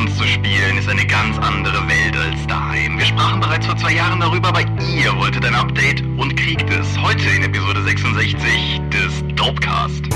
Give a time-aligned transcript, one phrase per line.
[0.00, 2.96] Cons zu spielen ist eine ganz andere Welt als daheim.
[2.98, 6.98] Wir sprachen bereits vor zwei Jahren darüber, aber ihr wolltet ein Update und kriegt es
[7.02, 10.08] heute in Episode 66 des Dopecast.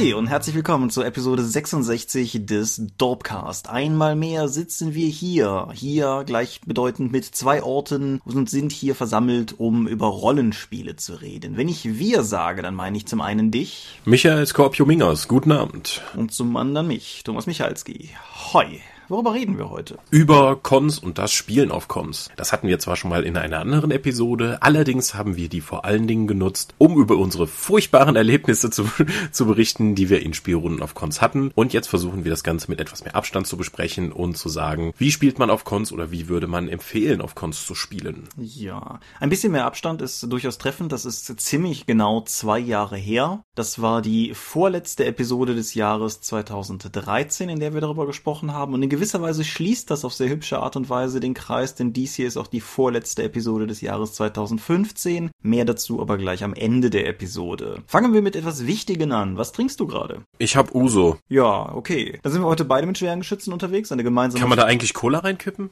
[0.00, 3.68] Hi und herzlich willkommen zur Episode 66 des Dorpcast.
[3.68, 9.86] Einmal mehr sitzen wir hier, hier gleichbedeutend mit zwei Orten und sind hier versammelt, um
[9.86, 11.58] über Rollenspiele zu reden.
[11.58, 14.00] Wenn ich wir sage, dann meine ich zum einen dich.
[14.06, 16.00] Michael Skorpio-Mingers, guten Abend.
[16.16, 18.08] Und zum anderen mich, Thomas Michalski.
[18.54, 18.80] Hoi.
[19.10, 19.98] Worüber reden wir heute?
[20.12, 22.30] Über Cons und das Spielen auf Cons.
[22.36, 25.84] Das hatten wir zwar schon mal in einer anderen Episode, allerdings haben wir die vor
[25.84, 28.84] allen Dingen genutzt, um über unsere furchtbaren Erlebnisse zu,
[29.32, 31.50] zu berichten, die wir in Spielrunden auf Cons hatten.
[31.56, 34.92] Und jetzt versuchen wir das Ganze mit etwas mehr Abstand zu besprechen und zu sagen,
[34.96, 38.28] wie spielt man auf Cons oder wie würde man empfehlen, auf Cons zu spielen.
[38.36, 40.92] Ja, ein bisschen mehr Abstand ist durchaus treffend.
[40.92, 43.42] Das ist ziemlich genau zwei Jahre her.
[43.56, 48.72] Das war die vorletzte Episode des Jahres 2013, in der wir darüber gesprochen haben.
[48.72, 51.94] Und in gewisser Weise schließt das auf sehr hübsche Art und Weise den Kreis, denn
[51.94, 55.30] dies hier ist auch die vorletzte Episode des Jahres 2015.
[55.42, 57.82] Mehr dazu aber gleich am Ende der Episode.
[57.86, 59.38] Fangen wir mit etwas Wichtigen an.
[59.38, 60.20] Was trinkst du gerade?
[60.36, 61.16] Ich hab Uso.
[61.30, 62.18] Ja, okay.
[62.22, 63.90] Dann sind wir heute beide mit schweren Geschützen unterwegs.
[63.90, 64.38] Eine gemeinsame.
[64.38, 65.70] Kann man da eigentlich Cola reinkippen?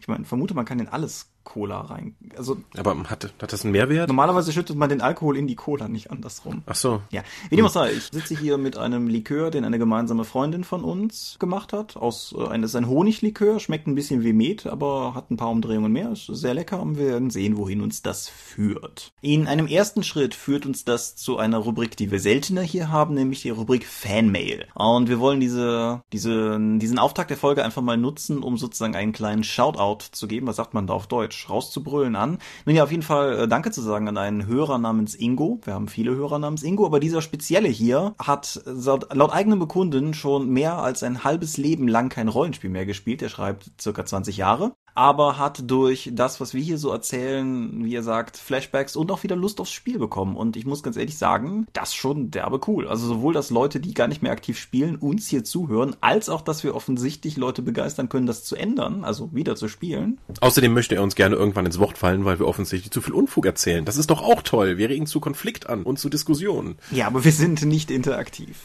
[0.00, 2.16] ich meine, vermute, man kann in alles Cola rein.
[2.36, 4.08] Also aber hat, hat das einen Mehrwert?
[4.08, 6.62] Normalerweise schüttet man den Alkohol in die Cola, nicht andersrum.
[6.66, 7.00] Ach so.
[7.10, 7.22] Ja.
[7.48, 10.82] Wie dem auch sei, ich sitze hier mit einem Likör, den eine gemeinsame Freundin von
[10.82, 11.96] uns gemacht hat.
[11.96, 15.36] Aus äh, ein, das ist ein Honiglikör, schmeckt ein bisschen wie Met, aber hat ein
[15.36, 16.10] paar Umdrehungen mehr.
[16.12, 19.12] Ist sehr lecker und wir werden sehen, wohin uns das führt.
[19.22, 23.14] In einem ersten Schritt führt uns das zu einer Rubrik, die wir seltener hier haben,
[23.14, 24.66] nämlich die Rubrik Fanmail.
[24.74, 29.12] Und wir wollen diese, diese, diesen Auftakt der Folge einfach mal nutzen, um sozusagen einen
[29.12, 30.48] kleinen Shoutout zu geben.
[30.48, 31.35] Was sagt man da auf Deutsch?
[31.48, 32.38] Rauszubrüllen an.
[32.64, 35.60] Nun ja, auf jeden Fall äh, Danke zu sagen an einen Hörer namens Ingo.
[35.64, 40.14] Wir haben viele Hörer namens Ingo, aber dieser spezielle hier hat laut, laut eigenem Bekunden
[40.14, 43.22] schon mehr als ein halbes Leben lang kein Rollenspiel mehr gespielt.
[43.22, 47.94] Er schreibt circa 20 Jahre aber hat durch das, was wir hier so erzählen, wie
[47.94, 50.36] er sagt, Flashbacks und auch wieder Lust aufs Spiel bekommen.
[50.36, 52.88] Und ich muss ganz ehrlich sagen, das schon derbe cool.
[52.88, 56.40] Also sowohl, dass Leute, die gar nicht mehr aktiv spielen, uns hier zuhören, als auch,
[56.40, 60.18] dass wir offensichtlich Leute begeistern können, das zu ändern, also wieder zu spielen.
[60.40, 63.44] Außerdem möchte er uns gerne irgendwann ins Wort fallen, weil wir offensichtlich zu viel Unfug
[63.44, 63.84] erzählen.
[63.84, 64.78] Das ist doch auch toll.
[64.78, 66.78] Wir regen zu Konflikt an und zu Diskussionen.
[66.90, 68.56] Ja, aber wir sind nicht interaktiv.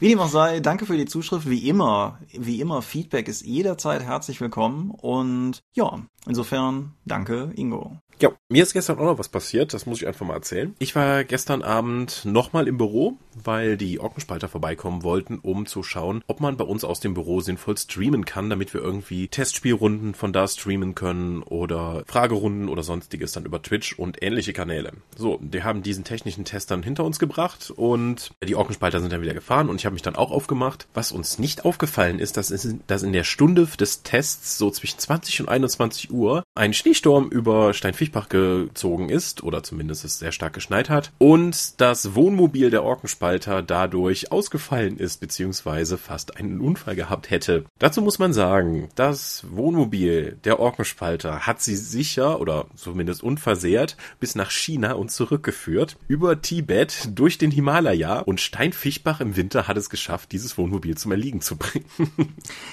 [0.00, 1.48] Wie dem auch sei, danke für die Zuschrift.
[1.48, 4.90] Wie immer, wie immer, Feedback ist jederzeit herzlich willkommen.
[4.90, 7.98] Und ja, insofern danke, Ingo.
[8.20, 10.74] Ja, mir ist gestern auch noch was passiert, das muss ich einfach mal erzählen.
[10.80, 16.24] Ich war gestern Abend nochmal im Büro, weil die Ockenspalter vorbeikommen wollten, um zu schauen,
[16.26, 20.32] ob man bei uns aus dem Büro sinnvoll streamen kann, damit wir irgendwie Testspielrunden von
[20.32, 24.94] da streamen können oder Fragerunden oder sonstiges dann über Twitch und ähnliche Kanäle.
[25.16, 29.22] So, wir haben diesen technischen Test dann hinter uns gebracht und die Ockenspalter sind dann
[29.22, 30.88] wieder gefahren und ich habe mich dann auch aufgemacht.
[30.92, 34.98] Was uns nicht aufgefallen ist, dass, ist, dass in der Stunde des Tests so zwischen
[34.98, 40.32] 20 und 21 Uhr ein Schneesturm über Steinfisch Fischbach gezogen ist, oder zumindest es sehr
[40.32, 46.96] stark geschneit hat, und das Wohnmobil der Orkenspalter dadurch ausgefallen ist, beziehungsweise fast einen Unfall
[46.96, 47.66] gehabt hätte.
[47.78, 54.34] Dazu muss man sagen, das Wohnmobil der Orkenspalter hat sie sicher, oder zumindest unversehrt, bis
[54.34, 59.90] nach China und zurückgeführt, über Tibet, durch den Himalaya, und Steinfischbach im Winter hat es
[59.90, 61.84] geschafft, dieses Wohnmobil zum Erliegen zu bringen.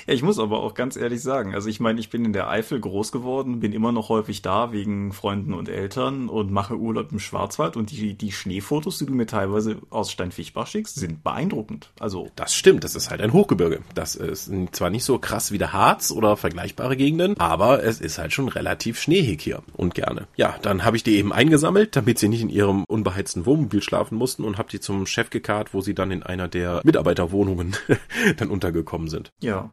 [0.07, 2.49] ja, ich muss aber auch ganz ehrlich sagen, also ich meine, ich bin in der
[2.49, 7.11] Eifel groß geworden, bin immer noch häufig da wegen Freunden und Eltern und mache Urlaub
[7.11, 11.89] im Schwarzwald und die, die Schneefotos, die du mir teilweise aus Steinfischbach schickst, sind beeindruckend.
[11.99, 12.29] Also.
[12.35, 13.79] Das stimmt, das ist halt ein Hochgebirge.
[13.95, 18.19] Das ist zwar nicht so krass wie der Harz oder vergleichbare Gegenden, aber es ist
[18.19, 20.27] halt schon relativ schneeig hier und gerne.
[20.35, 24.19] Ja, dann habe ich die eben eingesammelt, damit sie nicht in ihrem unbeheizten Wohnmobil schlafen
[24.19, 27.75] mussten und habe die zum Chef gekarrt, wo sie dann in einer der Mitarbeiterwohnungen
[28.37, 29.31] dann untergekommen sind.
[29.41, 29.71] Ja.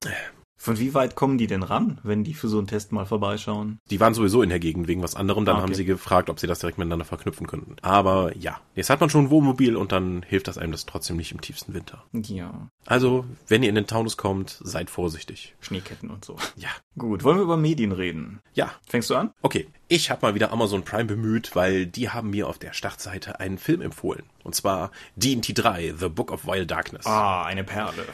[0.62, 3.80] Von wie weit kommen die denn ran, wenn die für so einen Test mal vorbeischauen?
[3.90, 5.44] Die waren sowieso in der Gegend wegen was anderem.
[5.44, 5.66] Dann ah, okay.
[5.66, 7.74] haben sie gefragt, ob sie das direkt miteinander verknüpfen könnten.
[7.82, 11.16] Aber ja, jetzt hat man schon ein Wohnmobil und dann hilft das einem das trotzdem
[11.16, 12.04] nicht im tiefsten Winter.
[12.12, 12.68] Ja.
[12.86, 15.56] Also, wenn ihr in den Taunus kommt, seid vorsichtig.
[15.58, 16.36] Schneeketten und so.
[16.54, 16.68] Ja.
[16.96, 18.38] Gut, wollen wir über Medien reden?
[18.54, 18.70] Ja.
[18.86, 19.32] Fängst du an?
[19.42, 19.66] Okay.
[19.88, 23.58] Ich habe mal wieder Amazon Prime bemüht, weil die haben mir auf der Startseite einen
[23.58, 24.22] Film empfohlen.
[24.44, 27.04] Und zwar D&T 3, The Book of Wild Darkness.
[27.04, 28.06] Ah, eine Perle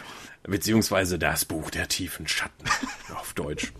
[0.48, 2.64] beziehungsweise das Buch der tiefen Schatten
[3.14, 3.72] auf Deutsch.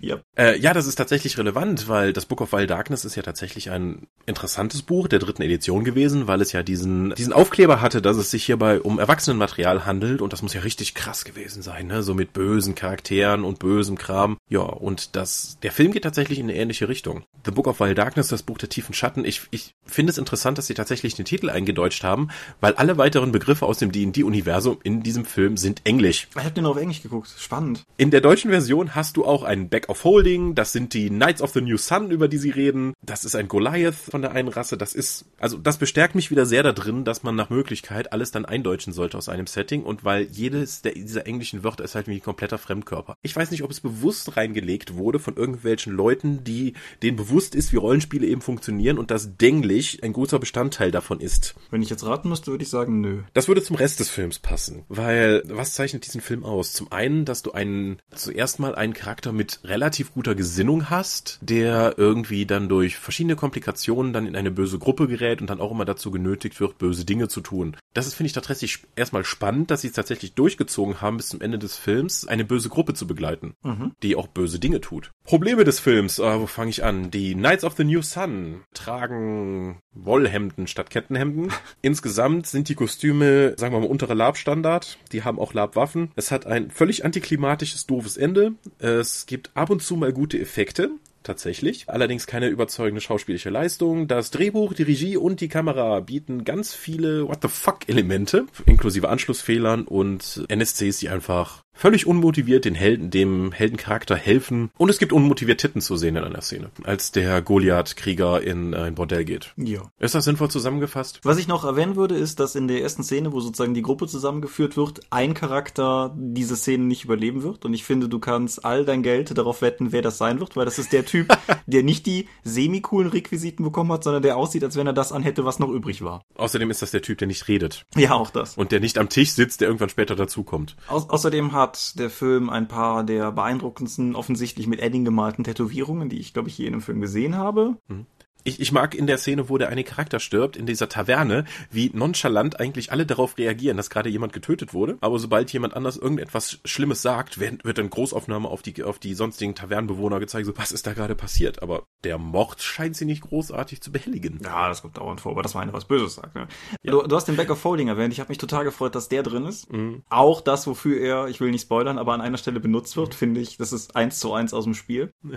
[0.00, 0.18] Ja.
[0.36, 3.70] Äh, ja, das ist tatsächlich relevant, weil das Book of Wild Darkness ist ja tatsächlich
[3.70, 8.16] ein interessantes Buch der dritten Edition gewesen, weil es ja diesen, diesen Aufkleber hatte, dass
[8.16, 12.02] es sich hierbei um Erwachsenenmaterial handelt und das muss ja richtig krass gewesen sein, ne?
[12.02, 14.38] So mit bösen Charakteren und bösem Kram.
[14.48, 17.24] Ja, und das, der Film geht tatsächlich in eine ähnliche Richtung.
[17.44, 19.24] The Book of Wild Darkness, das Buch der tiefen Schatten.
[19.24, 22.28] Ich, ich finde es interessant, dass sie tatsächlich den Titel eingedeutscht haben,
[22.60, 26.28] weil alle weiteren Begriffe aus dem D&D-Universum in diesem Film sind Englisch.
[26.30, 27.32] Ich habe den auf Englisch geguckt.
[27.38, 27.84] Spannend.
[27.96, 30.54] In der deutschen Version hast du auch einen Back of Holding.
[30.54, 32.94] Das sind die Knights of the New Sun, über die sie reden.
[33.02, 34.76] Das ist ein Goliath von der einen Rasse.
[34.76, 38.30] Das ist, also das bestärkt mich wieder sehr da drin, dass man nach Möglichkeit alles
[38.30, 42.08] dann eindeutschen sollte aus einem Setting und weil jedes der, dieser englischen Wörter ist halt
[42.08, 43.16] wie ein kompletter Fremdkörper.
[43.22, 47.72] Ich weiß nicht, ob es bewusst reingelegt wurde von irgendwelchen Leuten, die denen bewusst ist,
[47.72, 51.54] wie Rollenspiele eben funktionieren und dass Denglisch ein großer Bestandteil davon ist.
[51.70, 53.22] Wenn ich jetzt raten müsste, würde ich sagen, nö.
[53.34, 56.72] Das würde zum Rest des Films passen, weil was zeichnet diesen Film aus?
[56.72, 61.94] Zum einen, dass du einen zuerst mal einen Charakter mit relativ guter Gesinnung hast, der
[61.96, 65.84] irgendwie dann durch verschiedene Komplikationen dann in eine böse Gruppe gerät und dann auch immer
[65.84, 67.76] dazu genötigt wird, böse Dinge zu tun.
[67.94, 71.40] Das ist, finde ich, tatsächlich erstmal spannend, dass sie es tatsächlich durchgezogen haben, bis zum
[71.40, 73.92] Ende des Films eine böse Gruppe zu begleiten, mhm.
[74.02, 75.12] die auch böse Dinge tut.
[75.26, 77.10] Probleme des Films, äh, wo fange ich an?
[77.10, 81.52] Die Knights of the New Sun tragen Wollhemden statt Kettenhemden.
[81.82, 84.98] Insgesamt sind die Kostüme, sagen wir mal, untere Labstandard.
[85.10, 86.12] Die haben auch Labwaffen.
[86.14, 88.52] Es hat ein völlig antiklimatisches, doofes Ende.
[88.78, 90.90] Es gibt ab und zu mal gute Effekte
[91.26, 91.84] tatsächlich.
[91.88, 94.06] Allerdings keine überzeugende schauspielische Leistung.
[94.08, 99.08] Das Drehbuch, die Regie und die Kamera bieten ganz viele What the fuck Elemente, inklusive
[99.08, 104.70] Anschlussfehlern und NSCs, die einfach völlig unmotiviert den Helden, dem Heldencharakter helfen.
[104.76, 108.94] Und es gibt unmotiviert Titten zu sehen in einer Szene, als der Goliath-Krieger in ein
[108.94, 109.52] Bordell geht.
[109.56, 109.82] Ja.
[109.98, 111.20] Ist das sinnvoll zusammengefasst?
[111.22, 114.06] Was ich noch erwähnen würde, ist, dass in der ersten Szene, wo sozusagen die Gruppe
[114.06, 117.64] zusammengeführt wird, ein Charakter diese Szene nicht überleben wird.
[117.64, 120.64] Und ich finde, du kannst all dein Geld darauf wetten, wer das sein wird, weil
[120.64, 121.36] das ist der Typ,
[121.66, 125.44] der nicht die semi-coolen Requisiten bekommen hat, sondern der aussieht, als wenn er das anhätte,
[125.44, 126.22] was noch übrig war.
[126.36, 127.84] Außerdem ist das der Typ, der nicht redet.
[127.96, 128.56] Ja, auch das.
[128.56, 130.76] Und der nicht am Tisch sitzt, der irgendwann später dazukommt.
[130.88, 136.08] Au außerdem hat hat der Film ein paar der beeindruckendsten, offensichtlich mit Edding gemalten Tätowierungen,
[136.08, 137.76] die ich, glaube ich, je in einem Film gesehen habe.
[137.88, 138.06] Mhm
[138.46, 141.90] ich, ich mag in der Szene, wo der eine Charakter stirbt, in dieser Taverne, wie
[141.92, 144.96] nonchalant eigentlich alle darauf reagieren, dass gerade jemand getötet wurde.
[145.00, 149.14] Aber sobald jemand anders irgendetwas Schlimmes sagt, wird, wird dann Großaufnahme auf die, auf die
[149.14, 151.62] sonstigen Tavernenbewohner gezeigt, so was ist da gerade passiert.
[151.62, 154.40] Aber der Mord scheint sie nicht großartig zu behelligen.
[154.42, 156.34] Ja, das kommt dauernd vor, aber das war eine was Böses sagt.
[156.34, 156.46] Ne?
[156.82, 156.92] Ja.
[156.92, 158.12] Du, du, hast den Back of Folding erwähnt.
[158.12, 159.72] Ich habe mich total gefreut, dass der drin ist.
[159.72, 160.02] Mhm.
[160.08, 163.14] Auch das, wofür er, ich will nicht spoilern, aber an einer Stelle benutzt wird, mhm.
[163.14, 165.10] finde ich, das ist eins zu eins aus dem Spiel.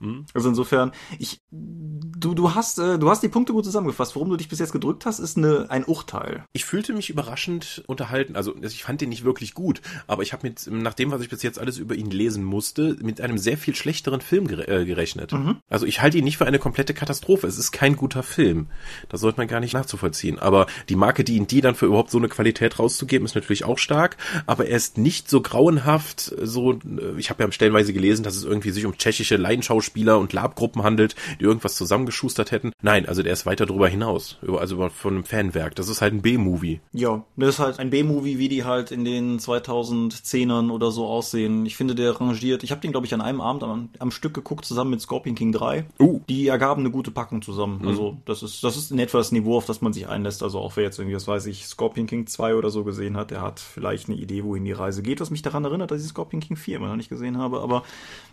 [0.00, 0.26] Hm?
[0.34, 4.14] Also insofern, ich, du, du hast, äh, du hast die Punkte gut zusammengefasst.
[4.14, 6.44] Worum du dich bis jetzt gedrückt hast, ist eine, ein Urteil.
[6.52, 8.36] Ich fühlte mich überraschend unterhalten.
[8.36, 11.28] Also ich fand den nicht wirklich gut, aber ich habe mit, nach dem, was ich
[11.28, 14.84] bis jetzt alles über ihn lesen musste, mit einem sehr viel schlechteren Film gere äh,
[14.84, 15.32] gerechnet.
[15.32, 15.56] Mhm.
[15.68, 17.46] Also ich halte ihn nicht für eine komplette Katastrophe.
[17.46, 18.68] Es ist kein guter Film.
[19.08, 20.38] Das sollte man gar nicht nachzuvollziehen.
[20.38, 23.64] Aber die Marke, die ihn die dann für überhaupt so eine Qualität rauszugeben, ist natürlich
[23.64, 24.16] auch stark.
[24.46, 26.34] Aber er ist nicht so grauenhaft.
[26.42, 30.32] So, äh, ich habe ja stellenweise gelesen, dass es irgendwie sich um tschechische Laienschauspieler und
[30.32, 32.72] Labgruppen handelt, die irgendwas zusammengeschustert hätten.
[32.82, 34.38] Nein, also der ist weiter drüber hinaus.
[34.46, 35.74] Also von einem Fanwerk.
[35.74, 36.80] Das ist halt ein B-Movie.
[36.92, 41.66] Ja, das ist halt ein B-Movie, wie die halt in den 2010ern oder so aussehen.
[41.66, 42.62] Ich finde, der rangiert.
[42.62, 45.34] Ich habe den, glaube ich, an einem Abend am, am, Stück geguckt, zusammen mit Scorpion
[45.34, 45.86] King 3.
[45.98, 46.20] Uh.
[46.28, 47.80] Die ergaben eine gute Packung zusammen.
[47.82, 47.88] Mhm.
[47.88, 50.42] Also, das ist, das ist in etwa das Niveau, auf das man sich einlässt.
[50.42, 53.30] Also, auch wer jetzt irgendwie, das weiß ich, Scorpion King 2 oder so gesehen hat,
[53.30, 56.08] der hat vielleicht eine Idee, wohin die Reise geht, was mich daran erinnert, dass ich
[56.08, 57.60] Scorpion King 4 immer noch nicht gesehen habe.
[57.60, 57.82] Aber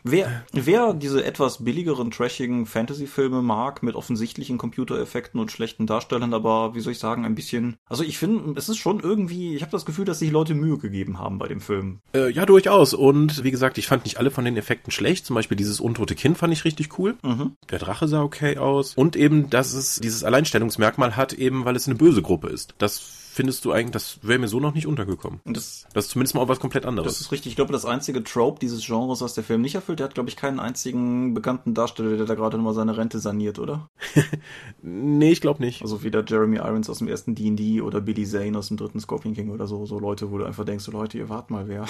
[0.03, 6.33] wer, wer die diese etwas billigeren, trashigen Fantasy-Filme mag, mit offensichtlichen Computereffekten und schlechten Darstellern,
[6.33, 7.77] aber wie soll ich sagen, ein bisschen.
[7.87, 10.77] Also ich finde, es ist schon irgendwie, ich habe das Gefühl, dass sich Leute Mühe
[10.77, 11.99] gegeben haben bei dem Film.
[12.13, 12.93] Äh, ja, durchaus.
[12.93, 15.25] Und wie gesagt, ich fand nicht alle von den Effekten schlecht.
[15.25, 17.15] Zum Beispiel dieses untote Kind fand ich richtig cool.
[17.23, 17.55] Mhm.
[17.69, 18.93] Der Drache sah okay aus.
[18.95, 22.75] Und eben, dass es dieses Alleinstellungsmerkmal hat, eben weil es eine böse Gruppe ist.
[22.79, 22.99] Das
[23.37, 25.41] findest du eigentlich, das wäre mir so noch nicht untergekommen.
[25.45, 27.13] Und das, das ist zumindest mal auch was komplett anderes.
[27.13, 27.51] Das ist richtig.
[27.51, 30.27] Ich glaube, das einzige Trope dieses Genres, was der Film nicht erfüllt, der hat, glaube
[30.27, 33.89] ich, keinen einzigen bekannten Darsteller, der da gerade mal seine Rente saniert, oder?
[34.81, 35.83] nee, ich glaube nicht.
[35.83, 39.35] Also wieder Jeremy Irons aus dem ersten D&D oder Billy Zane aus dem dritten Scorpion
[39.35, 39.85] King oder so.
[39.85, 41.85] So Leute, wo du einfach denkst, so Leute, ihr wart mal wer.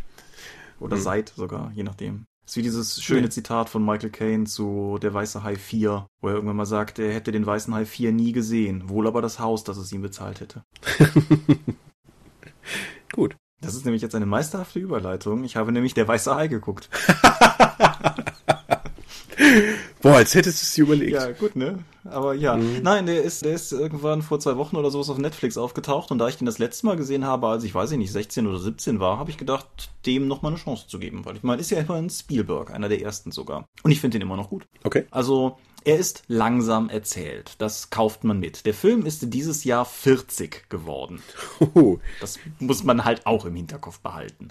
[0.80, 1.02] oder hm.
[1.02, 2.24] seid sogar, je nachdem.
[2.52, 6.34] Ist wie dieses schöne Zitat von Michael Caine zu Der Weiße Hai 4, wo er
[6.34, 9.64] irgendwann mal sagt, er hätte den Weißen Hai 4 nie gesehen, wohl aber das Haus,
[9.64, 10.62] das es ihm bezahlt hätte.
[13.14, 13.36] Gut.
[13.62, 15.44] Das ist nämlich jetzt eine meisterhafte Überleitung.
[15.44, 16.90] Ich habe nämlich Der Weiße Hai geguckt.
[20.02, 21.12] Boah, als hättest du es dir überlegt.
[21.12, 21.78] Ja, gut, ne?
[22.04, 22.56] Aber ja.
[22.56, 22.80] Mhm.
[22.82, 26.18] Nein, der ist, der ist irgendwann vor zwei Wochen oder sowas auf Netflix aufgetaucht und
[26.18, 28.58] da ich den das letzte Mal gesehen habe, als ich weiß ich nicht, 16 oder
[28.58, 31.24] 17 war, habe ich gedacht, dem noch mal eine Chance zu geben.
[31.24, 33.68] Weil ich meine, ist ja immerhin Spielberg, einer der ersten sogar.
[33.82, 34.66] Und ich finde den immer noch gut.
[34.82, 35.06] Okay.
[35.10, 37.54] Also, er ist langsam erzählt.
[37.58, 38.66] Das kauft man mit.
[38.66, 41.22] Der Film ist dieses Jahr 40 geworden.
[42.20, 44.48] Das muss man halt auch im Hinterkopf behalten.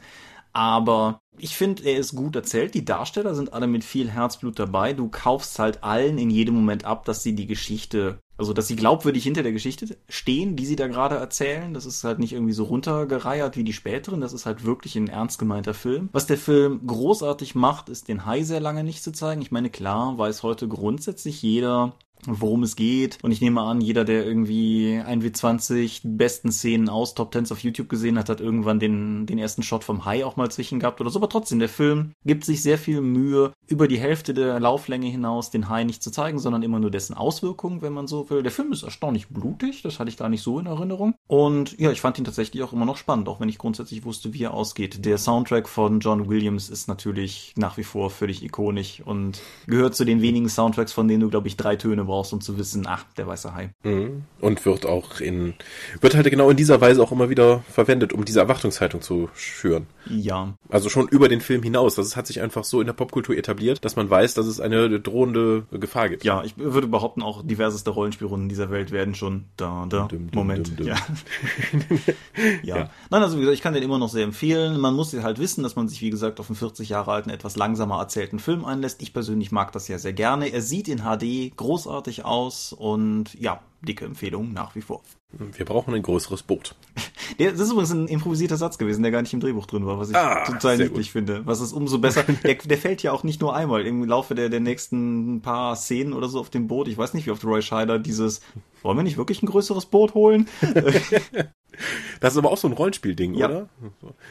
[0.54, 2.74] Aber ich finde, er ist gut erzählt.
[2.74, 4.94] Die Darsteller sind alle mit viel Herzblut dabei.
[4.94, 8.76] Du kaufst halt allen in jedem Moment ab, dass sie die Geschichte, also dass sie
[8.76, 11.74] glaubwürdig hinter der Geschichte stehen, die sie da gerade erzählen.
[11.74, 14.22] Das ist halt nicht irgendwie so runtergereiert wie die späteren.
[14.22, 16.10] Das ist halt wirklich ein ernst gemeinter Film.
[16.12, 19.42] Was der Film großartig macht, ist den Hai sehr lange nicht zu zeigen.
[19.42, 21.94] Ich meine, klar weiß heute grundsätzlich jeder,
[22.26, 23.18] worum es geht.
[23.22, 27.90] Und ich nehme an, jeder, der irgendwie 1W20 besten Szenen aus Top 10 auf YouTube
[27.90, 31.10] gesehen hat, hat irgendwann den, den ersten Shot vom Hai auch mal zwischen gehabt oder
[31.10, 31.20] so.
[31.20, 35.50] Aber trotzdem, der Film gibt sich sehr viel Mühe, über die Hälfte der Lauflänge hinaus
[35.50, 38.44] den Hai nicht zu zeigen, sondern immer nur dessen Auswirkungen, wenn man so will.
[38.44, 41.16] Der Film ist erstaunlich blutig, das hatte ich gar nicht so in Erinnerung.
[41.28, 44.34] Und ja, ich fand ihn tatsächlich auch immer noch spannend, auch wenn ich grundsätzlich wusste,
[44.34, 45.06] wie er ausgeht.
[45.06, 50.06] Der Soundtrack von John Williams ist natürlich nach wie vor völlig ikonisch und gehört zu
[50.06, 53.06] den wenigen Soundtracks, von denen du, glaube ich, drei Töne brauchst, um zu wissen, ach,
[53.18, 53.74] der weiße Hai.
[53.84, 54.24] Mhm.
[54.42, 55.54] Und wird auch in,
[56.02, 59.88] wird halt genau in dieser Weise auch immer wieder verwendet, um diese Erwartungshaltung zu schüren.
[60.10, 60.54] Ja.
[60.70, 61.96] Also schon über den Film hinaus.
[61.96, 65.00] Das hat sich einfach so in der Popkultur etabliert, dass man weiß, dass es eine
[65.00, 66.24] drohende Gefahr gibt.
[66.26, 70.30] Ja, ich würde behaupten, auch diverseste Rollenspielrunden dieser Welt werden schon da, da, dum, dum,
[70.34, 70.80] Moment.
[70.80, 70.96] Dum, ja.
[72.64, 72.78] ja.
[72.78, 72.90] ja.
[73.10, 74.80] Nein, also wie gesagt, ich kann den immer noch sehr empfehlen.
[74.80, 77.56] Man muss halt wissen, dass man sich, wie gesagt, auf einen 40 Jahre alten, etwas
[77.56, 79.02] langsamer erzählten Film einlässt.
[79.02, 80.52] Ich persönlich mag das ja sehr gerne.
[80.52, 85.02] Er sieht in HD großartig aus und ja, dicke Empfehlung nach wie vor.
[85.32, 86.76] Wir brauchen ein größeres Boot.
[87.38, 90.10] Das ist übrigens ein improvisierter Satz gewesen, der gar nicht im Drehbuch drin war, was
[90.10, 91.14] ich ah, total niedlich gut.
[91.14, 91.46] finde.
[91.46, 92.24] Was ist umso besser.
[92.44, 96.12] Der, der fällt ja auch nicht nur einmal im Laufe der, der nächsten paar Szenen
[96.12, 96.90] oder so auf dem Boot.
[96.90, 98.42] Ich weiß nicht, wie oft Roy Scheider dieses,
[98.82, 100.50] wollen wir nicht wirklich ein größeres Boot holen?
[102.20, 103.48] das ist aber auch so ein Rollenspielding, ja.
[103.48, 103.70] oder?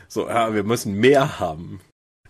[0.06, 1.80] So, ja, wir müssen mehr haben.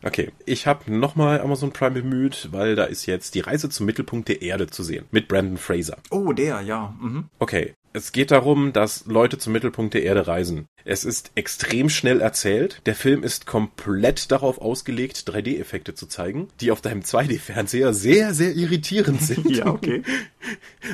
[0.03, 4.29] Okay, ich habe nochmal Amazon Prime bemüht, weil da ist jetzt die Reise zum Mittelpunkt
[4.29, 5.99] der Erde zu sehen mit Brandon Fraser.
[6.11, 6.95] Oh, der, ja.
[7.01, 7.29] Mhm.
[7.39, 10.67] Okay, es geht darum, dass Leute zum Mittelpunkt der Erde reisen.
[10.85, 12.81] Es ist extrem schnell erzählt.
[12.87, 18.55] Der Film ist komplett darauf ausgelegt, 3D-Effekte zu zeigen, die auf deinem 2D-Fernseher sehr, sehr
[18.55, 19.51] irritierend sind.
[19.51, 20.03] ja, okay.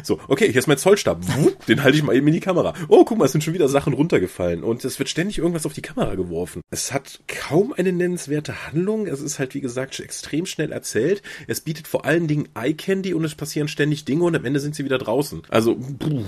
[0.02, 1.20] So, okay, hier ist mein Zollstab.
[1.68, 2.74] Den halte ich mal eben in die Kamera.
[2.88, 4.64] Oh, guck mal, es sind schon wieder Sachen runtergefallen.
[4.64, 6.62] Und es wird ständig irgendwas auf die Kamera geworfen.
[6.70, 9.06] Es hat kaum eine nennenswerte Handlung.
[9.06, 11.22] Es ist halt, wie gesagt, extrem schnell erzählt.
[11.46, 14.60] Es bietet vor allen Dingen Eye Candy und es passieren ständig Dinge und am Ende
[14.60, 15.42] sind sie wieder draußen.
[15.48, 16.24] Also, puh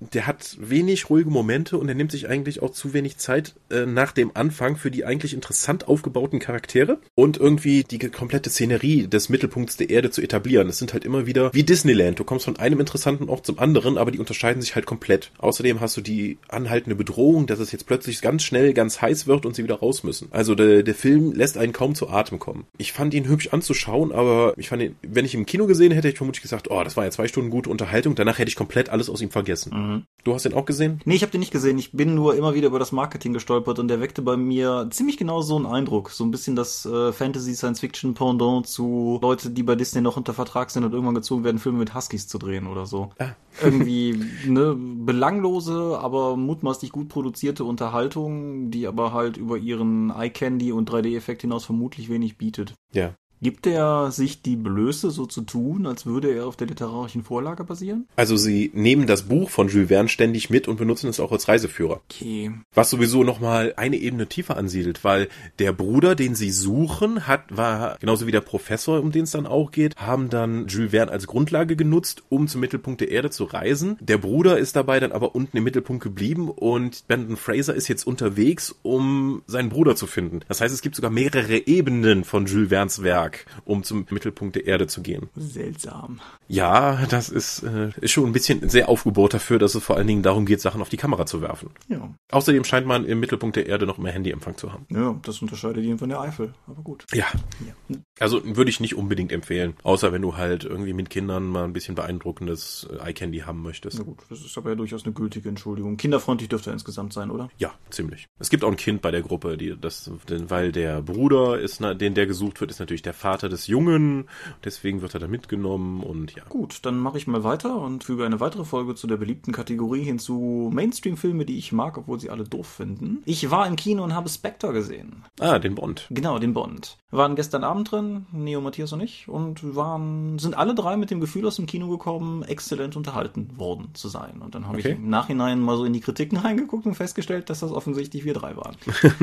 [0.00, 3.86] der hat wenig ruhige Momente und er nimmt sich eigentlich auch zu wenig Zeit äh,
[3.86, 9.28] nach dem Anfang für die eigentlich interessant aufgebauten Charaktere und irgendwie die komplette Szenerie des
[9.28, 10.68] Mittelpunkts der Erde zu etablieren.
[10.68, 12.18] Es sind halt immer wieder wie Disneyland.
[12.18, 15.30] Du kommst von einem interessanten Ort zum anderen, aber die unterscheiden sich halt komplett.
[15.38, 19.46] Außerdem hast du die anhaltende Bedrohung, dass es jetzt plötzlich ganz schnell ganz heiß wird
[19.46, 20.28] und sie wieder raus müssen.
[20.30, 22.64] Also der, der Film lässt einen kaum zu Atem kommen.
[22.78, 25.92] Ich fand ihn hübsch anzuschauen, aber ich fand ihn, wenn ich ihn im Kino gesehen
[25.92, 28.14] hätte, hätte ich vermutlich gesagt, oh, das war ja zwei Stunden gute Unterhaltung.
[28.14, 29.72] Danach hätte ich komplett alles aus ihm vergessen.
[29.74, 29.89] Mhm.
[29.90, 30.04] Mhm.
[30.24, 31.00] Du hast den auch gesehen?
[31.06, 31.78] Nee, ich habe den nicht gesehen.
[31.78, 35.16] Ich bin nur immer wieder über das Marketing gestolpert und der weckte bei mir ziemlich
[35.16, 36.10] genau so einen Eindruck.
[36.10, 40.84] So ein bisschen das äh, Fantasy-Science-Fiction-Pendant zu Leute, die bei Disney noch unter Vertrag sind
[40.84, 43.10] und irgendwann gezwungen werden, Filme mit Huskies zu drehen oder so.
[43.18, 43.30] Ah.
[43.62, 50.90] Irgendwie ne, belanglose, aber mutmaßlich gut produzierte Unterhaltung, die aber halt über ihren Eye-Candy und
[50.90, 52.74] 3D-Effekt hinaus vermutlich wenig bietet.
[52.92, 53.14] Ja.
[53.42, 57.64] Gibt er sich die Blöße, so zu tun, als würde er auf der literarischen Vorlage
[57.64, 58.06] basieren?
[58.14, 61.48] Also sie nehmen das Buch von Jules Verne ständig mit und benutzen es auch als
[61.48, 62.02] Reiseführer.
[62.10, 62.52] Okay.
[62.74, 65.28] Was sowieso nochmal eine Ebene tiefer ansiedelt, weil
[65.58, 69.46] der Bruder, den sie suchen, hat, war genauso wie der Professor, um den es dann
[69.46, 73.44] auch geht, haben dann Jules Verne als Grundlage genutzt, um zum Mittelpunkt der Erde zu
[73.44, 73.96] reisen.
[74.00, 78.06] Der Bruder ist dabei dann aber unten im Mittelpunkt geblieben und Brandon Fraser ist jetzt
[78.06, 80.40] unterwegs, um seinen Bruder zu finden.
[80.48, 83.29] Das heißt, es gibt sogar mehrere Ebenen von Jules Vernes Werk.
[83.30, 85.28] Tag, um zum Mittelpunkt der Erde zu gehen.
[85.36, 86.20] Seltsam.
[86.48, 90.06] Ja, das ist, äh, ist schon ein bisschen sehr aufgebaut dafür, dass es vor allen
[90.06, 91.70] Dingen darum geht, Sachen auf die Kamera zu werfen.
[91.88, 92.12] Ja.
[92.30, 94.86] Außerdem scheint man im Mittelpunkt der Erde noch mehr Handyempfang zu haben.
[94.90, 97.06] Ja, das unterscheidet ihn von der Eifel, aber gut.
[97.12, 97.26] Ja.
[97.66, 97.96] ja.
[98.18, 101.72] Also würde ich nicht unbedingt empfehlen, außer wenn du halt irgendwie mit Kindern mal ein
[101.72, 103.98] bisschen beeindruckendes äh, Eye Candy haben möchtest.
[103.98, 105.96] Na gut, das ist aber ja durchaus eine gültige Entschuldigung.
[105.96, 107.48] Kinderfreundlich dürfte er insgesamt sein, oder?
[107.58, 108.26] Ja, ziemlich.
[108.38, 112.14] Es gibt auch ein Kind bei der Gruppe, die das, weil der Bruder ist, den
[112.14, 114.24] der gesucht wird, ist natürlich der Vater des Jungen.
[114.64, 116.42] Deswegen wird er da mitgenommen und ja.
[116.48, 120.02] Gut, dann mache ich mal weiter und füge eine weitere Folge zu der beliebten Kategorie
[120.02, 123.22] hinzu Mainstream-Filme, die ich mag, obwohl sie alle doof finden.
[123.26, 125.24] Ich war im Kino und habe Spectre gesehen.
[125.38, 126.06] Ah, den Bond.
[126.10, 126.96] Genau, den Bond.
[127.10, 131.20] waren gestern Abend drin, Neo, Matthias und ich, und waren, sind alle drei mit dem
[131.20, 134.40] Gefühl aus dem Kino gekommen, exzellent unterhalten worden zu sein.
[134.40, 134.92] Und dann habe Okay.
[134.92, 138.32] ich im Nachhinein mal so in die Kritiken reingeguckt und festgestellt, dass das offensichtlich wir
[138.34, 138.76] drei waren.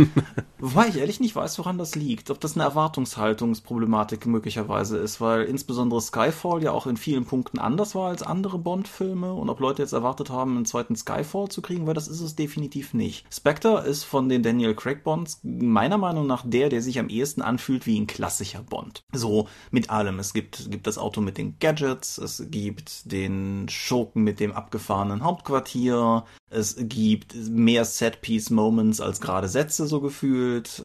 [0.59, 2.29] Wobei ich ehrlich nicht weiß, woran das liegt.
[2.29, 7.95] Ob das eine Erwartungshaltungsproblematik möglicherweise ist, weil insbesondere Skyfall ja auch in vielen Punkten anders
[7.95, 11.87] war als andere Bond-Filme und ob Leute jetzt erwartet haben, einen zweiten Skyfall zu kriegen,
[11.87, 13.25] weil das ist es definitiv nicht.
[13.33, 17.41] Spectre ist von den Daniel Craig Bonds meiner Meinung nach der, der sich am ehesten
[17.41, 19.03] anfühlt wie ein klassischer Bond.
[19.13, 20.19] So mit allem.
[20.19, 25.23] Es gibt, gibt das Auto mit den Gadgets, es gibt den Schurken mit dem abgefahrenen
[25.23, 30.83] Hauptquartier, es gibt mehr Set-Piece-Moments als gerade Sätze so gefühlt.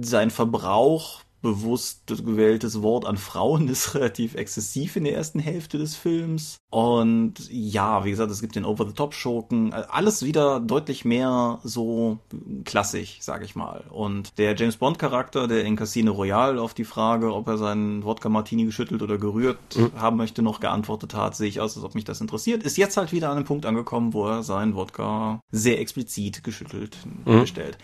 [0.00, 5.94] Sein Verbrauch bewusst gewähltes Wort an Frauen ist relativ exzessiv in der ersten Hälfte des
[5.94, 6.56] Films.
[6.70, 9.72] Und ja, wie gesagt, es gibt den Over-the-Top-Schurken.
[9.72, 12.18] Alles wieder deutlich mehr so
[12.64, 13.84] klassisch, sag ich mal.
[13.90, 18.28] Und der James Bond-Charakter, der in Casino Royale auf die Frage, ob er seinen Wodka
[18.28, 19.58] Martini geschüttelt oder gerührt
[19.96, 22.96] haben möchte, noch geantwortet hat, sehe ich aus, als ob mich das interessiert, ist jetzt
[22.96, 27.78] halt wieder an einem Punkt angekommen, wo er seinen Wodka sehr explizit geschüttelt bestellt.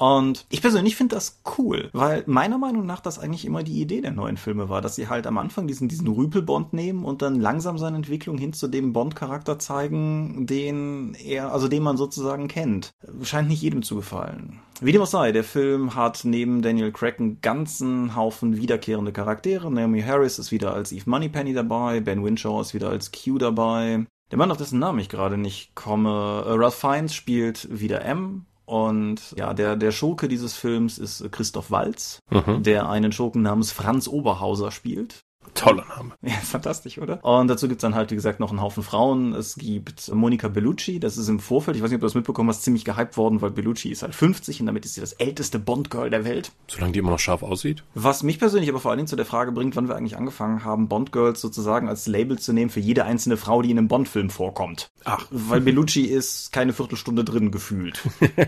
[0.00, 4.00] Und ich persönlich finde das cool, weil meiner Meinung nach das eigentlich immer die Idee
[4.00, 7.38] der neuen Filme war, dass sie halt am Anfang diesen, diesen Rüpel-Bond nehmen und dann
[7.38, 12.94] langsam seine Entwicklung hin zu dem Bond-Charakter zeigen, den er, also den man sozusagen kennt.
[13.24, 14.60] Scheint nicht jedem zu gefallen.
[14.80, 19.70] Wie dem auch sei, der Film hat neben Daniel Craig einen ganzen Haufen wiederkehrende Charaktere.
[19.70, 24.06] Naomi Harris ist wieder als Eve Moneypenny dabei, Ben Winshaw ist wieder als Q dabei.
[24.30, 28.46] Der Mann, auf dessen Namen ich gerade nicht komme, äh, Ralph Fiennes spielt wieder M.
[28.70, 32.22] Und ja, der, der Schurke dieses Films ist Christoph Walz,
[32.62, 35.24] der einen Schurken namens Franz Oberhauser spielt.
[35.54, 36.12] Toller Name.
[36.22, 37.24] Ja, fantastisch, oder?
[37.24, 39.34] Und dazu gibt's dann halt, wie gesagt, noch einen Haufen Frauen.
[39.34, 42.48] Es gibt Monica Bellucci, das ist im Vorfeld, ich weiß nicht, ob du das mitbekommen
[42.48, 45.58] hast, ziemlich gehypt worden, weil Bellucci ist halt 50 und damit ist sie das älteste
[45.58, 46.52] Bond-Girl der Welt.
[46.68, 47.82] Solange die immer noch scharf aussieht.
[47.94, 50.64] Was mich persönlich aber vor allen Dingen zu der Frage bringt, wann wir eigentlich angefangen
[50.64, 54.30] haben, Bond-Girls sozusagen als Label zu nehmen für jede einzelne Frau, die in einem Bond-Film
[54.30, 54.90] vorkommt.
[55.04, 55.26] Ach.
[55.30, 58.00] Weil Bellucci ist keine Viertelstunde drin gefühlt.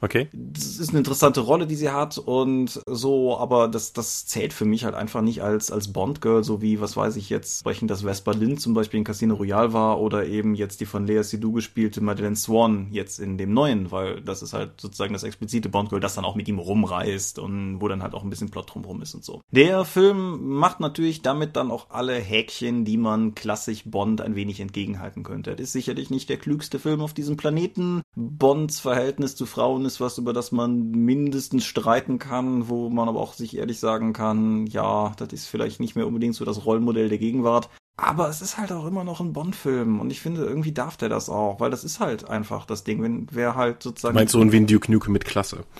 [0.00, 0.28] Okay.
[0.32, 4.64] das ist eine interessante Rolle, die sie hat und so, aber das, das zählt für
[4.64, 8.02] mich halt einfach nicht als, als Bond-Girl, so wie, was weiß ich jetzt, sprechen, dass
[8.02, 11.52] Vespa Lind zum Beispiel in Casino Royale war oder eben jetzt die von Lea Seydoux
[11.52, 16.00] gespielte Madeleine Swan jetzt in dem neuen, weil das ist halt sozusagen das explizite Bond-Girl,
[16.00, 19.02] das dann auch mit ihm rumreist und wo dann halt auch ein bisschen Plot drumherum
[19.02, 19.40] ist und so.
[19.50, 24.60] Der Film macht natürlich damit dann auch alle Häkchen, die man klassisch Bond ein wenig
[24.60, 25.52] entgegenhalten könnte.
[25.52, 28.02] Das ist sicherlich nicht der klügste Film auf diesem Planeten.
[28.14, 33.20] Bonds Verhältnis zu Frauen ist was, über das man mindestens streiten kann, wo man aber
[33.20, 37.08] auch sich ehrlich sagen kann, ja, das ist vielleicht nicht mehr unbedingt so das Rollenmodell
[37.08, 37.68] der Gegenwart.
[37.98, 41.08] Aber es ist halt auch immer noch ein Bond-Film und ich finde, irgendwie darf der
[41.08, 44.14] das auch, weil das ist halt einfach das Ding, wenn wer halt sozusagen.
[44.14, 45.64] Meinst du, wie ein Duke Nukem mit Klasse?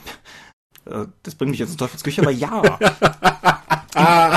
[0.89, 2.63] Äh, das bringt mich jetzt in Teufelsküche, aber ja.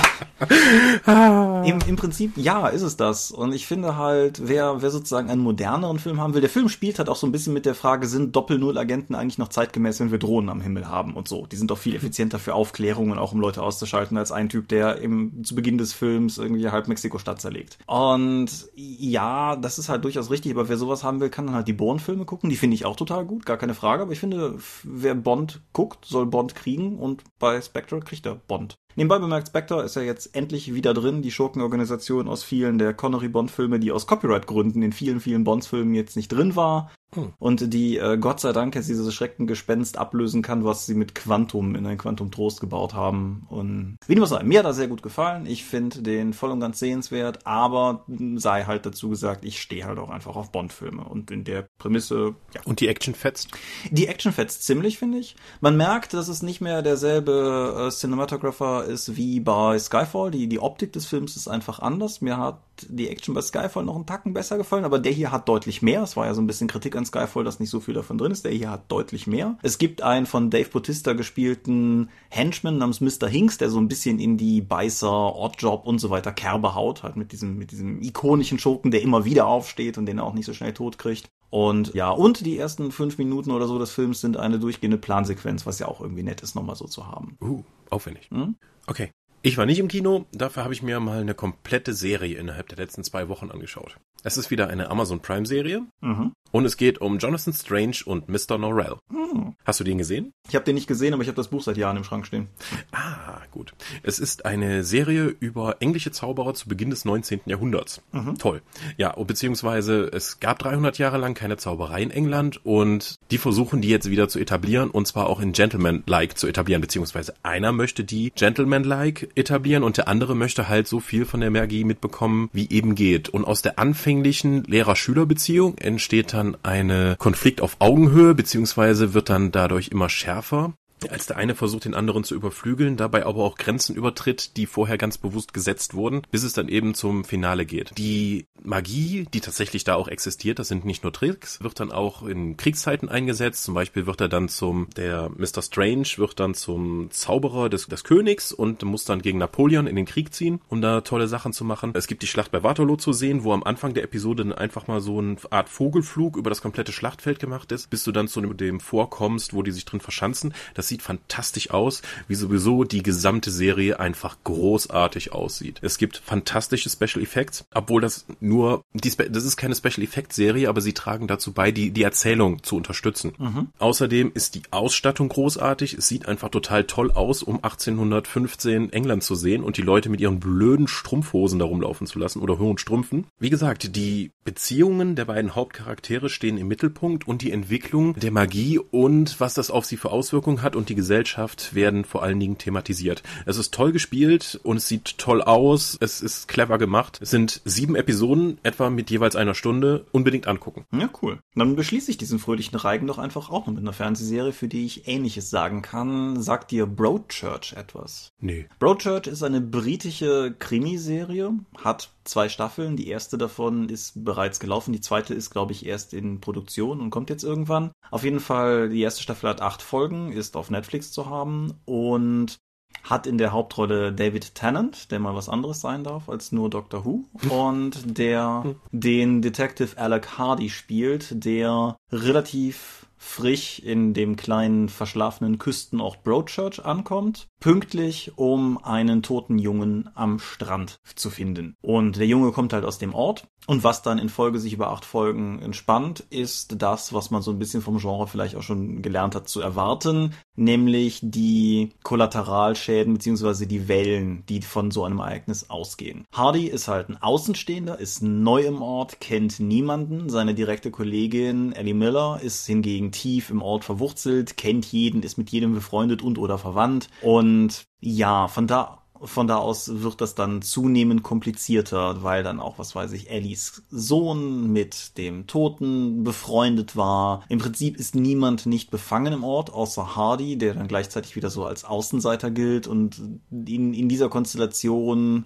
[1.66, 3.32] Im, Im Prinzip, ja, ist es das.
[3.32, 7.00] Und ich finde halt, wer, wer sozusagen einen moderneren Film haben will, der Film spielt
[7.00, 10.20] halt auch so ein bisschen mit der Frage, sind Doppel-Null-Agenten eigentlich noch zeitgemäß, wenn wir
[10.20, 11.46] Drohnen am Himmel haben und so.
[11.46, 14.68] Die sind doch viel effizienter für Aufklärung und auch um Leute auszuschalten, als ein Typ,
[14.68, 17.78] der im, zu Beginn des Films irgendwie halb Mexiko-Stadt zerlegt.
[17.86, 21.68] Und ja, das ist halt durchaus richtig, aber wer sowas haben will, kann dann halt
[21.68, 22.50] die Bourne-Filme gucken.
[22.50, 24.04] Die finde ich auch total gut, gar keine Frage.
[24.04, 28.78] Aber ich finde, wer Bond guckt, soll Bond kriegen und bei Spectre kriegt er Bond.
[28.96, 33.80] Nebenbei bemerkt, Spectre ist ja jetzt endlich wieder drin, die Schurkenorganisation aus vielen der Connery-Bond-Filme,
[33.80, 36.92] die aus Copyright-Gründen in vielen, vielen Bonds-Filmen jetzt nicht drin war.
[37.16, 37.34] Hm.
[37.40, 41.76] Und die äh, Gott sei Dank jetzt dieses Schreckengespenst ablösen kann, was sie mit Quantum
[41.76, 43.48] in ein Quantum Trost gebaut haben.
[43.50, 45.46] Und wie dem auch sei, mir hat er sehr gut gefallen.
[45.46, 49.98] Ich finde den voll und ganz sehenswert, aber sei halt dazu gesagt, ich stehe halt
[49.98, 51.04] auch einfach auf Bond-Filme.
[51.04, 53.50] Und in der Prämisse, ja, Und die Action fetzt?
[53.90, 55.36] die Action fetzt ziemlich, finde ich.
[55.62, 60.32] Man merkt, dass es nicht mehr derselbe äh, Cinematographer ist wie bei Skyfall.
[60.32, 62.22] Die, die Optik des Films ist einfach anders.
[62.22, 65.50] Mir hat die Action bei Skyfall noch einen Tacken besser gefallen, aber der hier hat
[65.50, 66.04] deutlich mehr.
[66.04, 68.32] Es war ja so ein bisschen Kritik an Skyfall, dass nicht so viel davon drin
[68.32, 68.46] ist.
[68.46, 69.58] Der hier hat deutlich mehr.
[69.62, 73.28] Es gibt einen von Dave Bautista gespielten Henchman namens Mr.
[73.28, 77.16] Hinks, der so ein bisschen in die Beißer, Oddjob und so weiter Kerbe haut, halt
[77.16, 80.46] mit diesem, mit diesem ikonischen Schurken, der immer wieder aufsteht und den er auch nicht
[80.46, 81.30] so schnell tot kriegt.
[81.50, 85.66] Und ja, und die ersten fünf Minuten oder so des Films sind eine durchgehende Plansequenz,
[85.66, 87.38] was ja auch irgendwie nett ist, nochmal so zu haben.
[87.42, 88.30] Uh, aufwendig.
[88.32, 88.56] Hm?
[88.86, 89.12] Okay.
[89.42, 92.78] Ich war nicht im Kino, dafür habe ich mir mal eine komplette Serie innerhalb der
[92.78, 93.98] letzten zwei Wochen angeschaut.
[94.24, 95.84] Es ist wieder eine Amazon Prime Serie.
[96.02, 96.34] Mhm.
[96.52, 98.58] Und es geht um Jonathan Strange und Mr.
[98.58, 98.96] Norrell.
[99.12, 99.56] Hm.
[99.66, 100.34] Hast du den gesehen?
[100.48, 102.48] Ich habe den nicht gesehen, aber ich habe das Buch seit Jahren im Schrank stehen.
[102.92, 103.74] Ah, gut.
[104.02, 107.42] Es ist eine Serie über englische Zauberer zu Beginn des 19.
[107.46, 108.02] Jahrhunderts.
[108.40, 108.62] Toll.
[108.98, 113.90] Ja, beziehungsweise es gab 300 Jahre lang keine Zauberei in England und die versuchen die
[113.90, 118.32] jetzt wieder zu etablieren und zwar auch in Gentleman-like zu etablieren, beziehungsweise einer möchte die
[118.32, 122.96] Gentleman-like etablieren und der andere möchte halt so viel von der Magie mitbekommen, wie eben
[122.96, 123.30] geht.
[123.30, 123.78] Und aus der
[124.10, 130.74] anfänglichen Lehrer-Schüler-Beziehung entsteht dann eine Konflikt auf Augenhöhe, beziehungsweise wird dann dadurch immer schärfer
[131.10, 134.98] als der eine versucht, den anderen zu überflügeln, dabei aber auch Grenzen übertritt, die vorher
[134.98, 137.92] ganz bewusst gesetzt wurden, bis es dann eben zum Finale geht.
[137.98, 142.24] Die Magie, die tatsächlich da auch existiert, das sind nicht nur Tricks, wird dann auch
[142.24, 143.64] in Kriegszeiten eingesetzt.
[143.64, 145.62] Zum Beispiel wird er dann zum, der Mr.
[145.62, 150.06] Strange wird dann zum Zauberer des, des Königs und muss dann gegen Napoleon in den
[150.06, 151.92] Krieg ziehen, um da tolle Sachen zu machen.
[151.96, 154.88] Es gibt die Schlacht bei Waterloo zu sehen, wo am Anfang der Episode dann einfach
[154.88, 158.42] mal so eine Art Vogelflug über das komplette Schlachtfeld gemacht ist, bis du dann zu
[158.42, 160.54] dem vorkommst, wo die sich drin verschanzen.
[160.74, 165.80] Das sieht fantastisch aus, wie sowieso die gesamte Serie einfach großartig aussieht.
[165.82, 170.36] Es gibt fantastische Special Effects, obwohl das nur, die, Spe- das ist keine Special Effects
[170.36, 173.34] Serie, aber sie tragen dazu bei, die, die Erzählung zu unterstützen.
[173.80, 175.94] Außerdem ist die Ausstattung großartig.
[175.94, 180.20] Es sieht einfach total toll aus, um 1815 England zu sehen und die Leute mit
[180.22, 183.28] ihren blöden Strumpfhosen da rumlaufen zu lassen oder hohen Strümpfen.
[183.40, 188.80] Wie gesagt, die Beziehungen der beiden Hauptcharaktere stehen im Mittelpunkt und die Entwicklung der Magie
[188.80, 192.58] und was das auf sie für Auswirkungen hat und die Gesellschaft werden vor allen Dingen
[192.58, 193.22] thematisiert.
[193.46, 195.98] Es ist toll gespielt und es sieht toll aus.
[196.00, 197.20] Es ist clever gemacht.
[197.22, 200.06] Es sind sieben Episoden, etwa mit jeweils einer Stunde.
[200.12, 200.86] Unbedingt angucken.
[200.92, 201.40] Ja, cool.
[201.54, 204.86] Dann beschließe ich diesen fröhlichen Reigen doch einfach auch noch mit einer Fernsehserie, für die
[204.86, 206.42] ich Ähnliches sagen kann.
[206.42, 208.32] Sagt dir Broadchurch etwas?
[208.40, 208.68] Nee.
[208.80, 211.52] Broadchurch ist eine britische Krimiserie,
[211.84, 212.96] hat zwei Staffeln.
[212.96, 217.10] Die erste davon ist bereits gelaufen, die zweite ist, glaube ich, erst in Produktion und
[217.10, 217.92] kommt jetzt irgendwann.
[218.12, 222.58] Auf jeden Fall, die erste Staffel hat acht Folgen, ist auf Netflix zu haben und
[223.04, 227.06] hat in der Hauptrolle David Tennant, der mal was anderes sein darf als nur Doctor
[227.06, 235.60] Who, und der den Detective Alec Hardy spielt, der relativ frisch in dem kleinen verschlafenen
[235.60, 241.76] Küstenort Broadchurch ankommt, pünktlich, um einen toten Jungen am Strand zu finden.
[241.82, 243.46] Und der Junge kommt halt aus dem Ort.
[243.68, 247.52] Und was dann in Folge sich über acht Folgen entspannt, ist das, was man so
[247.52, 253.68] ein bisschen vom Genre vielleicht auch schon gelernt hat zu erwarten, nämlich die Kollateralschäden beziehungsweise
[253.68, 256.26] die Wellen, die von so einem Ereignis ausgehen.
[256.34, 260.30] Hardy ist halt ein Außenstehender, ist neu im Ort, kennt niemanden.
[260.30, 265.50] Seine direkte Kollegin Ellie Miller ist hingegen tief im Ort verwurzelt, kennt jeden, ist mit
[265.50, 267.10] jedem befreundet und oder verwandt.
[267.22, 272.80] Und ja, von da von da aus wird das dann zunehmend komplizierter, weil dann auch,
[272.80, 277.44] was weiß ich, Ellies Sohn mit dem Toten befreundet war.
[277.50, 281.66] Im Prinzip ist niemand nicht befangen im Ort, außer Hardy, der dann gleichzeitig wieder so
[281.66, 285.46] als Außenseiter gilt und in, in dieser Konstellation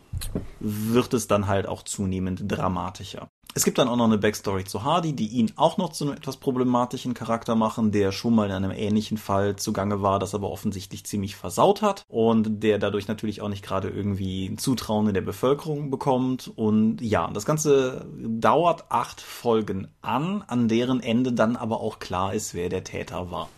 [0.60, 3.30] wird es dann halt auch zunehmend dramatischer.
[3.56, 6.16] Es gibt dann auch noch eine Backstory zu Hardy, die ihn auch noch zu einem
[6.16, 10.50] etwas problematischen Charakter machen, der schon mal in einem ähnlichen Fall zugange war, das aber
[10.50, 15.22] offensichtlich ziemlich versaut hat und der dadurch natürlich auch nicht gerade irgendwie Zutrauen in der
[15.22, 16.52] Bevölkerung bekommt.
[16.56, 22.34] Und ja, das Ganze dauert acht Folgen an, an deren Ende dann aber auch klar
[22.34, 23.50] ist, wer der Täter war.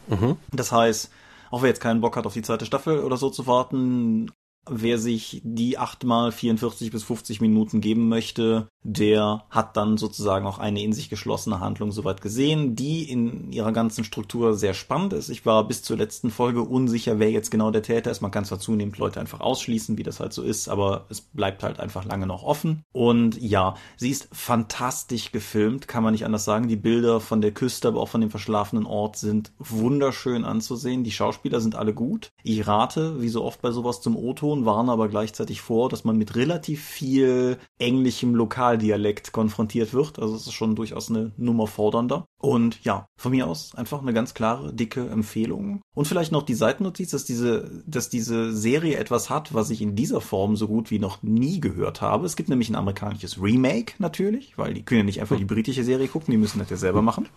[0.51, 1.09] Das heißt,
[1.51, 4.29] auch wer jetzt keinen Bock hat, auf die zweite Staffel oder so zu warten,
[4.69, 10.59] wer sich die achtmal 44 bis 50 Minuten geben möchte, der hat dann sozusagen auch
[10.59, 15.29] eine in sich geschlossene Handlung soweit gesehen, die in ihrer ganzen Struktur sehr spannend ist.
[15.29, 18.21] Ich war bis zur letzten Folge unsicher, wer jetzt genau der Täter ist.
[18.21, 21.63] Man kann zwar zunehmend Leute einfach ausschließen, wie das halt so ist, aber es bleibt
[21.63, 22.83] halt einfach lange noch offen.
[22.91, 26.67] Und ja, sie ist fantastisch gefilmt, kann man nicht anders sagen.
[26.67, 31.03] Die Bilder von der Küste, aber auch von dem verschlafenen Ort sind wunderschön anzusehen.
[31.03, 32.29] Die Schauspieler sind alle gut.
[32.43, 36.17] Ich rate, wie so oft bei sowas zum O-Ton, warne aber gleichzeitig vor, dass man
[36.17, 40.19] mit relativ viel englischem Lokaldialekt konfrontiert wird.
[40.19, 42.27] Also es ist schon durchaus eine Nummer fordernder.
[42.45, 45.81] Und ja, von mir aus einfach eine ganz klare, dicke Empfehlung.
[45.95, 49.95] Und vielleicht noch die Seitennotiz, dass diese, dass diese Serie etwas hat, was ich in
[49.95, 52.27] dieser Form so gut wie noch nie gehört habe.
[52.27, 55.83] Es gibt nämlich ein amerikanisches Remake natürlich, weil die können ja nicht einfach die britische
[55.83, 57.27] Serie gucken, die müssen das ja selber machen.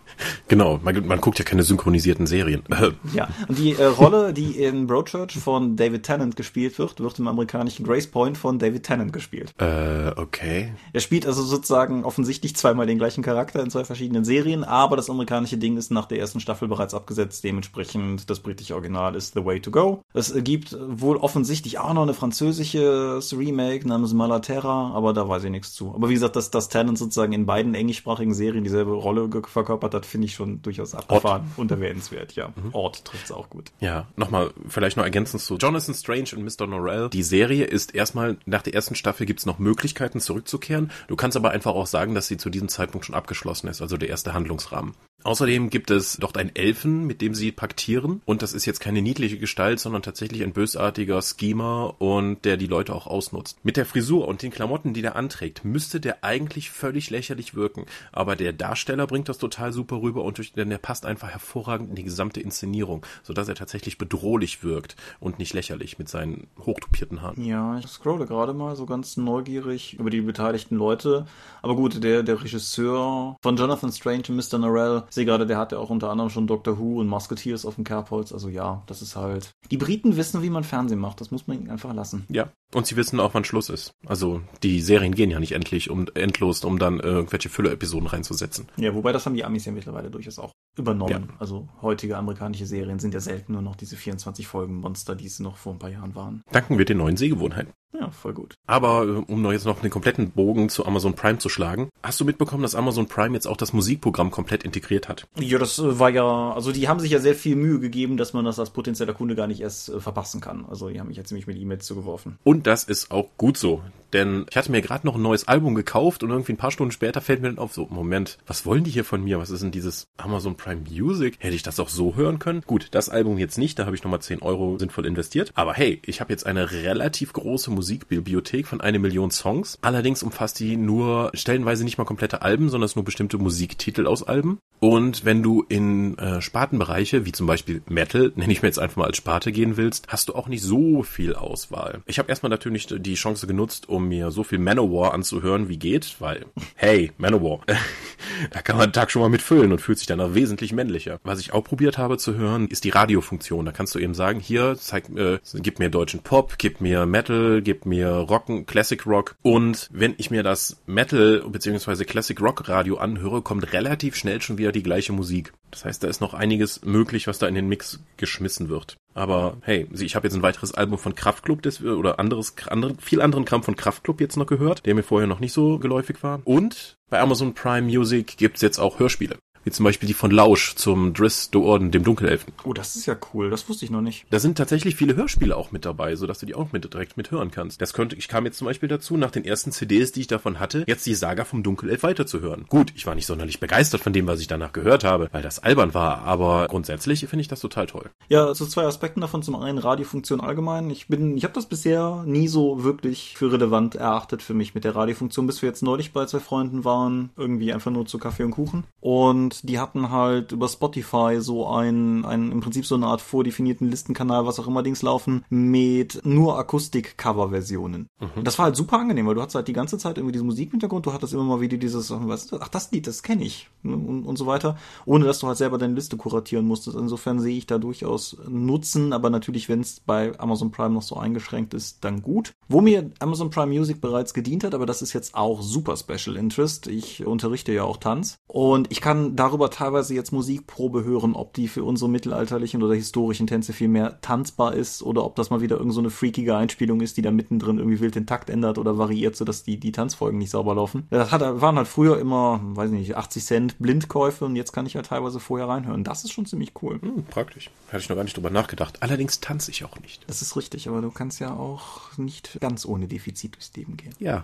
[0.47, 2.63] Genau, man, man guckt ja keine synchronisierten Serien.
[3.13, 7.27] Ja, und die äh, Rolle, die in Broadchurch von David Tennant gespielt wird, wird im
[7.27, 9.53] amerikanischen Grace Point von David Tennant gespielt.
[9.57, 10.73] äh, okay.
[10.93, 15.09] Er spielt also sozusagen offensichtlich zweimal den gleichen Charakter in zwei verschiedenen Serien, aber das
[15.09, 17.43] amerikanische Ding ist nach der ersten Staffel bereits abgesetzt.
[17.43, 20.01] Dementsprechend das britische Original ist The Way to Go.
[20.13, 25.51] Es gibt wohl offensichtlich auch noch eine französische Remake namens Malaterra, aber da weiß ich
[25.51, 25.93] nichts zu.
[25.95, 30.05] Aber wie gesagt, dass das Talent sozusagen in beiden englischsprachigen Serien dieselbe Rolle verkörpert hat,
[30.05, 32.33] finde ich schon durchaus abgefahren und erwähnenswert.
[32.33, 32.73] Ja, mhm.
[32.73, 33.71] Ort trifft es auch gut.
[33.79, 36.67] Ja, nochmal vielleicht noch ergänzend zu Jonathan Strange und Mr.
[36.67, 37.09] Norrell.
[37.09, 40.91] Die Serie ist erstmal, nach der ersten Staffel gibt es noch Möglichkeiten zurückzukehren.
[41.07, 43.97] Du kannst aber einfach auch sagen, dass sie zu diesem Zeitpunkt schon abgeschlossen ist, also
[43.97, 44.88] der erste Handlungsrahmen.
[44.91, 48.21] them Außerdem gibt es dort einen Elfen, mit dem sie paktieren.
[48.25, 52.67] Und das ist jetzt keine niedliche Gestalt, sondern tatsächlich ein bösartiger Schemer und der die
[52.67, 53.57] Leute auch ausnutzt.
[53.63, 57.85] Mit der Frisur und den Klamotten, die der anträgt, müsste der eigentlich völlig lächerlich wirken.
[58.11, 61.89] Aber der Darsteller bringt das total super rüber und durch, denn der passt einfach hervorragend
[61.89, 67.21] in die gesamte Inszenierung, sodass er tatsächlich bedrohlich wirkt und nicht lächerlich mit seinen hochtupierten
[67.21, 67.43] Haaren.
[67.43, 71.25] Ja, ich scrolle gerade mal so ganz neugierig über die beteiligten Leute.
[71.61, 74.57] Aber gut, der, der Regisseur von Jonathan Strange und Mr.
[74.57, 77.65] Norrell ich sehe gerade, der hat ja auch unter anderem schon Doctor Who und Musketeers
[77.65, 78.31] auf dem Kerbholz.
[78.31, 79.51] Also ja, das ist halt.
[79.71, 81.19] Die Briten wissen, wie man Fernsehen macht.
[81.19, 82.25] Das muss man ihnen einfach lassen.
[82.29, 82.49] Ja.
[82.73, 83.91] Und sie wissen auch, wann Schluss ist.
[84.05, 88.67] Also die Serien gehen ja nicht endlich um endlos, um dann irgendwelche Füller-Episoden reinzusetzen.
[88.77, 91.29] Ja, wobei das haben die Amis ja mittlerweile durchaus auch übernommen.
[91.29, 91.35] Ja.
[91.39, 95.39] Also heutige amerikanische Serien sind ja selten nur noch diese 24 Folgen Monster, die es
[95.39, 96.43] noch vor ein paar Jahren waren.
[96.51, 97.73] Danken wir den neuen Sehgewohnheiten.
[97.93, 98.55] Ja, voll gut.
[98.67, 102.19] Aber äh, um noch jetzt noch den kompletten Bogen zu Amazon Prime zu schlagen, hast
[102.19, 105.27] du mitbekommen, dass Amazon Prime jetzt auch das Musikprogramm komplett integriert hat?
[105.39, 108.33] Ja, das äh, war ja, also die haben sich ja sehr viel Mühe gegeben, dass
[108.33, 110.65] man das als potenzieller Kunde gar nicht erst äh, verpassen kann.
[110.69, 112.37] Also die haben mich ja ziemlich mit E-Mails zugeworfen.
[112.43, 113.81] Und das ist auch gut so.
[114.13, 116.91] Denn ich hatte mir gerade noch ein neues Album gekauft und irgendwie ein paar Stunden
[116.91, 119.39] später fällt mir dann auf, so, Moment, was wollen die hier von mir?
[119.39, 121.35] Was ist denn dieses Amazon Prime Music?
[121.39, 122.61] Hätte ich das auch so hören können?
[122.65, 125.51] Gut, das Album jetzt nicht, da habe ich nochmal 10 Euro sinnvoll investiert.
[125.55, 129.77] Aber hey, ich habe jetzt eine relativ große Musikbibliothek von eine Million Songs.
[129.81, 134.23] Allerdings umfasst die nur stellenweise nicht mal komplette Alben, sondern es nur bestimmte Musiktitel aus
[134.23, 134.59] Alben.
[134.79, 138.97] Und wenn du in äh, Spartenbereiche, wie zum Beispiel Metal, nenne ich mir jetzt einfach
[138.97, 142.01] mal als Sparte gehen willst, hast du auch nicht so viel Auswahl.
[142.05, 146.15] Ich habe erstmal natürlich die Chance genutzt, um mir so viel Manowar anzuhören, wie geht,
[146.19, 147.61] weil, hey, Manowar,
[148.51, 151.19] da kann man einen Tag schon mal mitfüllen und fühlt sich dann auch wesentlich männlicher.
[151.23, 153.65] Was ich auch probiert habe zu hören, ist die Radiofunktion.
[153.65, 157.61] Da kannst du eben sagen, hier, zeig, äh, gib mir deutschen Pop, gib mir Metal,
[157.61, 159.35] gib mir Rocken, Classic Rock.
[159.41, 162.05] Und wenn ich mir das Metal bzw.
[162.05, 165.53] Classic Rock Radio anhöre, kommt relativ schnell schon wieder die gleiche Musik.
[165.71, 168.97] Das heißt, da ist noch einiges möglich, was da in den Mix geschmissen wird.
[169.19, 173.21] Aber hey, ich habe jetzt ein weiteres Album von Kraftklub des, oder anderes, andere, viel
[173.21, 176.39] anderen Kram von Kraftklub jetzt noch gehört, der mir vorher noch nicht so geläufig war.
[176.45, 179.37] Und bei Amazon Prime Music gibt's jetzt auch Hörspiele.
[179.69, 182.53] Wie zum Beispiel die von Lausch zum Driss de Orden, dem Dunkelelfen.
[182.63, 183.51] Oh, das ist ja cool.
[183.51, 184.25] Das wusste ich noch nicht.
[184.31, 187.29] Da sind tatsächlich viele Hörspiele auch mit dabei, sodass du die auch mit, direkt mit
[187.29, 187.79] hören kannst.
[187.79, 190.59] Das könnte, ich kam jetzt zum Beispiel dazu, nach den ersten CDs, die ich davon
[190.59, 192.65] hatte, jetzt die Saga vom Dunkelelf weiterzuhören.
[192.67, 195.59] Gut, ich war nicht sonderlich begeistert von dem, was ich danach gehört habe, weil das
[195.59, 198.09] albern war, aber grundsätzlich finde ich das total toll.
[198.27, 199.43] Ja, also zwei Aspekten davon.
[199.43, 200.89] Zum einen Radiofunktion allgemein.
[200.89, 204.83] Ich bin, ich habe das bisher nie so wirklich für relevant erachtet für mich mit
[204.83, 208.45] der Radiofunktion, bis wir jetzt neulich bei zwei Freunden waren, irgendwie einfach nur zu Kaffee
[208.45, 208.85] und Kuchen.
[208.99, 213.89] Und die hatten halt über Spotify so ein, ein im Prinzip so eine Art vordefinierten
[213.89, 218.07] Listenkanal, was auch immer Dings laufen, mit nur Akustik-Cover-Versionen.
[218.19, 218.43] Mhm.
[218.43, 220.67] Das war halt super angenehm, weil du hattest halt die ganze Zeit irgendwie diese Musik
[220.67, 223.43] im Hintergrund, du hattest immer mal wieder dieses, weißt du, ach, das Lied, das kenne
[223.43, 226.97] ich ne, und, und so weiter, ohne dass du halt selber deine Liste kuratieren musstest.
[226.97, 231.17] Insofern sehe ich da durchaus Nutzen, aber natürlich, wenn es bei Amazon Prime noch so
[231.17, 232.53] eingeschränkt ist, dann gut.
[232.67, 236.35] Wo mir Amazon Prime Music bereits gedient hat, aber das ist jetzt auch super Special
[236.35, 236.87] Interest.
[236.87, 241.69] Ich unterrichte ja auch Tanz und ich kann darüber teilweise jetzt Musikprobe hören, ob die
[241.69, 245.77] für unsere mittelalterlichen oder historischen Tänze viel mehr tanzbar ist oder ob das mal wieder
[245.77, 248.97] irgend so eine freakige Einspielung ist, die da mittendrin irgendwie wild den Takt ändert oder
[248.97, 251.07] variiert, sodass die, die Tanzfolgen nicht sauber laufen.
[251.09, 254.95] Das hat, waren halt früher immer, weiß nicht, 80 Cent Blindkäufe und jetzt kann ich
[254.95, 256.03] halt teilweise vorher reinhören.
[256.03, 256.99] Das ist schon ziemlich cool.
[257.01, 257.69] Hm, praktisch.
[257.87, 259.01] Hatte ich noch gar nicht drüber nachgedacht.
[259.01, 260.21] Allerdings tanze ich auch nicht.
[260.27, 264.13] Das ist richtig, aber du kannst ja auch nicht ganz ohne Defizit durchs Leben gehen.
[264.19, 264.43] Ja.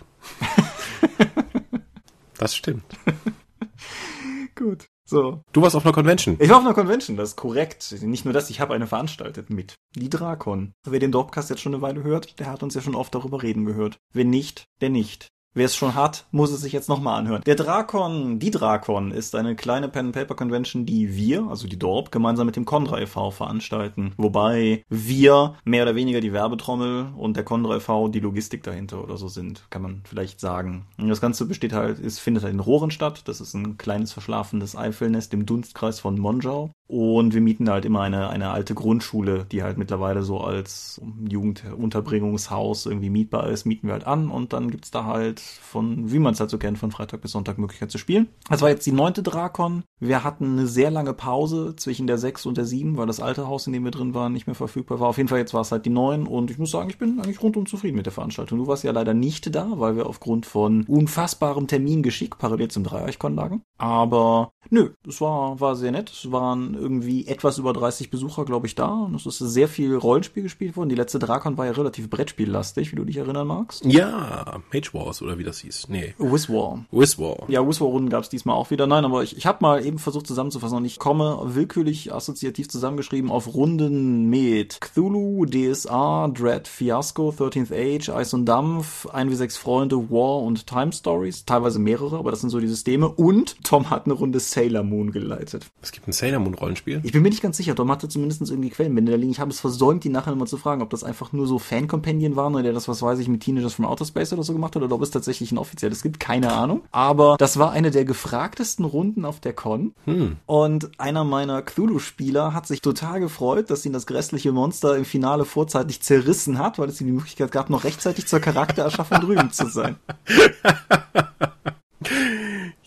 [2.38, 2.84] das stimmt.
[4.56, 4.88] Gut.
[5.08, 5.44] So.
[5.52, 6.38] Du warst auf einer Convention.
[6.40, 7.94] Ich war auf einer Convention, das ist korrekt.
[8.02, 9.76] Nicht nur das, ich habe eine veranstaltet mit.
[9.96, 10.74] Die Drakon.
[10.84, 13.44] Wer den Dorpcast jetzt schon eine Weile hört, der hat uns ja schon oft darüber
[13.44, 13.98] reden gehört.
[14.14, 15.28] Wenn nicht, der nicht.
[15.58, 17.42] Wer es schon hat, muss es sich jetzt nochmal anhören.
[17.46, 22.58] Der Drakon, die Drakon, ist eine kleine Pen-Paper-Convention, die wir, also die Dorp, gemeinsam mit
[22.58, 23.32] dem Condra e.V.
[23.32, 24.12] veranstalten.
[24.18, 28.10] Wobei wir mehr oder weniger die Werbetrommel und der Condra e.V.
[28.10, 30.88] die Logistik dahinter oder so sind, kann man vielleicht sagen.
[30.98, 33.22] Und das Ganze besteht halt, es findet halt in Rohren statt.
[33.24, 36.72] Das ist ein kleines verschlafenes Eifelnest im Dunstkreis von Monjau.
[36.88, 42.86] Und wir mieten halt immer eine, eine alte Grundschule, die halt mittlerweile so als Jugendunterbringungshaus
[42.86, 46.34] irgendwie mietbar ist, mieten wir halt an und dann gibt's da halt von, wie man
[46.34, 48.28] es halt so kennt, von Freitag bis Sonntag Möglichkeit zu spielen.
[48.50, 49.84] Das war jetzt die neunte Drakon.
[50.00, 53.48] Wir hatten eine sehr lange Pause zwischen der sechs und der sieben, weil das alte
[53.48, 55.08] Haus, in dem wir drin waren, nicht mehr verfügbar war.
[55.08, 57.20] Auf jeden Fall jetzt war es halt die neun und ich muss sagen, ich bin
[57.20, 58.60] eigentlich rundum zufrieden mit der Veranstaltung.
[58.60, 63.36] Du warst ja leider nicht da, weil wir aufgrund von unfassbarem Termingeschick parallel zum Dreieichkon
[63.36, 63.64] lagen.
[63.80, 66.12] Aber nö, es war, war sehr nett.
[66.12, 68.88] Es waren irgendwie etwas über 30 Besucher, glaube ich, da.
[68.88, 70.90] Und es ist sehr viel Rollenspiel gespielt worden.
[70.90, 73.86] Die letzte Drakon war ja relativ Brettspiellastig, wie du dich erinnern magst.
[73.86, 75.88] Ja, Mage Wars oder wie das hieß.
[75.90, 76.14] Nee.
[76.18, 76.86] Wizwar.
[76.92, 77.46] Wizwar.
[77.48, 78.88] Ja, Wizwar-Runden gab es diesmal auch wieder.
[78.88, 83.32] Nein, aber ich, ich habe mal eben versucht zusammenzufassen und ich komme willkürlich assoziativ zusammengeschrieben
[83.32, 90.42] auf Runden mit Cthulhu, DSA, Dread, Fiasco, 13th Age, Eis und Dampf, 1w6 Freunde, War
[90.42, 91.46] und Time Stories.
[91.46, 93.10] Teilweise mehrere, aber das sind so die Systeme.
[93.10, 95.68] Und Tom hat eine Runde Sailor Moon geleitet.
[95.82, 97.02] Es gibt ein Sailor Moon Rollenspiel.
[97.04, 97.76] Ich bin mir nicht ganz sicher.
[97.76, 99.32] Tom hatte zumindest irgendwie Quellenbände da liegen.
[99.32, 102.36] Ich habe es versäumt, die nachher mal zu fragen, ob das einfach nur so Fan-Companion
[102.36, 104.76] waren oder der das, was weiß ich, mit Teenagers from Outer Space oder so gemacht
[104.76, 106.20] hat oder ob es tatsächlich ein offizielles gibt.
[106.20, 106.82] Keine Ahnung.
[106.92, 109.94] Aber das war eine der gefragtesten Runden auf der Con.
[110.06, 110.38] Hm.
[110.46, 115.46] Und einer meiner Cthulhu-Spieler hat sich total gefreut, dass ihn das grässliche Monster im Finale
[115.46, 119.68] vorzeitig zerrissen hat, weil es ihm die Möglichkeit gab, noch rechtzeitig zur Charaktererschaffung drüben zu
[119.68, 119.96] sein.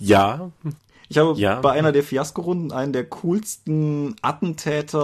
[0.00, 0.52] Ja,
[1.10, 1.60] Ich habe Ja.
[1.60, 4.98] bei einer der Fiasko-Runden einen der coolsten Attentäter,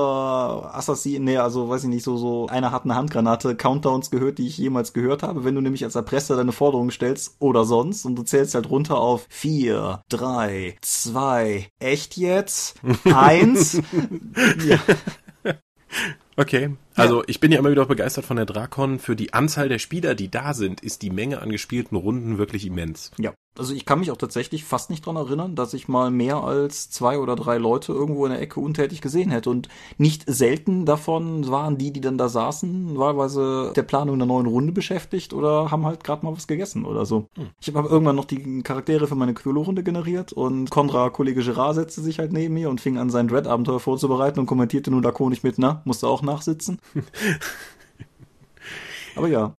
[0.74, 4.46] Assassinen, nee, also weiß ich nicht, so, so, einer hat eine Handgranate, Countdowns gehört, die
[4.46, 5.44] ich jemals gehört habe.
[5.44, 8.98] Wenn du nämlich als Erpresser deine Forderung stellst oder sonst und du zählst halt runter
[8.98, 12.74] auf vier, drei, zwei, echt jetzt?
[13.04, 13.80] Eins?
[14.66, 14.78] ja.
[16.36, 16.74] Okay.
[16.96, 18.98] Also ich bin ja immer wieder begeistert von der Drakon.
[18.98, 22.66] Für die Anzahl der Spieler, die da sind, ist die Menge an gespielten Runden wirklich
[22.66, 23.10] immens.
[23.18, 23.32] Ja.
[23.56, 26.90] Also ich kann mich auch tatsächlich fast nicht dran erinnern, dass ich mal mehr als
[26.90, 29.48] zwei oder drei Leute irgendwo in der Ecke untätig gesehen hätte.
[29.48, 34.46] Und nicht selten davon waren die, die dann da saßen, wahlweise der Planung einer neuen
[34.46, 37.28] Runde beschäftigt oder haben halt gerade mal was gegessen oder so.
[37.60, 42.00] Ich habe irgendwann noch die Charaktere für meine Cthulhu-Runde generiert und Konra, Kollege Gerard, setzte
[42.00, 45.58] sich halt neben mir und fing an, sein Dread-Abenteuer vorzubereiten und kommentierte nun lakonisch mit,
[45.58, 46.80] na, musste auch nachsitzen.
[49.16, 49.54] Aber ja,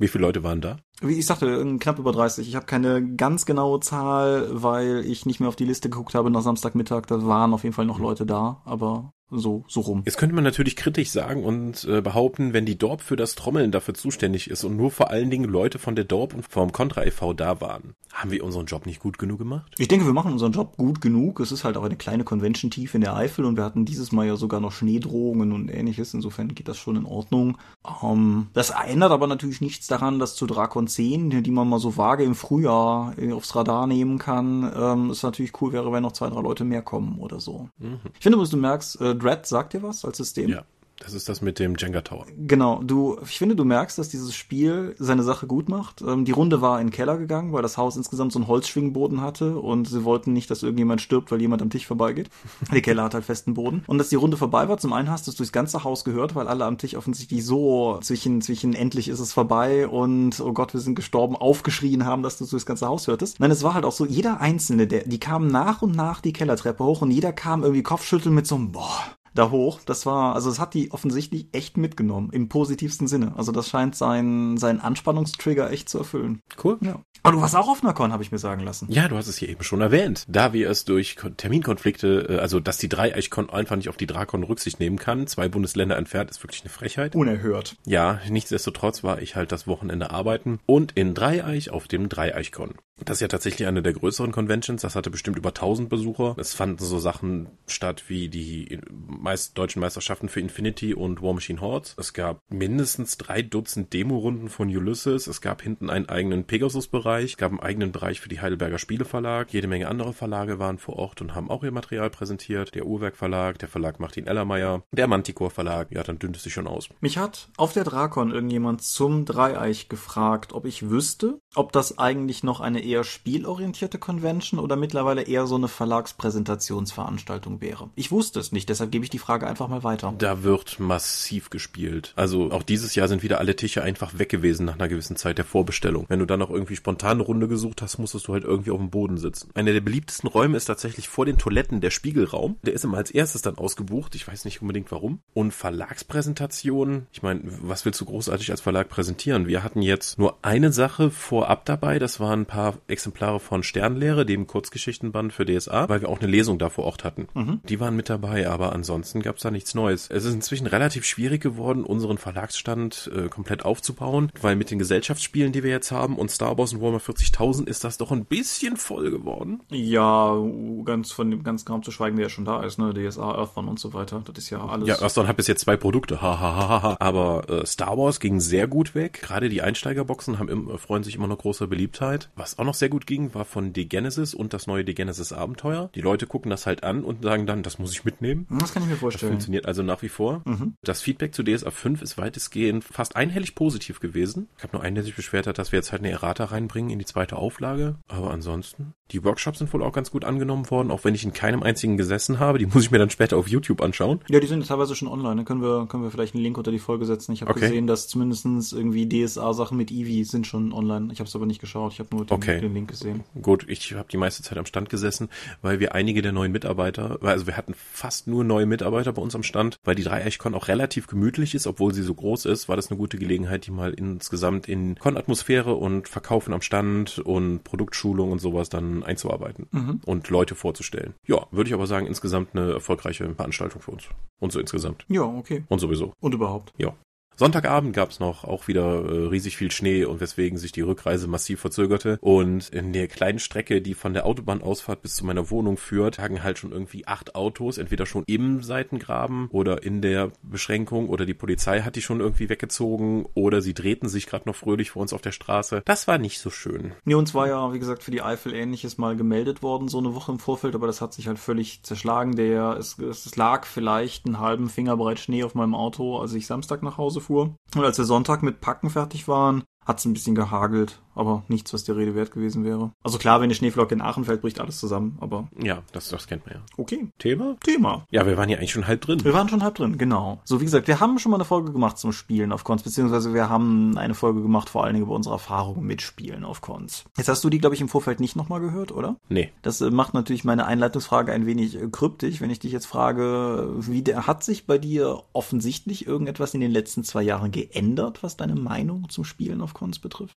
[0.00, 0.78] Wie viele Leute waren da?
[1.02, 2.46] wie ich sagte, knapp über 30.
[2.46, 6.30] Ich habe keine ganz genaue Zahl, weil ich nicht mehr auf die Liste geguckt habe
[6.30, 7.06] nach Samstagmittag.
[7.06, 10.02] Da waren auf jeden Fall noch Leute da, aber so, so rum.
[10.04, 13.70] Jetzt könnte man natürlich kritisch sagen und äh, behaupten, wenn die Dorp für das Trommeln
[13.70, 17.04] dafür zuständig ist und nur vor allen Dingen Leute von der Dorp und vom Contra
[17.04, 17.32] e.V.
[17.32, 19.72] da waren, haben wir unseren Job nicht gut genug gemacht?
[19.78, 21.40] Ich denke, wir machen unseren Job gut genug.
[21.40, 24.12] Es ist halt auch eine kleine Convention tief in der Eifel und wir hatten dieses
[24.12, 26.12] Mal ja sogar noch Schneedrohungen und ähnliches.
[26.14, 27.58] Insofern geht das schon in Ordnung.
[28.02, 31.96] Ähm, das ändert aber natürlich nichts daran, dass zu Drakon 10, die man mal so
[31.96, 36.12] vage im Frühjahr äh, aufs Radar nehmen kann, ähm, es natürlich cool wäre, wenn noch
[36.12, 37.68] zwei, drei Leute mehr kommen oder so.
[37.78, 40.48] Ich finde, du merkst, äh, Dread sagt dir was als System?
[40.48, 40.64] Ja.
[41.00, 42.26] Das ist das mit dem Jenga Tower.
[42.36, 46.02] Genau, du, ich finde, du merkst, dass dieses Spiel seine Sache gut macht.
[46.02, 49.22] Ähm, die Runde war in den Keller gegangen, weil das Haus insgesamt so einen Holzschwingboden
[49.22, 52.28] hatte und sie wollten nicht, dass irgendjemand stirbt, weil jemand am Tisch vorbeigeht.
[52.72, 53.82] Der Keller hat halt festen Boden.
[53.86, 56.34] Und dass die Runde vorbei war, zum einen hast du es durchs ganze Haus gehört,
[56.34, 60.74] weil alle am Tisch offensichtlich so zwischen, zwischen endlich ist es vorbei und oh Gott,
[60.74, 63.40] wir sind gestorben, aufgeschrien haben, dass du es durchs ganze Haus hörtest.
[63.40, 66.34] Nein, es war halt auch so, jeder Einzelne, der, die kamen nach und nach die
[66.34, 69.80] Kellertreppe hoch und jeder kam irgendwie Kopfschütteln mit so einem Boah da hoch.
[69.86, 73.32] Das war, also es hat die offensichtlich echt mitgenommen, im positivsten Sinne.
[73.36, 76.40] Also das scheint sein, seinen Anspannungstrigger echt zu erfüllen.
[76.62, 76.78] Cool.
[76.80, 77.00] Ja.
[77.22, 78.86] Aber du warst auch auf einer Con, habe ich mir sagen lassen.
[78.90, 80.24] Ja, du hast es hier eben schon erwähnt.
[80.26, 84.06] Da wir es durch Kon- Terminkonflikte, äh, also dass die Dreieichkon einfach nicht auf die
[84.06, 87.14] Drakon Rücksicht nehmen kann, zwei Bundesländer entfernt, ist wirklich eine Frechheit.
[87.14, 87.76] Unerhört.
[87.84, 92.74] Ja, nichtsdestotrotz war ich halt das Wochenende arbeiten und in Dreieich auf dem Dreieichkon.
[93.04, 94.82] Das ist ja tatsächlich eine der größeren Conventions.
[94.82, 96.34] Das hatte bestimmt über 1000 Besucher.
[96.38, 101.60] Es fanden so Sachen statt wie die meist deutschen Meisterschaften für Infinity und War Machine
[101.60, 101.94] Hordes.
[101.98, 105.26] Es gab mindestens drei Dutzend Demorunden von Ulysses.
[105.26, 107.32] Es gab hinten einen eigenen Pegasus-Bereich.
[107.32, 109.52] Es gab einen eigenen Bereich für die Heidelberger Spieleverlag.
[109.52, 112.74] Jede Menge andere Verlage waren vor Ort und haben auch ihr Material präsentiert.
[112.74, 115.88] Der Uhrwerk Verlag, der Verlag Martin Ellermeier, der Manticore Verlag.
[115.90, 116.88] Ja, dann dünnt es sich schon aus.
[117.00, 122.42] Mich hat auf der Drakon irgendjemand zum Dreieich gefragt, ob ich wüsste, ob das eigentlich
[122.42, 127.90] noch eine eher spielorientierte Convention oder mittlerweile eher so eine Verlagspräsentationsveranstaltung wäre.
[127.94, 130.12] Ich wusste es nicht, deshalb gebe ich die Frage einfach mal weiter.
[130.18, 132.12] Da wird massiv gespielt.
[132.16, 135.38] Also auch dieses Jahr sind wieder alle Tische einfach weg gewesen nach einer gewissen Zeit
[135.38, 136.06] der Vorbestellung.
[136.08, 138.78] Wenn du dann noch irgendwie spontan eine Runde gesucht hast, musstest du halt irgendwie auf
[138.78, 139.50] dem Boden sitzen.
[139.54, 142.56] Einer der beliebtesten Räume ist tatsächlich vor den Toiletten der Spiegelraum.
[142.62, 144.14] Der ist immer als erstes dann ausgebucht.
[144.14, 145.20] Ich weiß nicht unbedingt warum.
[145.34, 147.06] Und Verlagspräsentationen.
[147.12, 149.46] Ich meine, was willst du großartig als Verlag präsentieren?
[149.46, 151.98] Wir hatten jetzt nur eine Sache vorab dabei.
[151.98, 156.30] Das waren ein paar Exemplare von Sternlehre, dem Kurzgeschichtenband für DSA, weil wir auch eine
[156.30, 157.28] Lesung da vor Ort hatten.
[157.34, 157.60] Mhm.
[157.68, 160.08] Die waren mit dabei, aber ansonsten gab's da nichts Neues.
[160.10, 165.52] Es ist inzwischen relativ schwierig geworden, unseren Verlagsstand äh, komplett aufzubauen, weil mit den Gesellschaftsspielen,
[165.52, 168.76] die wir jetzt haben und Star Wars und Warhammer 40.000 ist das doch ein bisschen
[168.76, 169.60] voll geworden.
[169.70, 170.36] Ja,
[170.84, 172.94] ganz von dem ganzen Kram zu schweigen, der ja schon da ist, ne?
[172.94, 174.22] DSA, Earthbound und so weiter.
[174.24, 174.88] Das ist ja alles.
[174.88, 176.96] Ja, Earthbound hat bis jetzt zwei Produkte, hahaha.
[177.00, 179.20] Aber äh, Star Wars ging sehr gut weg.
[179.22, 182.30] Gerade die Einsteigerboxen haben im, freuen sich immer noch großer Beliebtheit.
[182.36, 185.32] Was auch noch sehr gut ging, war von The Genesis und das neue The Genesis
[185.32, 185.90] Abenteuer.
[185.94, 188.46] Die Leute gucken das halt an und sagen dann, das muss ich mitnehmen.
[188.58, 189.32] das kann ich mir Das vorstellen.
[189.32, 190.42] funktioniert also nach wie vor.
[190.82, 194.48] Das Feedback zu DSA 5 ist weitestgehend fast einhellig positiv gewesen.
[194.56, 196.90] Ich habe nur einen, der sich beschwert hat, dass wir jetzt halt eine Errata reinbringen
[196.90, 197.96] in die zweite Auflage.
[198.08, 201.32] Aber ansonsten, die Workshops sind wohl auch ganz gut angenommen worden, auch wenn ich in
[201.32, 202.58] keinem einzigen gesessen habe.
[202.58, 204.20] Die muss ich mir dann später auf YouTube anschauen.
[204.28, 205.36] Ja, die sind teilweise schon online.
[205.36, 207.32] Da können wir, können wir vielleicht einen Link unter die Folge setzen.
[207.32, 207.60] Ich habe Okay.
[207.68, 211.08] gesehen, dass zumindestens irgendwie DSA-Sachen mit Eevee sind schon online.
[211.12, 211.92] Ich habe es aber nicht geschaut.
[211.92, 212.60] Ich habe nur den, Okay.
[212.60, 213.24] den Link gesehen.
[213.42, 215.28] Gut, ich habe die meiste Zeit am Stand gesessen,
[215.62, 219.34] weil wir einige der neuen Mitarbeiter, also wir hatten fast nur neue Mitarbeiter bei uns
[219.34, 222.76] am Stand, weil die Dreieichkon auch relativ gemütlich ist, obwohl sie so groß ist, war
[222.76, 228.30] das eine gute Gelegenheit, die mal insgesamt in Con-Atmosphäre und Verkaufen am Stand und Produktschulung
[228.32, 231.14] und sowas dann einzuarbeiten und Leute vorzustellen.
[231.26, 234.08] Ja, würde ich aber sagen, insgesamt eine erfolgreiche Veranstaltung für uns.
[234.40, 235.04] Und so insgesamt.
[235.08, 235.64] Ja, okay.
[235.68, 236.12] Und sowieso.
[236.20, 236.72] Und überhaupt.
[236.78, 236.94] Ja.
[237.40, 241.58] Sonntagabend gab's noch auch wieder äh, riesig viel Schnee und weswegen sich die Rückreise massiv
[241.60, 242.18] verzögerte.
[242.20, 246.42] Und in der kleinen Strecke, die von der Autobahnausfahrt bis zu meiner Wohnung führt, lagen
[246.42, 251.32] halt schon irgendwie acht Autos, entweder schon im Seitengraben oder in der Beschränkung oder die
[251.32, 255.14] Polizei hat die schon irgendwie weggezogen oder sie drehten sich gerade noch fröhlich vor uns
[255.14, 255.80] auf der Straße.
[255.86, 256.92] Das war nicht so schön.
[257.06, 260.14] Nee, uns war ja, wie gesagt, für die Eifel ähnliches mal gemeldet worden, so eine
[260.14, 262.36] Woche im Vorfeld, aber das hat sich halt völlig zerschlagen.
[262.36, 266.46] Der, es, es lag vielleicht einen halben Finger breit Schnee auf meinem Auto, als ich
[266.46, 267.29] Samstag nach Hause fuhr.
[267.74, 271.72] Und als wir Sonntag mit Packen fertig waren, hat es ein bisschen gehagelt, aber nichts,
[271.72, 272.92] was der Rede wert gewesen wäre.
[273.02, 276.26] Also klar, wenn eine Schneeflocke in Aachen fällt, bricht alles zusammen, aber Ja, das, das
[276.26, 276.60] kennt man ja.
[276.76, 277.08] okay.
[277.18, 277.56] Thema?
[277.64, 278.06] Thema.
[278.10, 279.24] Ja, wir waren ja eigentlich schon halb drin.
[279.24, 280.40] Wir waren schon halb drin, genau.
[280.44, 283.34] So, wie gesagt, wir haben schon mal eine Folge gemacht zum Spielen auf Cons, beziehungsweise
[283.34, 287.04] wir haben eine Folge gemacht, vor allen Dingen über unsere Erfahrungen mit Spielen auf Cons.
[287.16, 289.16] Jetzt hast du die, glaube ich, im Vorfeld nicht nochmal gehört, oder?
[289.28, 289.52] Nee.
[289.62, 293.74] Das äh, macht natürlich meine Einleitungsfrage ein wenig äh, kryptisch, wenn ich dich jetzt frage,
[293.78, 298.36] wie der, hat sich bei dir offensichtlich irgendetwas in den letzten zwei Jahren geändert, was
[298.36, 300.36] deine Meinung zum Spielen auf Cons betrifft?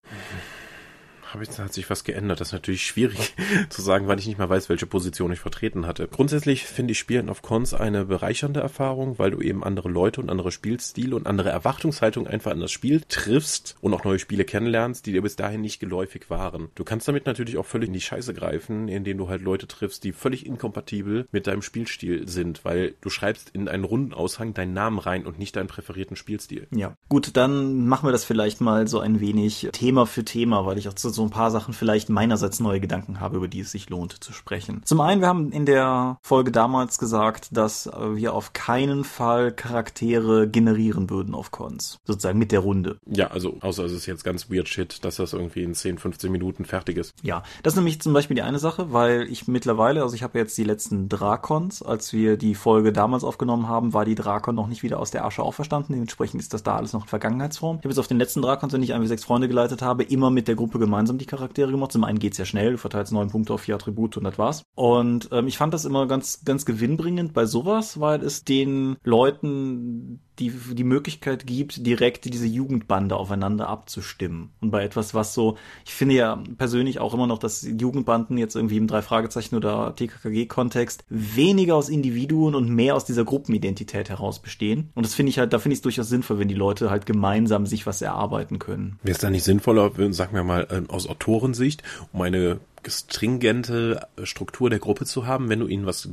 [1.33, 2.39] Habe ich, hat sich was geändert.
[2.39, 3.33] Das ist natürlich schwierig
[3.69, 6.07] zu sagen, weil ich nicht mal weiß, welche Position ich vertreten hatte.
[6.07, 10.29] Grundsätzlich finde ich Spielen auf Cons eine bereichernde Erfahrung, weil du eben andere Leute und
[10.29, 15.07] andere Spielstile und andere Erwartungshaltung einfach an das Spiel triffst und auch neue Spiele kennenlernst,
[15.07, 16.69] die dir bis dahin nicht geläufig waren.
[16.75, 20.03] Du kannst damit natürlich auch völlig in die Scheiße greifen, indem du halt Leute triffst,
[20.03, 24.99] die völlig inkompatibel mit deinem Spielstil sind, weil du schreibst in einen Rundenaushang deinen Namen
[24.99, 26.67] rein und nicht deinen präferierten Spielstil.
[26.69, 26.95] Ja.
[27.09, 30.87] Gut, dann machen wir das vielleicht mal so ein wenig Thema für Thema, weil ich
[30.87, 33.89] auch zu so ein paar Sachen vielleicht meinerseits neue Gedanken habe, über die es sich
[33.89, 34.81] lohnt zu sprechen.
[34.83, 39.51] Zum einen, wir haben in der Folge damals gesagt, dass äh, wir auf keinen Fall
[39.51, 41.99] Charaktere generieren würden auf Cons.
[42.03, 42.97] Sozusagen mit der Runde.
[43.05, 46.31] Ja, also, außer es ist jetzt ganz weird shit, dass das irgendwie in 10, 15
[46.31, 47.13] Minuten fertig ist.
[47.21, 50.37] Ja, das ist nämlich zum Beispiel die eine Sache, weil ich mittlerweile, also ich habe
[50.37, 54.67] jetzt die letzten Drakons, als wir die Folge damals aufgenommen haben, war die Drakon noch
[54.67, 55.93] nicht wieder aus der Asche auferstanden.
[55.93, 57.77] Dementsprechend ist das da alles noch in Vergangenheitsform.
[57.77, 60.03] Ich habe jetzt auf den letzten Drakons, wenn ich ein wie sechs Freunde geleitet habe,
[60.03, 61.91] immer mit der Gruppe gemeinsam die Charaktere gemacht.
[61.91, 64.63] Zum einen geht's ja schnell, du verteilst neun Punkte auf vier Attribute und das war's.
[64.75, 70.21] Und ähm, ich fand das immer ganz, ganz gewinnbringend bei sowas, weil es den Leuten
[70.39, 74.49] die, die Möglichkeit gibt, direkt diese Jugendbande aufeinander abzustimmen.
[74.61, 78.55] Und bei etwas, was so, ich finde ja persönlich auch immer noch, dass Jugendbanden jetzt
[78.55, 84.89] irgendwie im Drei-Fragezeichen oder TKKG-Kontext weniger aus Individuen und mehr aus dieser Gruppenidentität heraus bestehen.
[84.95, 87.05] Und das finde ich halt, da finde ich es durchaus sinnvoll, wenn die Leute halt
[87.05, 88.99] gemeinsam sich was erarbeiten können.
[89.03, 94.69] Wäre es da nicht sinnvoller, sagen wir mal, ähm, aus Autorensicht, um eine stringente Struktur
[94.69, 96.09] der Gruppe zu haben, wenn du ihnen was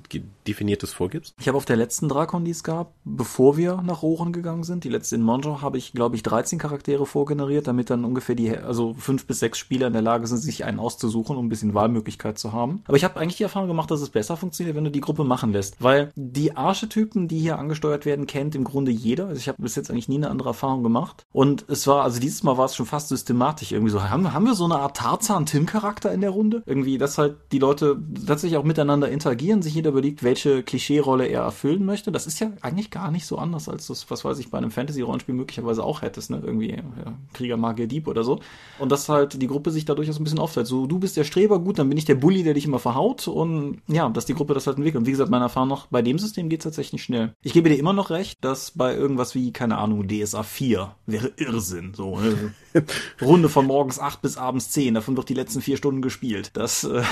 [0.47, 1.35] Definiertes vorgibst?
[1.39, 4.85] Ich habe auf der letzten Drakon, die es gab, bevor wir nach Rohren gegangen sind,
[4.85, 8.57] die letzte in Monjo, habe ich, glaube ich, 13 Charaktere vorgeneriert, damit dann ungefähr die,
[8.57, 11.75] also fünf bis sechs Spieler in der Lage sind, sich einen auszusuchen, um ein bisschen
[11.75, 12.83] Wahlmöglichkeit zu haben.
[12.87, 15.25] Aber ich habe eigentlich die Erfahrung gemacht, dass es besser funktioniert, wenn du die Gruppe
[15.25, 15.77] machen lässt.
[15.81, 19.27] Weil die Archetypen, die hier angesteuert werden, kennt im Grunde jeder.
[19.27, 21.25] Also ich habe bis jetzt eigentlich nie eine andere Erfahrung gemacht.
[21.33, 23.73] Und es war, also dieses Mal war es schon fast systematisch.
[23.73, 26.60] Irgendwie so, haben, haben wir so eine Art Tarzan-Tim-Charakter in der Runde?
[26.67, 31.43] Irgendwie, dass halt die Leute tatsächlich auch miteinander interagieren, sich jeder überlegt, welche Klischee-Rolle er
[31.43, 32.13] erfüllen möchte.
[32.13, 34.71] Das ist ja eigentlich gar nicht so anders, als das, was weiß ich, bei einem
[34.71, 36.41] Fantasy-Rollenspiel möglicherweise auch hättest, ne?
[36.45, 38.41] Irgendwie ja, Krieger, Magier, Dieb oder so.
[38.79, 40.67] Und dass halt die Gruppe sich da durchaus ein bisschen aufteilt.
[40.67, 43.29] So, du bist der Streber, gut, dann bin ich der Bully, der dich immer verhaut.
[43.29, 45.01] Und ja, dass die Gruppe das halt entwickelt.
[45.01, 47.35] Und wie gesagt, meine Erfahrung noch, bei dem System geht's tatsächlich schnell.
[47.43, 51.33] Ich gebe dir immer noch recht, dass bei irgendwas wie, keine Ahnung, DSA 4 wäre
[51.37, 51.93] Irrsinn.
[51.95, 52.55] So, ne?
[53.23, 56.51] Runde von morgens acht bis abends zehn, davon wird die letzten vier Stunden gespielt.
[56.55, 57.03] Das, äh,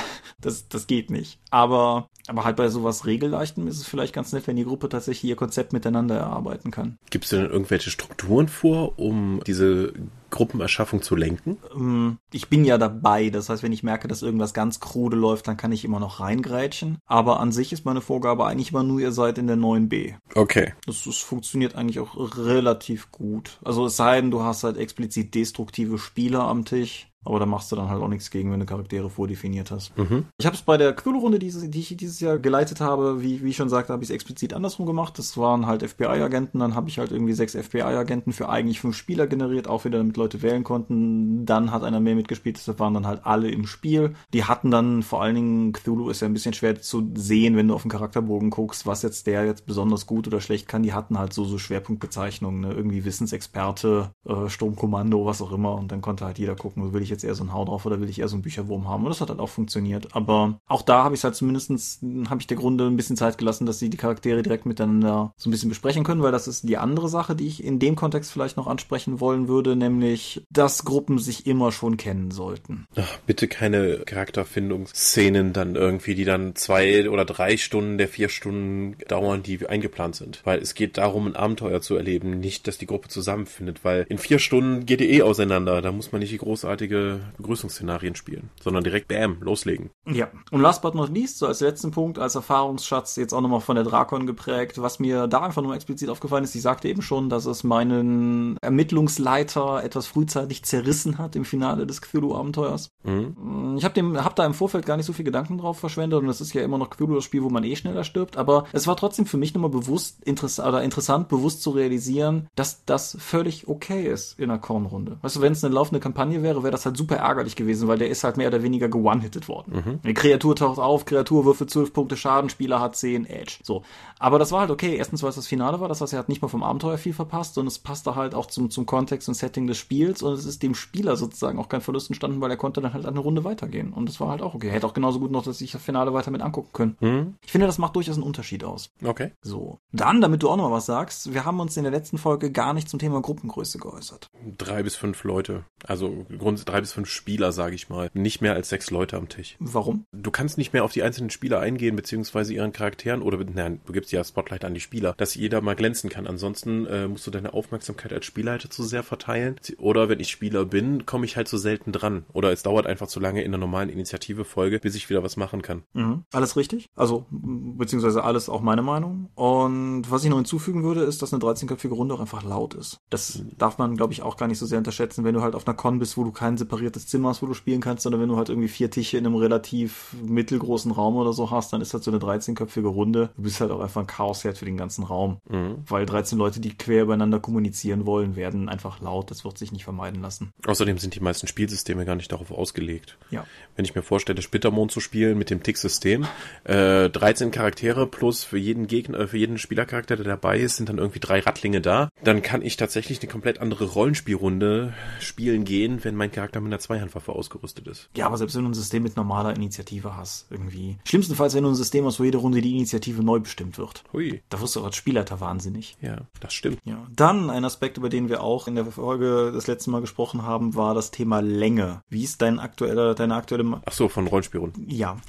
[0.40, 1.38] das, das geht nicht.
[1.50, 5.30] Aber, aber halt bei sowas Regelleichtem ist es vielleicht ganz nett, wenn die Gruppe tatsächlich
[5.30, 6.98] ihr Konzept miteinander erarbeiten kann.
[7.10, 9.92] Gibt es denn irgendwelche Strukturen vor, um diese
[10.30, 11.58] Gruppenerschaffung zu lenken?
[11.74, 15.48] Ähm, ich bin ja dabei, das heißt, wenn ich merke, dass irgendwas ganz krude läuft,
[15.48, 16.98] dann kann ich immer noch reingrätschen.
[17.06, 20.14] Aber an sich ist meine Vorgabe eigentlich immer nur, ihr seid in der 9b.
[20.34, 20.74] Okay.
[20.86, 23.58] Das, das funktioniert eigentlich auch relativ gut.
[23.64, 27.07] Also es sei denn, du hast halt explizit destruktive Spieler am Tisch.
[27.24, 29.96] Aber da machst du dann halt auch nichts gegen, wenn du Charaktere vordefiniert hast.
[29.98, 30.26] Mhm.
[30.38, 33.50] Ich habe es bei der Cthulhu-Runde, die, die ich dieses Jahr geleitet habe, wie, wie
[33.50, 35.18] ich schon sagte, habe ich es explizit andersrum gemacht.
[35.18, 39.26] Das waren halt FBI-Agenten, dann habe ich halt irgendwie sechs FBI-Agenten für eigentlich fünf Spieler
[39.26, 41.44] generiert, auch wieder damit Leute wählen konnten.
[41.44, 44.14] Dann hat einer mehr mitgespielt, das waren dann halt alle im Spiel.
[44.32, 47.68] Die hatten dann vor allen Dingen, Cthulhu ist ja ein bisschen schwer zu sehen, wenn
[47.68, 50.82] du auf den Charakterbogen guckst, was jetzt der jetzt besonders gut oder schlecht kann.
[50.82, 52.72] Die hatten halt so, so Schwerpunktbezeichnungen, ne?
[52.72, 55.74] irgendwie Wissensexperte, äh, Sturmkommando, was auch immer.
[55.74, 58.00] Und dann konnte halt jeder gucken, will ich jetzt eher so einen Hau drauf oder
[58.00, 59.04] will ich eher so einen Bücherwurm haben?
[59.04, 60.14] Und das hat halt auch funktioniert.
[60.14, 63.66] Aber auch da habe ich halt zumindestens habe ich der Grunde ein bisschen Zeit gelassen,
[63.66, 66.76] dass sie die Charaktere direkt miteinander so ein bisschen besprechen können, weil das ist die
[66.76, 71.18] andere Sache, die ich in dem Kontext vielleicht noch ansprechen wollen würde, nämlich, dass Gruppen
[71.18, 72.86] sich immer schon kennen sollten.
[72.96, 78.96] Ach, bitte keine Charakterfindungsszenen dann irgendwie, die dann zwei oder drei Stunden der vier Stunden
[79.08, 80.40] dauern, die eingeplant sind.
[80.44, 84.18] Weil es geht darum, ein Abenteuer zu erleben, nicht, dass die Gruppe zusammenfindet, weil in
[84.18, 85.82] vier Stunden geht ihr eh auseinander.
[85.82, 86.97] Da muss man nicht die großartige
[87.36, 89.90] Begrüßungsszenarien spielen, sondern direkt bam, loslegen.
[90.06, 90.28] Ja.
[90.50, 93.76] Und last but not least, so als letzten Punkt, als Erfahrungsschatz, jetzt auch nochmal von
[93.76, 97.28] der Drakon geprägt, was mir da einfach nur explizit aufgefallen ist, ich sagte eben schon,
[97.28, 102.90] dass es meinen Ermittlungsleiter etwas frühzeitig zerrissen hat im Finale des Cthulhu-Abenteuers.
[103.04, 103.76] Mhm.
[103.78, 106.40] Ich habe hab da im Vorfeld gar nicht so viel Gedanken drauf verschwendet und das
[106.40, 108.96] ist ja immer noch Cthulhu das Spiel, wo man eh schneller stirbt, aber es war
[108.96, 114.06] trotzdem für mich nochmal bewusst interess oder interessant, bewusst zu realisieren, dass das völlig okay
[114.06, 115.18] ist in einer Kornrunde.
[115.22, 117.98] Weißt du, wenn es eine laufende Kampagne wäre, wäre das halt super ärgerlich gewesen, weil
[117.98, 119.82] der ist halt mehr oder weniger ge-one-hitted worden.
[119.84, 120.00] Mhm.
[120.02, 123.58] Eine Kreatur taucht auf, Kreatur würfelt 12 Punkte Schaden, Spieler hat 10, Edge.
[123.62, 123.82] So.
[124.18, 124.96] Aber das war halt okay.
[124.96, 127.12] Erstens, weil es das Finale war, das heißt, er hat nicht mal vom Abenteuer viel
[127.12, 130.44] verpasst und es passte halt auch zum, zum Kontext und Setting des Spiels und es
[130.44, 133.44] ist dem Spieler sozusagen auch kein Verlust entstanden, weil er konnte dann halt eine Runde
[133.44, 133.92] weitergehen.
[133.92, 134.68] Und das war halt auch okay.
[134.68, 136.96] Er hätte auch genauso gut noch, dass ich das Finale weiter mit angucken können.
[137.00, 137.34] Mhm.
[137.44, 138.90] Ich finde, das macht durchaus einen Unterschied aus.
[139.04, 139.32] Okay.
[139.42, 139.78] So.
[139.92, 142.50] Dann, damit du auch noch mal was sagst, wir haben uns in der letzten Folge
[142.50, 144.28] gar nicht zum Thema Gruppengröße geäußert.
[144.56, 145.64] Drei bis fünf Leute.
[145.86, 148.10] Also Grund drei bis fünf Spieler, sage ich mal.
[148.14, 149.56] Nicht mehr als sechs Leute am Tisch.
[149.58, 150.04] Warum?
[150.12, 153.92] Du kannst nicht mehr auf die einzelnen Spieler eingehen, beziehungsweise ihren Charakteren, oder nein, du
[153.92, 156.26] gibst ja Spotlight an die Spieler, dass jeder mal glänzen kann.
[156.26, 159.56] Ansonsten äh, musst du deine Aufmerksamkeit als Spielleiter zu sehr verteilen.
[159.78, 162.24] Oder wenn ich Spieler bin, komme ich halt so selten dran.
[162.32, 165.62] Oder es dauert einfach zu lange in der normalen Initiative-Folge, bis ich wieder was machen
[165.62, 165.82] kann.
[165.92, 166.24] Mhm.
[166.32, 166.88] Alles richtig.
[166.96, 169.30] Also, beziehungsweise alles auch meine Meinung.
[169.34, 173.00] Und was ich noch hinzufügen würde, ist, dass eine 13-köpfige Runde auch einfach laut ist.
[173.10, 175.66] Das darf man, glaube ich, auch gar nicht so sehr unterschätzen, wenn du halt auf
[175.66, 178.28] einer Con bist, wo du kein separiertes Zimmer hast, wo du spielen kannst, sondern wenn
[178.28, 181.94] du halt irgendwie vier Tische in einem relativ mittelgroßen Raum oder so hast, dann ist
[181.94, 183.30] halt so eine 13-köpfige Runde.
[183.36, 185.38] Du bist halt auch einfach ein Chaosherd für den ganzen Raum.
[185.48, 185.78] Mhm.
[185.86, 189.30] Weil 13 Leute, die quer übereinander kommunizieren wollen, werden einfach laut.
[189.30, 190.52] Das wird sich nicht vermeiden lassen.
[190.66, 193.16] Außerdem sind die meisten Spielsysteme gar nicht darauf ausgelegt.
[193.30, 193.46] Ja.
[193.76, 196.26] Wenn ich mir vorstelle, Splittermond zu spielen mit dem Tick-System,
[196.64, 200.88] äh, 13 Charaktere plus für jeden Gegner, äh, für jeden Spielercharakter, der dabei ist, sind
[200.88, 206.04] dann irgendwie drei Rattlinge da, dann kann ich tatsächlich eine komplett andere Rollenspielrunde spielen gehen,
[206.04, 208.08] wenn mein Charakter mit einer Zweihandwaffe ausgerüstet ist.
[208.16, 210.98] Ja, aber selbst wenn du ein System mit normaler Initiative hast, irgendwie.
[211.04, 214.04] Schlimmstenfalls, wenn du ein System hast, wo jede Runde die Initiative neu bestimmt wird.
[214.12, 214.42] Hui.
[214.48, 215.96] Da wirst du auch als Spielleiter wahnsinnig.
[216.00, 216.78] Ja, das stimmt.
[216.84, 217.06] Ja.
[217.14, 220.74] Dann ein Aspekt, über den wir auch in der Folge das letzte Mal gesprochen haben,
[220.74, 222.02] war das Thema Länge.
[222.08, 224.88] Wie ist dein aktueller, deine aktuelle, Ma- Ach so, von Rollenspielrunden.
[224.90, 225.16] ja.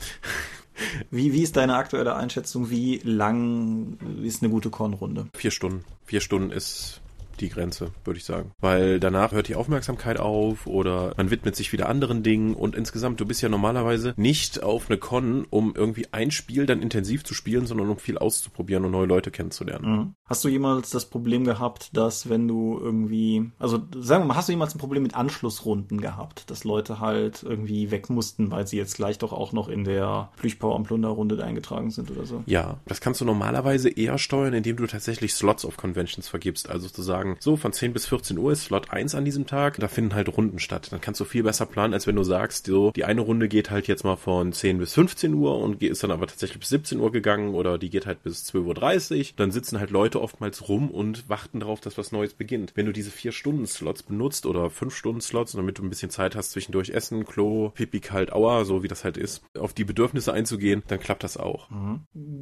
[1.12, 2.70] Wie, wie ist deine aktuelle Einschätzung?
[2.70, 5.28] Wie lang ist eine gute Kornrunde?
[5.34, 5.84] Vier Stunden.
[6.06, 7.02] Vier Stunden ist
[7.42, 8.52] die Grenze, würde ich sagen.
[8.60, 13.20] Weil danach hört die Aufmerksamkeit auf oder man widmet sich wieder anderen Dingen und insgesamt,
[13.20, 17.34] du bist ja normalerweise nicht auf eine Con, um irgendwie ein Spiel dann intensiv zu
[17.34, 19.92] spielen, sondern um viel auszuprobieren und neue Leute kennenzulernen.
[19.92, 20.14] Mhm.
[20.26, 24.50] Hast du jemals das Problem gehabt, dass wenn du irgendwie, also sagen wir mal, hast
[24.50, 28.78] du jemals ein Problem mit Anschlussrunden gehabt, dass Leute halt irgendwie weg mussten, weil sie
[28.78, 32.44] jetzt gleich doch auch noch in der Plüchpower und Plunderrunde eingetragen sind oder so?
[32.46, 36.70] Ja, das kannst du normalerweise eher steuern, indem du tatsächlich Slots auf Conventions vergibst.
[36.70, 39.78] Also zu sagen, so von 10 bis 14 Uhr ist Slot 1 an diesem Tag,
[39.80, 40.88] da finden halt Runden statt.
[40.92, 43.70] Dann kannst du viel besser planen, als wenn du sagst, so, die eine Runde geht
[43.70, 47.00] halt jetzt mal von 10 bis 15 Uhr und ist dann aber tatsächlich bis 17
[47.00, 49.26] Uhr gegangen oder die geht halt bis 12.30 Uhr.
[49.38, 52.74] Dann sitzen halt Leute oftmals rum und warten darauf, dass was Neues beginnt.
[52.76, 57.26] Wenn du diese 4-Stunden-Slots benutzt oder 5-Stunden-Slots, damit du ein bisschen Zeit hast, zwischendurch Essen,
[57.26, 61.24] Klo, Pipi, kalt, Aua, so wie das halt ist, auf die Bedürfnisse einzugehen, dann klappt
[61.24, 61.70] das auch.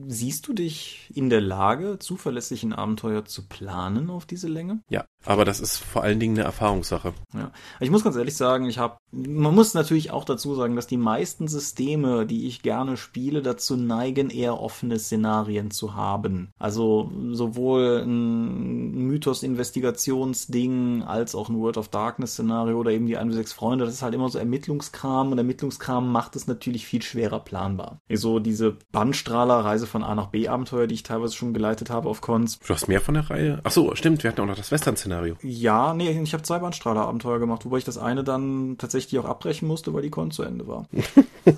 [0.07, 4.76] Siehst du dich in der Lage, zuverlässig ein Abenteuer zu planen auf diese Länge?
[4.89, 7.13] Ja, aber das ist vor allen Dingen eine Erfahrungssache.
[7.33, 7.51] Ja.
[7.79, 10.97] Ich muss ganz ehrlich sagen, ich habe, man muss natürlich auch dazu sagen, dass die
[10.97, 16.51] meisten Systeme, die ich gerne spiele, dazu neigen, eher offene Szenarien zu haben.
[16.57, 23.53] Also sowohl ein Mythos-Investigationsding als auch ein World of Darkness-Szenario oder eben die 1 6
[23.53, 23.85] Freunde.
[23.85, 27.99] Das ist halt immer so Ermittlungskram und Ermittlungskram macht es natürlich viel schwerer planbar.
[28.11, 32.21] So diese Bandstrahler-Reise von A nach B Abenteuer, die ich teilweise schon geleitet habe auf
[32.21, 32.59] Cons.
[32.59, 33.59] Du hast mehr von der Reihe?
[33.63, 35.35] Ach so, stimmt, wir hatten auch noch das Western-Szenario.
[35.41, 39.67] Ja, nee, ich habe zwei Bandstrahler-Abenteuer gemacht, wobei ich das eine dann tatsächlich auch abbrechen
[39.67, 40.87] musste, weil die Con zu Ende war.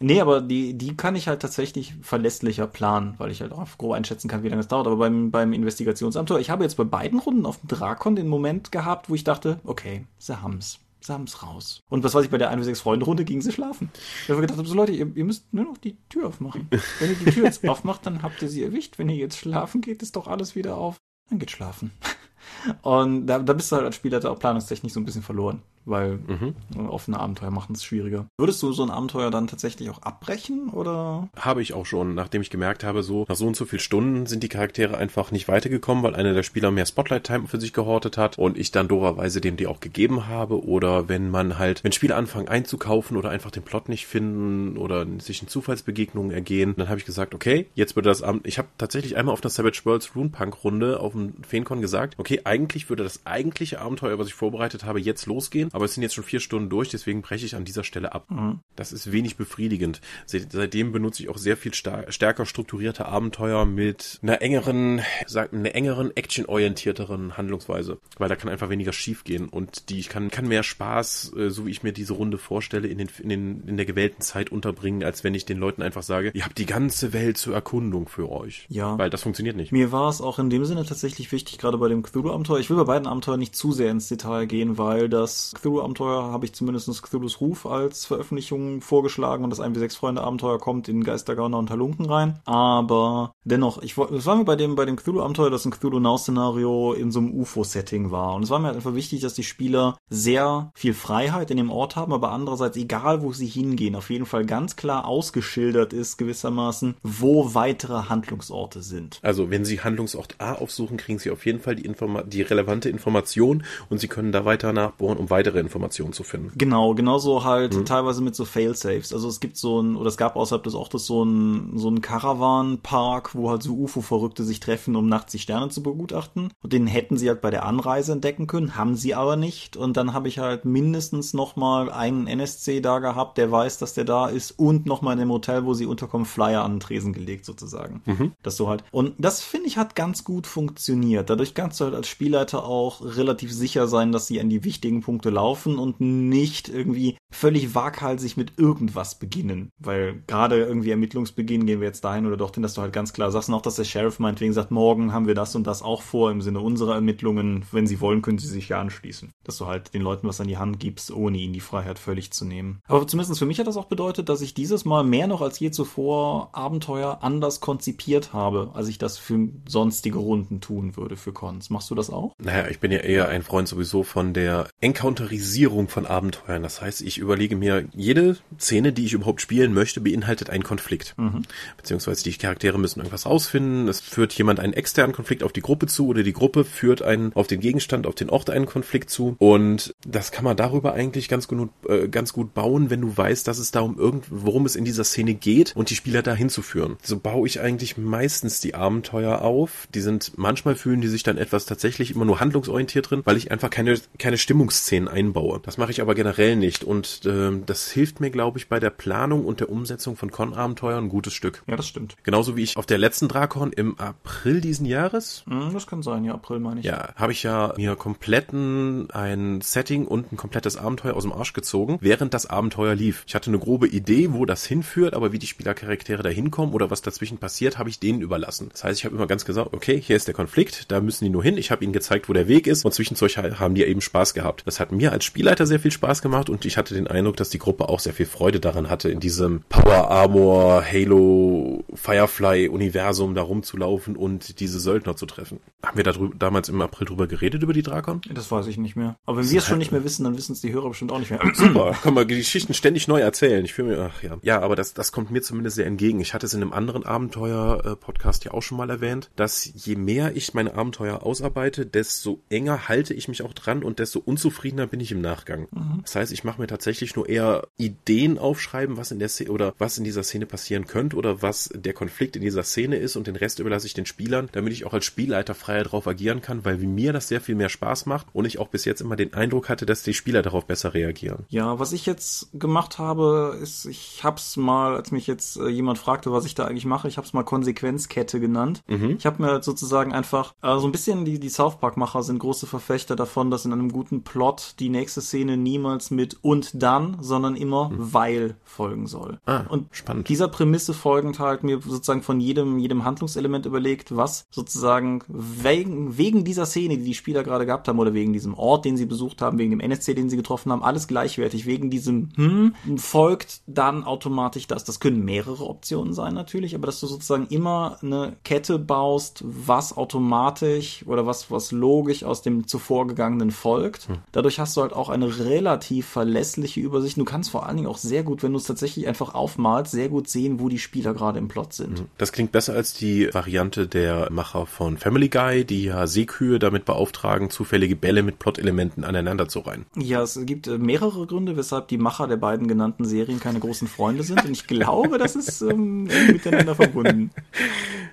[0.00, 3.92] Nee, aber die, die kann ich halt tatsächlich verlässlicher planen, weil ich halt auch grob
[3.92, 4.86] einschätzen kann, wie lange es dauert.
[4.86, 8.70] Aber beim, beim Investigationsamtor, ich habe jetzt bei beiden Runden auf dem Drakon den Moment
[8.70, 10.78] gehabt, wo ich dachte, okay, sie haben's.
[11.00, 11.82] Sie haben's raus.
[11.88, 13.90] Und was weiß ich, bei der 1 6 Freunde Runde gingen sie schlafen.
[14.24, 16.68] Ich habe gedacht, so Leute, ihr, ihr müsst nur noch die Tür aufmachen.
[16.98, 18.98] Wenn ihr die Tür jetzt aufmacht, dann habt ihr sie erwischt.
[18.98, 20.96] Wenn ihr jetzt schlafen geht, ist doch alles wieder auf.
[21.30, 21.92] Dann geht schlafen.
[22.82, 26.18] Und da, da bist du halt als Spieler auch planungstechnisch so ein bisschen verloren weil
[26.26, 26.54] mhm.
[26.88, 28.26] offene Abenteuer machen es schwieriger.
[28.38, 31.28] Würdest du so ein Abenteuer dann tatsächlich auch abbrechen oder?
[31.36, 34.26] Habe ich auch schon, nachdem ich gemerkt habe, so nach so und so viel Stunden
[34.26, 38.18] sind die Charaktere einfach nicht weitergekommen, weil einer der Spieler mehr Spotlight-Time für sich gehortet
[38.18, 41.92] hat und ich dann doverweise dem die auch gegeben habe oder wenn man halt, wenn
[41.92, 46.88] Spiele anfangen einzukaufen oder einfach den Plot nicht finden oder sich in Zufallsbegegnungen ergehen, dann
[46.88, 49.80] habe ich gesagt, okay, jetzt würde das Abend, ich habe tatsächlich einmal auf einer Savage
[49.84, 54.34] Worlds Runepunk Runde auf dem Feencon gesagt, okay, eigentlich würde das eigentliche Abenteuer, was ich
[54.34, 57.56] vorbereitet habe, jetzt losgehen, aber es sind jetzt schon vier Stunden durch, deswegen breche ich
[57.56, 58.30] an dieser Stelle ab.
[58.30, 58.60] Mhm.
[58.76, 60.00] Das ist wenig befriedigend.
[60.26, 66.16] Seitdem benutze ich auch sehr viel stärker strukturierte Abenteuer mit einer engeren, sag, einer engeren,
[66.16, 70.62] actionorientierteren Handlungsweise, weil da kann einfach weniger schief gehen und die ich kann, kann mehr
[70.62, 73.86] Spaß, äh, so wie ich mir diese Runde vorstelle, in den, in den, in der
[73.86, 77.38] gewählten Zeit unterbringen, als wenn ich den Leuten einfach sage, ihr habt die ganze Welt
[77.38, 78.66] zur Erkundung für euch.
[78.68, 78.98] Ja.
[78.98, 79.72] Weil das funktioniert nicht.
[79.72, 82.58] Mir war es auch in dem Sinne tatsächlich wichtig, gerade bei dem Cthulhu-Abenteuer.
[82.58, 86.46] Ich will bei beiden Abenteuern nicht zu sehr ins Detail gehen, weil das Cthulhu-Abenteuer habe
[86.46, 92.06] ich zumindest Cthulhu's Ruf als Veröffentlichung vorgeschlagen und das 1W6-Freunde-Abenteuer kommt in Geistergauner und Halunken
[92.06, 92.40] rein.
[92.44, 97.10] Aber dennoch, ich, es war mir bei dem, bei dem Cthulhu-Abenteuer, dass ein Cthulhu-Now-Szenario in
[97.10, 98.34] so einem UFO-Setting war.
[98.34, 101.70] Und es war mir halt einfach wichtig, dass die Spieler sehr viel Freiheit in dem
[101.70, 106.16] Ort haben, aber andererseits, egal wo sie hingehen, auf jeden Fall ganz klar ausgeschildert ist,
[106.18, 109.18] gewissermaßen, wo weitere Handlungsorte sind.
[109.22, 112.88] Also, wenn sie Handlungsort A aufsuchen, kriegen sie auf jeden Fall die, Informa die relevante
[112.88, 116.52] Information und sie können da weiter nachbohren, um weitere Informationen zu finden.
[116.56, 117.84] Genau, genauso halt mhm.
[117.84, 119.12] teilweise mit so Fail-Safes.
[119.12, 122.00] Also es gibt so ein, oder es gab außerhalb des Ortes so ein, so ein
[122.00, 126.52] Caravan-Park, wo halt so UFO-Verrückte sich treffen, um nachts die Sterne zu begutachten.
[126.62, 129.76] Und den hätten sie halt bei der Anreise entdecken können, haben sie aber nicht.
[129.76, 134.04] Und dann habe ich halt mindestens nochmal einen NSC da gehabt, der weiß, dass der
[134.04, 137.44] da ist und nochmal in dem Hotel, wo sie unterkommen, Flyer an den Tresen gelegt
[137.44, 138.02] sozusagen.
[138.04, 138.32] Mhm.
[138.42, 141.30] Dass du halt, und das finde ich hat ganz gut funktioniert.
[141.30, 145.00] Dadurch kannst du halt als Spielleiter auch relativ sicher sein, dass sie an die wichtigen
[145.00, 149.70] Punkte laufen und nicht irgendwie völlig waghalsig mit irgendwas beginnen.
[149.78, 153.30] Weil gerade irgendwie Ermittlungsbeginn gehen wir jetzt dahin oder dorthin, dass du halt ganz klar
[153.30, 156.02] sagst, und auch dass der Sheriff meinetwegen sagt, morgen haben wir das und das auch
[156.02, 157.64] vor im Sinne unserer Ermittlungen.
[157.70, 159.30] Wenn sie wollen, können sie sich ja anschließen.
[159.44, 162.32] Dass du halt den Leuten was an die Hand gibst, ohne ihnen die Freiheit völlig
[162.32, 162.80] zu nehmen.
[162.88, 165.60] Aber zumindest für mich hat das auch bedeutet, dass ich dieses Mal mehr noch als
[165.60, 171.32] je zuvor Abenteuer anders konzipiert habe, als ich das für sonstige Runden tun würde für
[171.32, 171.70] Cons.
[171.70, 172.34] Machst du das auch?
[172.42, 176.62] Naja, ich bin ja eher ein Freund sowieso von der Encounterisierung Priorisierung von Abenteuern.
[176.62, 181.14] Das heißt, ich überlege mir, jede Szene, die ich überhaupt spielen möchte, beinhaltet einen Konflikt.
[181.18, 181.42] Mhm.
[181.76, 183.88] Beziehungsweise die Charaktere müssen irgendwas rausfinden.
[183.88, 187.32] Es führt jemand einen externen Konflikt auf die Gruppe zu oder die Gruppe führt einen
[187.34, 189.36] auf den Gegenstand, auf den Ort einen Konflikt zu.
[189.38, 193.46] Und das kann man darüber eigentlich ganz gut, äh, ganz gut bauen, wenn du weißt,
[193.46, 196.62] dass es darum irgend, worum es in dieser Szene geht und die Spieler dahin zu
[196.62, 196.96] führen.
[197.02, 199.88] So baue ich eigentlich meistens die Abenteuer auf.
[199.94, 203.50] Die sind, manchmal fühlen die sich dann etwas tatsächlich immer nur handlungsorientiert drin, weil ich
[203.50, 205.60] einfach keine, keine Stimmungsszenen einbaue.
[205.62, 208.90] Das mache ich aber generell nicht und äh, das hilft mir, glaube ich, bei der
[208.90, 211.62] Planung und der Umsetzung von Con-Abenteuern ein gutes Stück.
[211.66, 212.16] Ja, das stimmt.
[212.22, 215.42] Genauso wie ich auf der letzten Drakon im April diesen Jahres.
[215.46, 216.86] Mm, das kann sein, ja, April meine ich.
[216.86, 221.52] Ja, habe ich ja mir kompletten ein Setting und ein komplettes Abenteuer aus dem Arsch
[221.52, 223.24] gezogen, während das Abenteuer lief.
[223.26, 226.90] Ich hatte eine grobe Idee, wo das hinführt, aber wie die Spielercharaktere da hinkommen oder
[226.90, 228.68] was dazwischen passiert, habe ich denen überlassen.
[228.70, 231.30] Das heißt, ich habe immer ganz gesagt, okay, hier ist der Konflikt, da müssen die
[231.30, 231.58] nur hin.
[231.58, 234.62] Ich habe ihnen gezeigt, wo der Weg ist und zwischenzeug haben die eben Spaß gehabt.
[234.66, 237.36] Das hat mir mir als Spielleiter sehr viel Spaß gemacht und ich hatte den Eindruck,
[237.36, 242.68] dass die Gruppe auch sehr viel Freude daran hatte, in diesem Power Armor, Halo, Firefly
[242.68, 245.60] Universum da rumzulaufen und diese Söldner zu treffen.
[245.84, 248.20] Haben wir da damals im April drüber geredet, über die Drakon?
[248.32, 249.16] Das weiß ich nicht mehr.
[249.26, 251.18] Aber wenn wir es schon nicht mehr wissen, dann wissen es die Hörer bestimmt auch
[251.18, 251.40] nicht mehr.
[251.54, 253.64] Super, kann man Geschichten ständig neu erzählen.
[253.64, 254.38] Ich fühle mir, ach ja.
[254.42, 256.20] Ja, aber das, das kommt mir zumindest sehr entgegen.
[256.20, 260.36] Ich hatte es in einem anderen Abenteuer-Podcast ja auch schon mal erwähnt, dass je mehr
[260.36, 264.97] ich meine Abenteuer ausarbeite, desto enger halte ich mich auch dran und desto unzufriedener bin
[265.00, 265.68] ich im Nachgang.
[265.70, 266.00] Mhm.
[266.02, 269.74] Das heißt, ich mache mir tatsächlich nur eher Ideen aufschreiben, was in der Szene oder
[269.78, 273.26] was in dieser Szene passieren könnte oder was der Konflikt in dieser Szene ist und
[273.26, 276.64] den Rest überlasse ich den Spielern, damit ich auch als Spielleiter freier darauf agieren kann,
[276.64, 279.34] weil mir das sehr viel mehr Spaß macht und ich auch bis jetzt immer den
[279.34, 281.44] Eindruck hatte, dass die Spieler darauf besser reagieren.
[281.48, 285.98] Ja, was ich jetzt gemacht habe, ist, ich hab's mal, als mich jetzt äh, jemand
[285.98, 288.82] fragte, was ich da eigentlich mache, ich hab's mal Konsequenzkette genannt.
[288.86, 289.16] Mhm.
[289.18, 292.38] Ich habe mir sozusagen einfach äh, so ein bisschen die die South Park Macher sind
[292.38, 297.18] große Verfechter davon, dass in einem guten Plot die nächste Szene niemals mit und dann,
[297.20, 298.14] sondern immer mhm.
[298.14, 299.38] weil folgen soll.
[299.46, 300.28] Ah, und spannend.
[300.28, 306.44] Dieser Prämisse folgend halt mir sozusagen von jedem jedem Handlungselement überlegt, was sozusagen wegen wegen
[306.44, 309.42] dieser Szene, die die Spieler gerade gehabt haben oder wegen diesem Ort, den sie besucht
[309.42, 314.04] haben, wegen dem NSC, den sie getroffen haben, alles gleichwertig wegen diesem hm folgt dann
[314.04, 314.84] automatisch das.
[314.84, 319.96] Das können mehrere Optionen sein natürlich, aber dass du sozusagen immer eine Kette baust, was
[319.96, 324.08] automatisch oder was, was logisch aus dem zuvor gegangenen folgt.
[324.08, 324.18] Hm.
[324.32, 327.16] Dadurch hast du halt auch eine relativ verlässliche Übersicht.
[327.16, 330.08] Du kannst vor allen Dingen auch sehr gut, wenn du es tatsächlich einfach aufmalst, sehr
[330.08, 331.98] gut sehen, wo die Spieler gerade im Plot sind.
[332.00, 332.06] Hm.
[332.18, 336.84] Das klingt besser als die Variante der Macher von Family Guy, die ja Seekühe damit
[336.84, 339.86] beauftragen, zufällige Bälle mit Plot-Elementen aneinander zu reihen.
[339.96, 343.88] Ja, es gibt äh, mehrere Gründe, weshalb die Macher der beiden genannten Serien keine großen
[343.88, 344.44] Freunde sind.
[344.44, 347.30] Und ich glaube, das ist ähm, miteinander verbunden.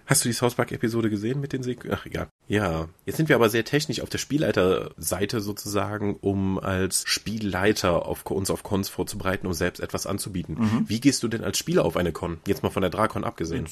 [0.06, 1.96] Hast du die South Park-Episode gesehen mit den Seekühen?
[1.98, 2.28] Ach, egal.
[2.48, 8.26] Ja, jetzt sind wir aber sehr technisch auf der Spielleiterseite sozusagen, um als Spielleiter auf
[8.26, 10.58] uns auf Cons vorzubereiten, um selbst etwas anzubieten.
[10.60, 10.86] Mhm.
[10.88, 12.38] Wie gehst du denn als Spieler auf eine Con?
[12.48, 13.68] Jetzt mal von der Drakon abgesehen.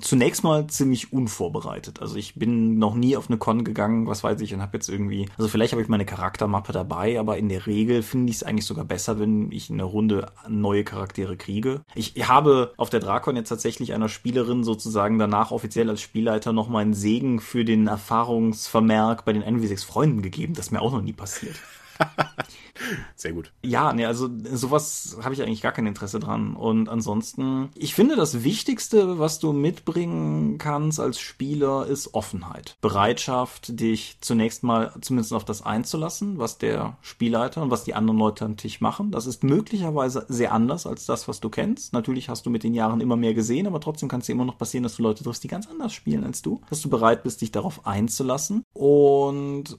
[0.00, 2.00] Zunächst mal ziemlich unvorbereitet.
[2.00, 4.88] Also ich bin noch nie auf eine Con gegangen, was weiß ich, und habe jetzt
[4.88, 8.42] irgendwie, also vielleicht habe ich meine Charaktermappe dabei, aber in der Regel finde ich es
[8.42, 11.82] eigentlich sogar besser, wenn ich in der Runde neue Charaktere kriege.
[11.94, 16.68] Ich habe auf der Drakon jetzt tatsächlich einer Spielerin sozusagen danach offiziell als Spielleiter noch
[16.68, 20.54] meinen Segen für den Erfahrungsvermerk bei den NW6 Freunden gegeben.
[20.54, 21.56] Das ist mir auch noch nie passiert.
[23.16, 23.52] Sehr gut.
[23.62, 26.56] Ja, ne, also sowas habe ich eigentlich gar kein Interesse dran.
[26.56, 32.76] Und ansonsten, ich finde, das Wichtigste, was du mitbringen kannst als Spieler, ist Offenheit.
[32.80, 38.18] Bereitschaft, dich zunächst mal zumindest auf das einzulassen, was der Spielleiter und was die anderen
[38.18, 39.10] Leute am Tisch machen.
[39.10, 41.92] Das ist möglicherweise sehr anders als das, was du kennst.
[41.92, 44.44] Natürlich hast du mit den Jahren immer mehr gesehen, aber trotzdem kann es dir immer
[44.44, 46.60] noch passieren, dass du Leute triffst, die ganz anders spielen als du.
[46.68, 48.64] Dass du bereit bist, dich darauf einzulassen.
[48.72, 49.78] Und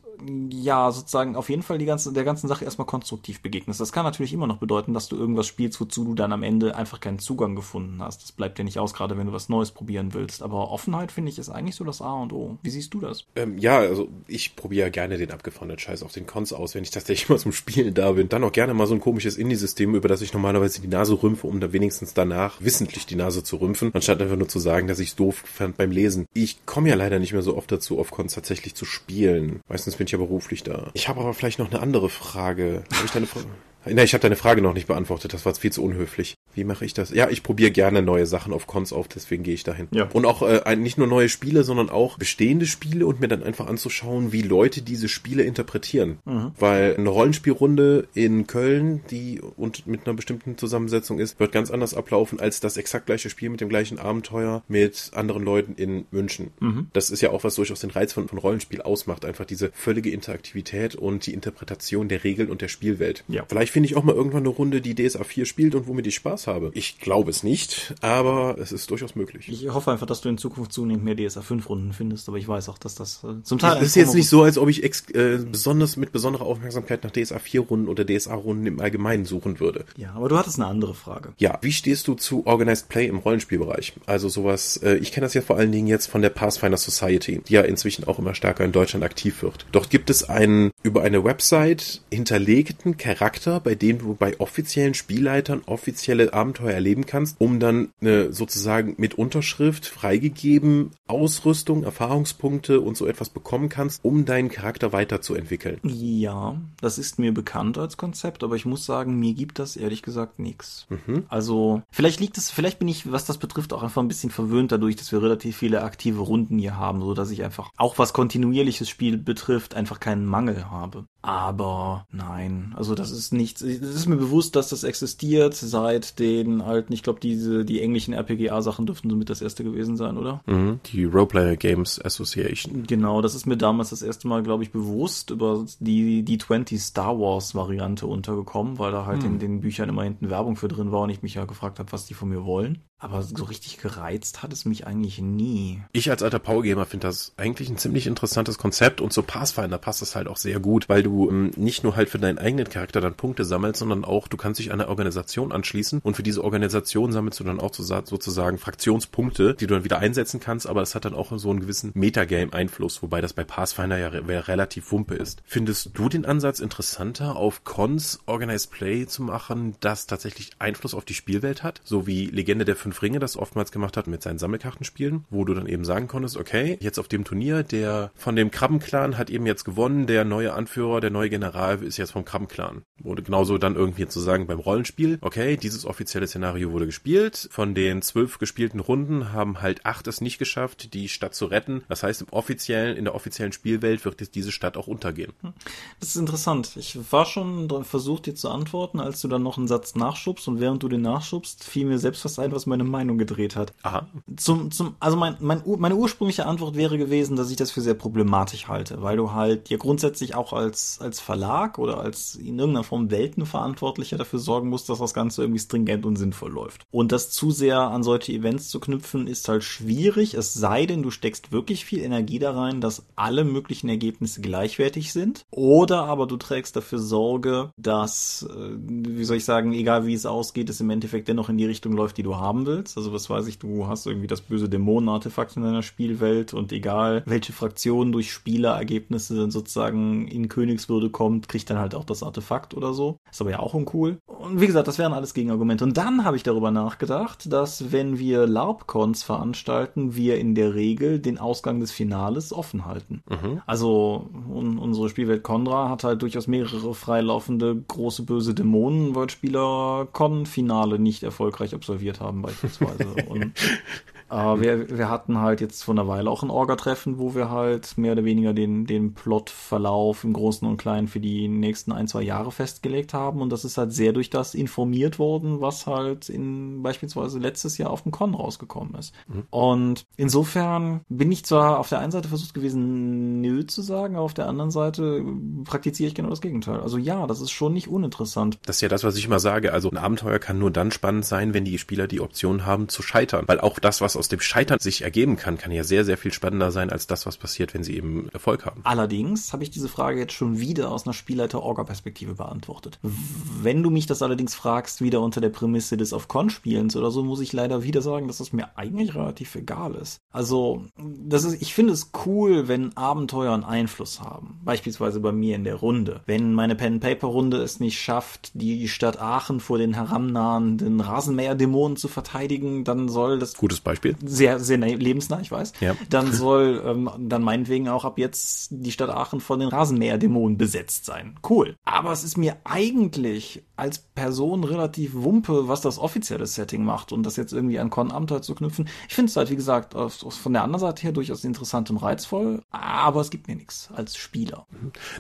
[0.50, 3.80] ja, sozusagen auf jeden Fall die ganze, der ganzen Sache erstmal konstruktiv begegnest.
[3.80, 6.76] Das kann natürlich immer noch bedeuten, dass du irgendwas spielst, wozu du dann am Ende
[6.76, 8.24] einfach keinen Zugang gefunden hast.
[8.24, 10.44] Das bleibt dir nicht aus, gerade wenn du was Neues probieren willst.
[10.44, 12.58] Aber Offenheit, finde ich, ist eigentlich so das A und O.
[12.62, 13.26] Wie siehst du das?
[13.36, 16.92] Ähm, ja, also ich probiere gerne den abgefahrenen Scheiß auf den Cons aus, wenn ich
[16.92, 18.30] tatsächlich mal zum Spielen da bin.
[18.30, 21.48] Dann auch gerne mal so ein komisches Indie-System, über das ich normalerweise die Nase rümpfe,
[21.48, 25.00] um dann wenigstens danach wissentlich die Nase zu rümpfen, anstatt einfach nur zu sagen, dass
[25.00, 26.26] ich es doof fand beim Lesen.
[26.34, 29.62] Ich komme ja leider nicht mehr so oft dazu, auf Cons tatsächlich zu spielen.
[29.68, 30.92] Meistens bin ich ja beruflich da.
[30.94, 32.84] Ich habe aber vielleicht noch eine andere Frage.
[32.94, 33.48] Habe ich da eine Frage?
[33.86, 35.34] Na, ich habe deine Frage noch nicht beantwortet.
[35.34, 36.36] Das war viel zu unhöflich.
[36.54, 37.12] Wie mache ich das?
[37.12, 39.88] Ja, ich probiere gerne neue Sachen auf Cons auf, deswegen gehe ich dahin.
[39.92, 40.10] Ja.
[40.12, 43.68] Und auch äh, nicht nur neue Spiele, sondern auch bestehende Spiele und mir dann einfach
[43.68, 46.18] anzuschauen, wie Leute diese Spiele interpretieren.
[46.26, 46.52] Mhm.
[46.58, 51.94] Weil eine Rollenspielrunde in Köln, die und mit einer bestimmten Zusammensetzung ist, wird ganz anders
[51.94, 56.52] ablaufen als das exakt gleiche Spiel mit dem gleichen Abenteuer mit anderen Leuten in München.
[56.60, 56.88] Mhm.
[56.94, 59.26] Das ist ja auch was durchaus den Reiz von, von Rollenspiel ausmacht.
[59.26, 63.24] Einfach diese völlige Interaktivität und die Interpretation der Regeln und der Spielwelt.
[63.28, 63.44] Ja.
[63.48, 66.16] Vielleicht finde ich auch mal irgendwann eine Runde, die DSA 4 spielt und womit ich
[66.16, 66.72] Spaß habe.
[66.76, 69.50] Ich glaube es nicht, aber es ist durchaus möglich.
[69.50, 72.48] Ich hoffe einfach, dass du in Zukunft zunehmend mehr DSA 5 Runden findest, aber ich
[72.48, 73.76] weiß auch, dass das äh, zum Teil.
[73.82, 77.38] Es ist jetzt nicht so, als ob ich äh, besonders mit besonderer Aufmerksamkeit nach DSA
[77.38, 79.84] 4 Runden oder DSA Runden im Allgemeinen suchen würde.
[79.98, 81.34] Ja, aber du hattest eine andere Frage.
[81.38, 83.92] Ja, wie stehst du zu Organized Play im Rollenspielbereich?
[84.06, 87.42] Also sowas, äh, ich kenne das ja vor allen Dingen jetzt von der Pathfinder Society,
[87.46, 89.66] die ja inzwischen auch immer stärker in Deutschland aktiv wird.
[89.74, 95.64] Dort gibt es einen über eine Website hinterlegten Charakter, bei dem du bei offiziellen Spielleitern
[95.66, 103.08] offizielle Abenteuer erleben kannst, um dann eine sozusagen mit Unterschrift freigegeben Ausrüstung, Erfahrungspunkte und so
[103.08, 105.80] etwas bekommen kannst, um deinen Charakter weiterzuentwickeln.
[105.84, 110.04] Ja, das ist mir bekannt als Konzept, aber ich muss sagen, mir gibt das ehrlich
[110.04, 110.86] gesagt nichts.
[110.90, 111.26] Mhm.
[111.28, 114.72] Also, vielleicht liegt es, vielleicht bin ich, was das betrifft, auch einfach ein bisschen verwöhnt
[114.72, 118.14] dadurch, dass wir relativ viele aktive Runden hier haben, so dass ich einfach, auch was
[118.14, 121.06] kontinuierliches Spiel betrifft, einfach keinen Mangel habe.
[121.26, 123.64] Aber nein, also das ist nichts.
[123.64, 128.14] Es ist mir bewusst, dass das existiert seit den alten, ich glaube, diese, die englischen
[128.14, 130.44] RPGA-Sachen dürften somit das erste gewesen sein, oder?
[130.46, 132.84] Mhm, die Roleplayer Games Association.
[132.86, 136.80] Genau, das ist mir damals das erste Mal, glaube ich, bewusst über die, die 20
[136.80, 139.34] Star Wars Variante untergekommen, weil da halt hm.
[139.34, 141.92] in den Büchern immer hinten Werbung für drin war und ich mich ja gefragt habe,
[141.92, 142.84] was die von mir wollen.
[142.98, 145.84] Aber so richtig gereizt hat es mich eigentlich nie.
[145.92, 150.02] Ich als alter Powergamer finde das eigentlich ein ziemlich interessantes Konzept und zu Pathfinder passt
[150.02, 153.02] das halt auch sehr gut, weil du ähm, nicht nur halt für deinen eigenen Charakter
[153.02, 157.12] dann Punkte sammelst, sondern auch du kannst dich einer Organisation anschließen und für diese Organisation
[157.12, 161.04] sammelst du dann auch sozusagen Fraktionspunkte, die du dann wieder einsetzen kannst, aber es hat
[161.04, 165.44] dann auch so einen gewissen Metagame-Einfluss, wobei das bei Pathfinder ja re relativ wumpe ist.
[165.46, 171.04] Findest du den Ansatz interessanter, auf Cons Organized Play zu machen, das tatsächlich Einfluss auf
[171.04, 174.38] die Spielwelt hat, so wie Legende der fünf Ringe das oftmals gemacht hat mit seinen
[174.38, 178.52] Sammelkartenspielen, wo du dann eben sagen konntest, okay, jetzt auf dem Turnier, der von dem
[178.52, 182.84] Krabbenclan hat eben jetzt gewonnen, der neue Anführer, der neue General ist jetzt vom Krabbenclan.
[183.02, 187.74] Wurde genauso dann irgendwie zu sagen beim Rollenspiel, okay, dieses offizielle Szenario wurde gespielt, von
[187.74, 191.84] den zwölf gespielten Runden haben halt acht es nicht geschafft, die Stadt zu retten.
[191.90, 195.34] Das heißt, im offiziellen, in der offiziellen Spielwelt wird jetzt diese Stadt auch untergehen.
[195.42, 195.54] Hm.
[196.00, 196.74] Das ist interessant.
[196.76, 200.60] Ich war schon versucht, dir zu antworten, als du dann noch einen Satz nachschubst und
[200.60, 203.74] während du den nachschubst, fiel mir selbst was ein, was meine Meinung gedreht hat.
[203.84, 204.08] Aha.
[204.36, 207.94] Zum, zum, also mein, mein, meine ursprüngliche Antwort wäre gewesen, dass ich das für sehr
[207.94, 212.84] problematisch halte, weil du halt ja grundsätzlich auch als, als Verlag oder als in irgendeiner
[212.84, 216.86] Form Weltenverantwortlicher dafür sorgen musst, dass das Ganze irgendwie stringent und sinnvoll läuft.
[216.92, 221.04] Und das zu sehr an solche Events zu knüpfen, ist halt schwierig, es sei denn,
[221.04, 225.46] du steckst wirklich viel Energie da rein, dass alle möglichen Ergebnisse gleichwertig sind.
[225.52, 230.26] Oder aber du trägst dafür Sorge, dass, äh, wie soll ich sagen, egal wie es
[230.26, 232.98] ausgeht, es im Endeffekt dennoch in die Richtung läuft, die du haben willst.
[232.98, 237.24] Also was weiß ich, du hast irgendwie das böse Dämonenartefakt in deiner Spielwelt und egal
[237.26, 242.94] welche Fraktion durch Spielerergebnisse sozusagen in Königswürde kommt, kriegt dann halt auch das Artefakt oder
[242.94, 243.20] so.
[243.32, 244.18] Ist aber ja auch uncool.
[244.26, 245.84] Und wie gesagt, das wären alles Gegenargumente.
[245.84, 251.20] Und dann habe ich darüber nachgedacht, dass wenn wir LARP-Cons veranstalten, wir in der Regel
[251.20, 253.24] den Ausgang des Finales offen halten.
[253.30, 253.62] Mhm.
[253.66, 260.08] Also un unsere Spielwelt Condra hat halt durchaus mehrere freilaufende große böse Dämonen, weil Spieler
[260.12, 263.14] Con-Finale nicht erfolgreich absolviert haben beispielsweise.
[263.26, 263.54] Und
[264.36, 267.98] äh, wir, wir hatten halt jetzt vor einer Weile auch ein Orga-Treffen, wo wir halt
[267.98, 272.22] mehr oder weniger den, den Plotverlauf im Großen und Kleinen für die nächsten ein, zwei
[272.22, 273.42] Jahre festgelegt haben.
[273.42, 277.90] Und das ist halt sehr durch das informiert worden, was halt in beispielsweise letztes Jahr
[277.90, 279.14] auf dem Con rausgekommen ist.
[279.28, 279.44] Mhm.
[279.50, 284.26] Und insofern bin ich zwar auf der einen Seite versucht gewesen, nö zu sagen, aber
[284.26, 285.24] auf der anderen Seite
[285.64, 286.82] praktiziere ich genau das Gegenteil.
[286.82, 288.60] Also ja, das ist schon nicht uninteressant.
[288.66, 289.72] Das ist ja das, was ich immer sage.
[289.72, 293.02] Also ein Abenteuer kann nur dann spannend sein, wenn die Spieler die Option haben zu
[293.02, 293.46] scheitern.
[293.48, 296.34] Weil auch das, was aus dem Scheitern sich ergeben kann, kann ja sehr, sehr viel
[296.34, 298.82] spannender sein als das, was passiert, wenn sie eben Erfolg haben.
[298.84, 303.00] Allerdings habe ich diese Frage jetzt schon wieder aus einer Spielleiter-Orga-Perspektive beantwortet.
[303.02, 307.40] Wenn du mich das allerdings fragst, wieder unter der Prämisse des Auf-Con-Spielens oder so, muss
[307.40, 310.20] ich leider wieder sagen, dass das mir eigentlich relativ egal ist.
[310.32, 314.60] Also, das ist, ich finde es cool, wenn Abenteuer einen Einfluss haben.
[314.64, 316.22] Beispielsweise bei mir in der Runde.
[316.26, 322.84] Wenn meine Pen-Paper-Runde es nicht schafft, die Stadt Aachen vor den herannahenden Rasenmäher-Dämonen zu verteidigen,
[322.84, 323.56] dann soll das.
[323.56, 325.96] Gutes Beispiel sehr, sehr lebensnah, ich weiß, ja.
[326.10, 331.06] dann soll ähm, dann meinetwegen auch ab jetzt die Stadt Aachen von den Rasenmäherdämonen besetzt
[331.06, 331.38] sein.
[331.48, 331.76] Cool.
[331.86, 337.24] Aber es ist mir eigentlich als Person relativ wumpe, was das offizielle Setting macht und
[337.24, 338.88] das jetzt irgendwie an Con Amter zu knüpfen.
[339.08, 342.62] Ich finde es halt, wie gesagt, von der anderen Seite her durchaus interessant und reizvoll,
[342.72, 344.66] aber es gibt mir nichts als Spieler.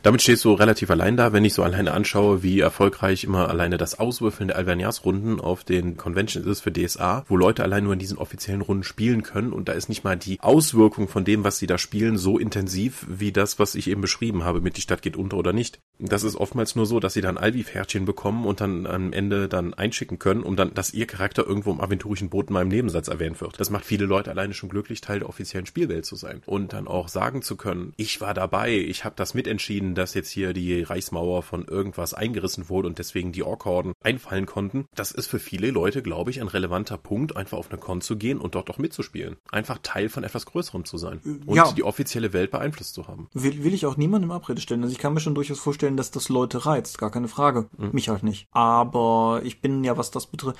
[0.03, 3.77] Damit stehst du relativ allein da, wenn ich so alleine anschaue, wie erfolgreich immer alleine
[3.77, 7.99] das Auswürfeln der Alvernias-Runden auf den Conventions ist für DSA, wo Leute allein nur in
[7.99, 11.57] diesen offiziellen Runden spielen können und da ist nicht mal die Auswirkung von dem, was
[11.57, 15.01] sie da spielen, so intensiv wie das, was ich eben beschrieben habe, mit die Stadt
[15.01, 15.79] geht unter oder nicht.
[15.97, 19.73] Das ist oftmals nur so, dass sie dann Alvi-Pferdchen bekommen und dann am Ende dann
[19.73, 23.39] einschicken können, um dann, dass ihr Charakter irgendwo im aventurischen Boot in meinem Nebensatz erwähnt
[23.39, 23.59] wird.
[23.59, 26.87] Das macht viele Leute alleine schon glücklich, Teil der offiziellen Spielwelt zu sein und dann
[26.87, 30.83] auch sagen zu können, ich war dabei, ich habe das mitentschieden, dass jetzt hier die
[30.83, 34.87] Reichsmauer von irgendwas eingerissen wurde und deswegen die Orkhorden einfallen konnten.
[34.95, 38.17] Das ist für viele Leute, glaube ich, ein relevanter Punkt, einfach auf eine Con zu
[38.17, 39.37] gehen und dort auch mitzuspielen.
[39.51, 41.71] Einfach Teil von etwas Größerem zu sein und ja.
[41.71, 43.29] die offizielle Welt beeinflusst zu haben.
[43.33, 44.83] Will, will ich auch niemandem Abrede stellen.
[44.83, 47.69] Also ich kann mir schon durchaus vorstellen, dass das Leute reizt, gar keine Frage.
[47.77, 47.89] Mhm.
[47.91, 48.47] Mich halt nicht.
[48.51, 50.57] Aber ich bin ja, was das betrifft,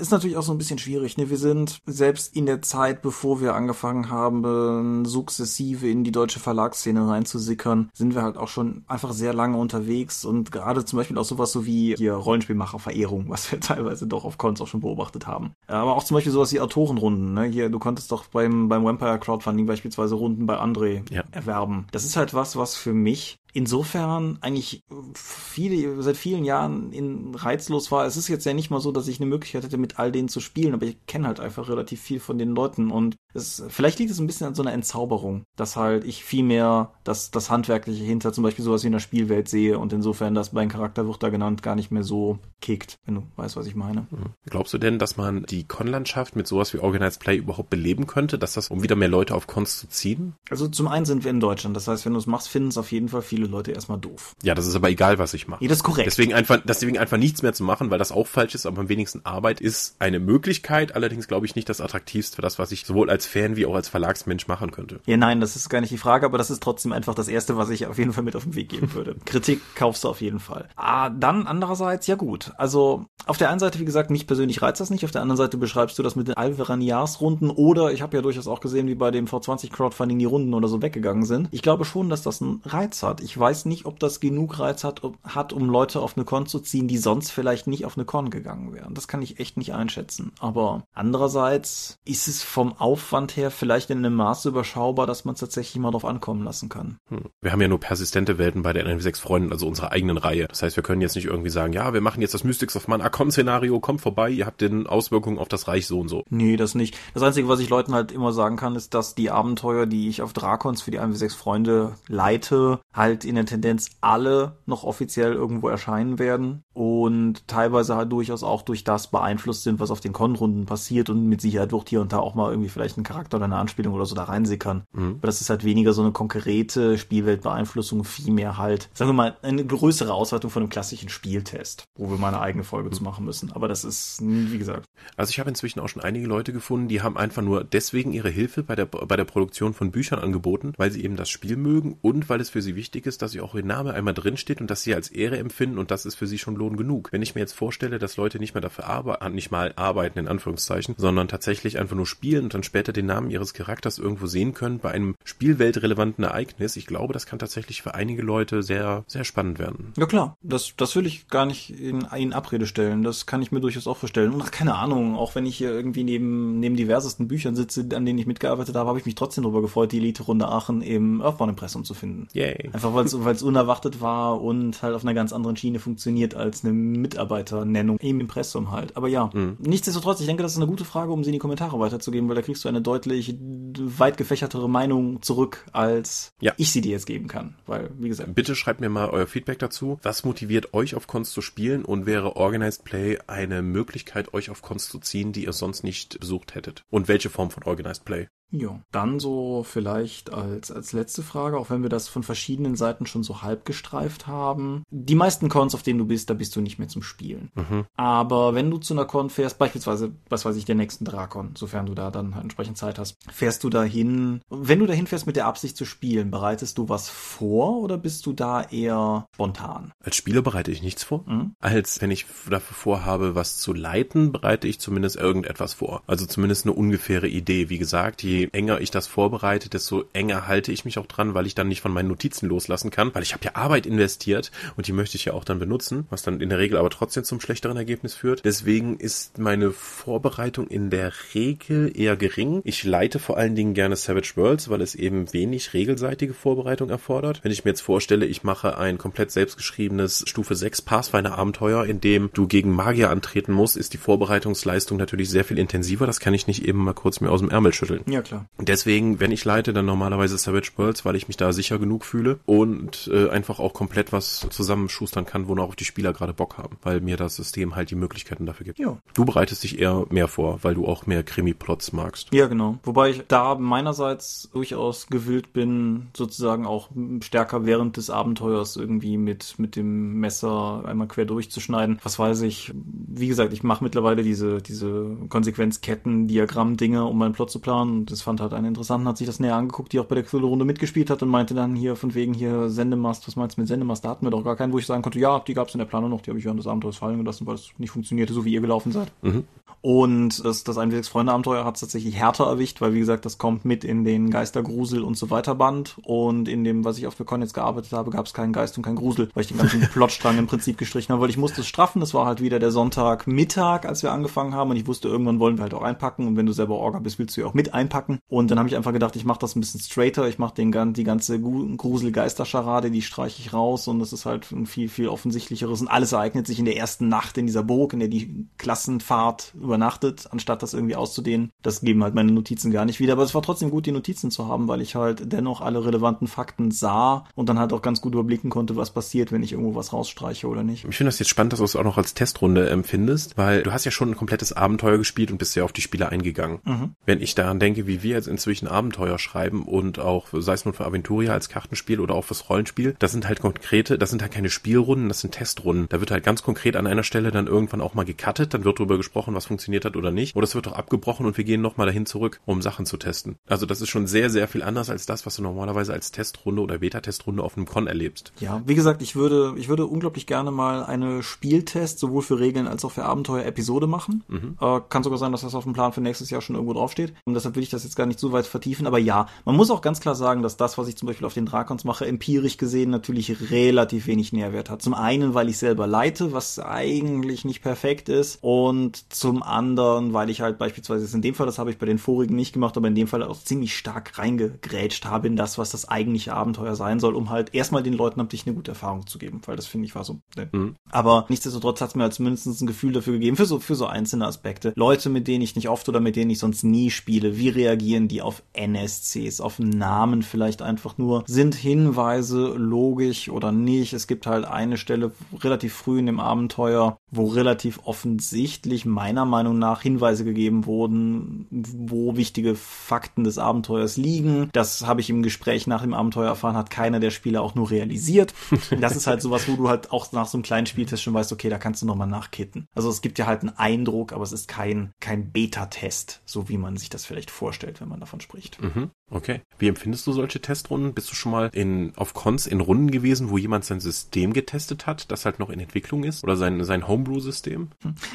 [0.00, 1.16] ist natürlich auch so ein bisschen schwierig.
[1.16, 1.30] Ne?
[1.30, 7.06] Wir sind selbst in der Zeit, bevor wir angefangen haben, sukzessive in die deutsche Verlagsszene
[7.06, 11.24] reinzusickern, sind wir halt auch schon einfach sehr lange unterwegs und gerade zum Beispiel auch
[11.24, 15.52] sowas so wie hier Rollenspielmacher-Verehrung, was wir teilweise doch auf Cons auch schon beobachtet haben.
[15.66, 17.34] Aber auch zum Beispiel sowas wie Autorenrunden.
[17.34, 17.44] Ne?
[17.44, 21.22] Hier, du konntest doch beim, beim Vampire Crowdfunding beispielsweise Runden bei André ja.
[21.32, 21.86] erwerben.
[21.92, 24.84] Das ist halt was, was für mich insofern eigentlich
[25.14, 28.06] viele, seit vielen Jahren in reizlos war.
[28.06, 30.28] Es ist jetzt ja nicht mal so, dass ich eine Möglichkeit hätte, mit all denen
[30.28, 33.98] zu spielen, aber ich kenne halt einfach relativ viel von den Leuten und es, vielleicht
[33.98, 37.50] liegt es ein bisschen an so einer Entzauberung, dass halt ich viel mehr das, das
[37.50, 41.06] Handwerkliche hinter zum Beispiel sowas wie in der Spielwelt sehe und insofern das mein Charakter
[41.06, 44.06] wird da genannt gar nicht mehr so kickt, wenn du weißt, was ich meine.
[44.10, 44.34] Mhm.
[44.46, 48.38] Glaubst du denn, dass man die Con-Landschaft mit sowas wie Organized Play überhaupt beleben könnte,
[48.38, 50.34] dass das, um wieder mehr Leute auf Cons zu ziehen?
[50.50, 52.78] Also zum einen sind wir in Deutschland, das heißt, wenn du es machst, finden es
[52.78, 54.34] auf jeden Fall viele Leute erstmal doof.
[54.42, 55.62] Ja, das ist aber egal, was ich mache.
[55.62, 56.06] Ja, das ist korrekt.
[56.06, 58.88] Deswegen einfach, deswegen einfach nichts mehr zu machen, weil das auch falsch ist, aber am
[58.88, 62.84] wenigsten Arbeit ist eine Möglichkeit, allerdings glaube ich nicht das attraktivste für das, was ich
[62.84, 65.00] sowohl als Fan wie auch als Verlagsmensch machen könnte.
[65.06, 67.56] Ja, nein, das ist gar nicht die Frage, aber das ist trotzdem einfach das Erste,
[67.56, 69.16] was ich auf jeden Fall mit auf den Weg geben würde.
[69.24, 70.68] Kritik kaufst du auf jeden Fall.
[70.76, 72.52] Ah, dann andererseits, ja gut.
[72.56, 75.04] Also auf der einen Seite, wie gesagt, mich persönlich reizt das nicht.
[75.04, 78.48] Auf der anderen Seite beschreibst du das mit den Alveranias-Runden oder ich habe ja durchaus
[78.48, 81.48] auch gesehen, wie bei dem V20 Crowdfunding die Runden oder so weggegangen sind.
[81.50, 83.20] Ich glaube schon, dass das einen Reiz hat.
[83.20, 86.60] Ich weiß nicht, ob das genug Reiz hat, hat um Leute auf eine Con zu
[86.60, 88.94] ziehen, die sonst vielleicht nicht auf eine Con gegangen wären.
[88.94, 90.32] Das kann ich echt nicht einschätzen.
[90.40, 95.40] Aber andererseits ist es vom Aufwand her vielleicht in einem Maße überschaubar, dass man es
[95.40, 96.98] tatsächlich mal drauf ankommen lassen kann.
[97.08, 97.24] Hm.
[97.40, 100.46] Wir haben ja nur persistente Welten bei den NV6 Freunden, also unserer eigenen Reihe.
[100.48, 102.88] Das heißt, wir können jetzt nicht irgendwie sagen, ja, wir machen jetzt das Mystics of
[102.88, 106.24] Mana Con-Szenario, kommt vorbei, ihr habt den Auswirkungen auf das Reich so und so.
[106.30, 106.96] Nee, das nicht.
[107.14, 110.22] Das Einzige, was ich Leuten halt immer sagen kann, ist, dass die Abenteuer, die ich
[110.22, 115.68] auf Drakons für die 1v6 Freunde leite, halt in der Tendenz alle noch offiziell irgendwo
[115.68, 120.66] erscheinen werden und teilweise halt durchaus auch durch das beeinflusst sind, was auf den Con-Runden
[120.66, 123.46] passiert und mit Sicherheit wird hier und da auch mal irgendwie vielleicht ein Charakter oder
[123.46, 124.84] eine Anspielung oder so da reinsickern.
[124.92, 125.16] Mhm.
[125.18, 129.64] Aber das ist halt weniger so eine konkrete Spielweltbeeinflussung, vielmehr halt, sagen wir mal, eine
[129.64, 132.94] größere Ausweitung von einem klassischen Spieltest, wo wir mal eine eigene Folge mhm.
[132.94, 133.52] zu machen müssen.
[133.52, 134.86] Aber das ist, wie gesagt.
[135.16, 138.30] Also ich habe inzwischen auch schon einige Leute gefunden, die haben einfach nur deswegen ihre
[138.30, 141.96] Hilfe bei der, bei der Produktion von Büchern angeboten, weil sie eben das Spiel mögen
[142.00, 144.70] und weil es für sie wichtig ist, dass ihr auch ihr Name einmal drinsteht und
[144.70, 147.12] dass sie als Ehre empfinden und das ist für sie schon Lohn genug.
[147.12, 150.28] Wenn ich mir jetzt vorstelle, dass Leute nicht mehr dafür arbeiten, nicht mal arbeiten in
[150.28, 154.54] Anführungszeichen, sondern tatsächlich einfach nur spielen und dann später den Namen ihres Charakters irgendwo sehen
[154.54, 159.24] können bei einem spielweltrelevanten Ereignis, ich glaube, das kann tatsächlich für einige Leute sehr, sehr
[159.24, 159.92] spannend werden.
[159.96, 163.02] Ja klar, das, das will ich gar nicht in, in Abrede stellen.
[163.02, 164.32] Das kann ich mir durchaus auch vorstellen.
[164.32, 168.04] Und ach, keine Ahnung, auch wenn ich hier irgendwie neben, neben diversesten Büchern sitze, an
[168.04, 171.84] denen ich mitgearbeitet habe, habe ich mich trotzdem darüber gefreut, die Elite-Runde Aachen im Earthbound-Impressum
[171.84, 172.28] zu finden.
[172.32, 172.70] Yay.
[172.72, 176.72] Einfach weil es unerwartet war und halt auf einer ganz anderen Schiene funktioniert als eine
[176.72, 178.96] Mitarbeiternennung im Impressum halt.
[178.96, 179.56] Aber ja, mhm.
[179.60, 182.36] nichtsdestotrotz, ich denke, das ist eine gute Frage, um sie in die Kommentare weiterzugeben, weil
[182.36, 183.36] da kriegst du eine deutlich
[183.78, 186.52] weit gefächertere Meinung zurück, als ja.
[186.56, 187.54] ich sie dir jetzt geben kann.
[187.66, 188.34] Weil, wie gesagt.
[188.34, 189.98] Bitte schreibt mir mal euer Feedback dazu.
[190.02, 194.62] Was motiviert euch auf Cons zu spielen und wäre Organized Play eine Möglichkeit, euch auf
[194.62, 196.84] Cons zu ziehen, die ihr sonst nicht besucht hättet?
[196.90, 198.28] Und welche Form von Organized Play?
[198.52, 203.06] Ja, dann so vielleicht als, als letzte Frage, auch wenn wir das von verschiedenen Seiten
[203.06, 204.82] schon so halb gestreift haben.
[204.90, 207.50] Die meisten Cons, auf denen du bist, da bist du nicht mehr zum Spielen.
[207.54, 207.84] Mhm.
[207.96, 211.86] Aber wenn du zu einer Con fährst, beispielsweise, was weiß ich, der nächsten Drakon, sofern
[211.86, 215.36] du da dann halt entsprechend Zeit hast, fährst du dahin, wenn du dahin fährst mit
[215.36, 219.92] der Absicht zu spielen, bereitest du was vor oder bist du da eher spontan?
[220.02, 221.24] Als Spieler bereite ich nichts vor.
[221.26, 221.54] Mhm.
[221.60, 226.02] Als wenn ich dafür vorhabe, was zu leiten, bereite ich zumindest irgendetwas vor.
[226.06, 227.68] Also zumindest eine ungefähre Idee.
[227.68, 231.46] Wie gesagt, je enger ich das vorbereite, desto enger halte ich mich auch dran, weil
[231.46, 234.86] ich dann nicht von meinen Notizen loslassen kann, weil ich habe ja Arbeit investiert und
[234.86, 237.40] die möchte ich ja auch dann benutzen, was dann in der Regel aber trotzdem zum
[237.40, 238.44] schlechteren Ergebnis führt.
[238.44, 242.60] Deswegen ist meine Vorbereitung in der Regel eher gering.
[242.64, 247.40] Ich leite vor allen Dingen gerne Savage Worlds, weil es eben wenig regelseitige Vorbereitung erfordert.
[247.42, 252.00] Wenn ich mir jetzt vorstelle, ich mache ein komplett selbstgeschriebenes Stufe 6 Pathfinder Abenteuer, in
[252.00, 256.06] dem du gegen Magier antreten musst, ist die Vorbereitungsleistung natürlich sehr viel intensiver.
[256.06, 258.02] Das kann ich nicht eben mal kurz mir aus dem Ärmel schütteln.
[258.06, 258.46] Ja, klar.
[258.58, 262.38] Deswegen, wenn ich leite, dann normalerweise Savage Worlds, weil ich mich da sicher genug fühle
[262.46, 266.76] und äh, einfach auch komplett was zusammenschustern kann, wonach auch die Spieler gerade Bock haben,
[266.82, 268.78] weil mir das System halt die Möglichkeiten dafür gibt.
[268.78, 268.98] Ja.
[269.14, 272.32] Du bereitest dich eher mehr vor, weil du auch mehr Krimi-Plots magst.
[272.32, 272.78] Ja, genau.
[272.84, 276.88] Wobei ich da meinerseits durchaus gewillt bin, sozusagen auch
[277.22, 281.98] stärker während des Abenteuers irgendwie mit, mit dem Messer einmal quer durchzuschneiden.
[282.02, 282.72] Was weiß ich.
[282.74, 288.00] Wie gesagt, ich mache mittlerweile diese, diese Konsequenzketten, Diagramm-Dinge, um meinen Plot zu planen.
[288.00, 290.24] Und das fand halt einen interessanten, hat sich das näher angeguckt, die auch bei der
[290.24, 293.68] Cthulhu-Runde mitgespielt hat und meinte dann hier von wegen hier Sendemast, was meinst du mit
[293.68, 294.04] Sendemast?
[294.04, 295.78] Da hatten wir doch gar keinen, wo ich sagen konnte, ja, die gab es in
[295.78, 298.34] der Planung noch, die habe ich während des Abenteuers fallen gelassen, weil es nicht funktionierte,
[298.34, 299.10] so wie ihr gelaufen seid.
[299.22, 299.44] Mhm.
[299.82, 303.38] Und das, das 1 Freunde Abenteuer hat es tatsächlich härter erwischt, weil wie gesagt, das
[303.38, 307.14] kommt mit in den Geistergrusel und so weiter Band und in dem, was ich auf
[307.14, 309.56] der Con jetzt gearbeitet habe, gab es keinen Geist und keinen Grusel, weil ich den
[309.56, 312.58] ganzen Plotstrang im Prinzip gestrichen habe, weil ich musste es straffen, das war halt wieder
[312.58, 316.26] der Sonntagmittag, als wir angefangen haben und ich wusste, irgendwann wollen wir halt auch einpacken
[316.26, 318.20] und wenn du selber Orga bist, willst du ja auch mit einpacken packen.
[318.28, 320.70] Und dann habe ich einfach gedacht, ich mache das ein bisschen straighter, ich mache den
[320.94, 325.80] die ganze Grusel-Geisterscharade, die streiche ich raus und das ist halt ein viel, viel offensichtlicheres.
[325.80, 329.54] Und alles ereignet sich in der ersten Nacht in dieser Burg, in der die Klassenfahrt
[329.60, 331.50] übernachtet, anstatt das irgendwie auszudehnen.
[331.62, 333.12] Das geben halt meine Notizen gar nicht wieder.
[333.14, 336.28] Aber es war trotzdem gut, die Notizen zu haben, weil ich halt dennoch alle relevanten
[336.28, 339.74] Fakten sah und dann halt auch ganz gut überblicken konnte, was passiert, wenn ich irgendwo
[339.74, 340.84] was rausstreiche oder nicht.
[340.88, 343.72] Ich finde das jetzt spannend, dass du es auch noch als Testrunde empfindest, weil du
[343.72, 346.60] hast ja schon ein komplettes Abenteuer gespielt und bist ja auf die Spiele eingegangen.
[346.64, 346.94] Mhm.
[347.04, 350.74] Wenn ich daran denke, wie wir jetzt inzwischen Abenteuer schreiben und auch, sei es nun
[350.74, 354.32] für Aventuria als Kartenspiel oder auch fürs Rollenspiel, das sind halt konkrete, das sind halt
[354.32, 355.86] keine Spielrunden, das sind Testrunden.
[355.88, 358.78] Da wird halt ganz konkret an einer Stelle dann irgendwann auch mal gecuttet, dann wird
[358.78, 360.36] darüber gesprochen, was funktioniert hat oder nicht.
[360.36, 363.36] Oder es wird auch abgebrochen und wir gehen nochmal dahin zurück, um Sachen zu testen.
[363.46, 366.62] Also das ist schon sehr, sehr viel anders als das, was du normalerweise als Testrunde
[366.62, 368.32] oder Beta-Testrunde auf einem Con erlebst.
[368.40, 372.66] Ja, wie gesagt, ich würde, ich würde unglaublich gerne mal eine Spieltest sowohl für Regeln
[372.66, 374.24] als auch für Abenteuer Episode machen.
[374.28, 374.56] Mhm.
[374.60, 377.14] Äh, kann sogar sein, dass das auf dem Plan für nächstes Jahr schon irgendwo draufsteht.
[377.24, 378.86] Und deshalb will ich das jetzt gar nicht so weit vertiefen.
[378.86, 381.34] Aber ja, man muss auch ganz klar sagen, dass das, was ich zum Beispiel auf
[381.34, 384.82] den Drakons mache, empirisch gesehen natürlich relativ wenig Nährwert hat.
[384.82, 388.38] Zum einen, weil ich selber leite, was eigentlich nicht perfekt ist.
[388.42, 391.98] Und zum anderen, weil ich halt beispielsweise in dem Fall, das habe ich bei den
[391.98, 395.70] vorigen nicht gemacht, aber in dem Fall auch ziemlich stark reingegrätscht habe in das, was
[395.70, 399.06] das eigentliche Abenteuer sein soll, um halt erstmal den Leuten am Tisch eine gute Erfahrung
[399.06, 400.20] zu geben, weil das finde ich war so.
[400.36, 400.48] Ne.
[400.52, 400.76] Mhm.
[400.90, 403.86] Aber nichtsdestotrotz hat es mir als mindestens ein Gefühl dafür gegeben, für so, für so
[403.86, 404.72] einzelne Aspekte.
[404.76, 407.69] Leute, mit denen ich nicht oft oder mit denen ich sonst nie spiele, wie reagieren
[407.76, 411.24] die auf NSCs, auf Namen vielleicht einfach nur?
[411.26, 413.92] Sind Hinweise logisch oder nicht?
[413.92, 419.58] Es gibt halt eine Stelle relativ früh in dem Abenteuer, wo relativ offensichtlich meiner Meinung
[419.58, 424.48] nach Hinweise gegeben wurden, wo wichtige Fakten des Abenteuers liegen.
[424.52, 427.70] Das habe ich im Gespräch nach dem Abenteuer erfahren, hat keiner der Spieler auch nur
[427.70, 428.34] realisiert.
[428.80, 431.32] Das ist halt sowas, wo du halt auch nach so einem kleinen Spieltest schon weißt,
[431.32, 432.66] okay, da kannst du nochmal nachkitten.
[432.74, 436.56] Also es gibt ja halt einen Eindruck, aber es ist kein, kein Beta-Test, so wie
[436.56, 438.60] man sich das vielleicht vorstellt, wenn man davon spricht.
[438.62, 438.90] Mhm.
[439.10, 439.40] Okay.
[439.58, 440.94] Wie empfindest du solche Testrunden?
[440.94, 444.86] Bist du schon mal in, auf Cons in Runden gewesen, wo jemand sein System getestet
[444.86, 446.24] hat, das halt noch in Entwicklung ist?
[446.24, 447.68] Oder sein, sein Homebrew-System?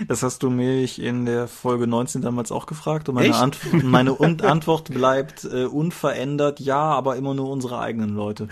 [0.08, 4.20] Das hast du mich in der Folge 19 damals auch gefragt und meine, Ant meine
[4.20, 8.48] Antwort bleibt äh, unverändert, ja, aber immer nur unsere eigenen Leute.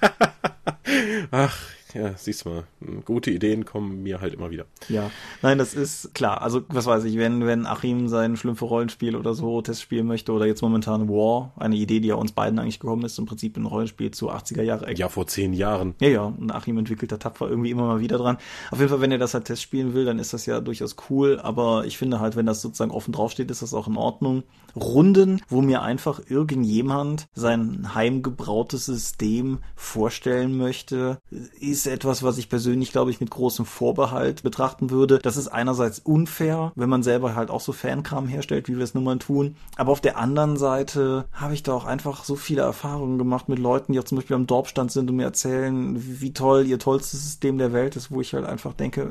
[1.30, 1.58] Ach,
[1.96, 2.64] ja, siehst du mal,
[3.04, 4.66] gute Ideen kommen mir halt immer wieder.
[4.88, 5.10] Ja,
[5.42, 6.42] nein, das ist klar.
[6.42, 10.32] Also, was weiß ich, wenn, wenn Achim sein Schlümpfe Rollenspiel oder so Test spielen möchte
[10.32, 13.56] oder jetzt momentan War, eine Idee, die ja uns beiden eigentlich gekommen ist, im Prinzip
[13.56, 14.92] ein Rollenspiel zu 80er Jahre.
[14.94, 15.94] Ja, vor zehn Jahren.
[16.00, 18.36] Ja, ja, und Achim entwickelt da tapfer irgendwie immer mal wieder dran.
[18.70, 20.96] Auf jeden Fall, wenn er das halt Test spielen will, dann ist das ja durchaus
[21.08, 24.42] cool, aber ich finde halt, wenn das sozusagen offen draufsteht, ist das auch in Ordnung.
[24.76, 31.18] Runden, wo mir einfach irgendjemand sein heimgebrautes System vorstellen möchte,
[31.58, 35.18] ist etwas, was ich persönlich, glaube ich, mit großem Vorbehalt betrachten würde.
[35.18, 38.94] Das ist einerseits unfair, wenn man selber halt auch so Fankram herstellt, wie wir es
[38.94, 39.56] nun mal tun.
[39.76, 43.58] Aber auf der anderen Seite habe ich da auch einfach so viele Erfahrungen gemacht mit
[43.58, 47.22] Leuten, die auch zum Beispiel am Dorfstand sind und mir erzählen, wie toll ihr tollstes
[47.22, 49.10] System der Welt ist, wo ich halt einfach denke,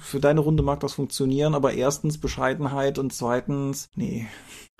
[0.00, 4.26] für deine Runde mag das funktionieren, aber erstens Bescheidenheit und zweitens, nee,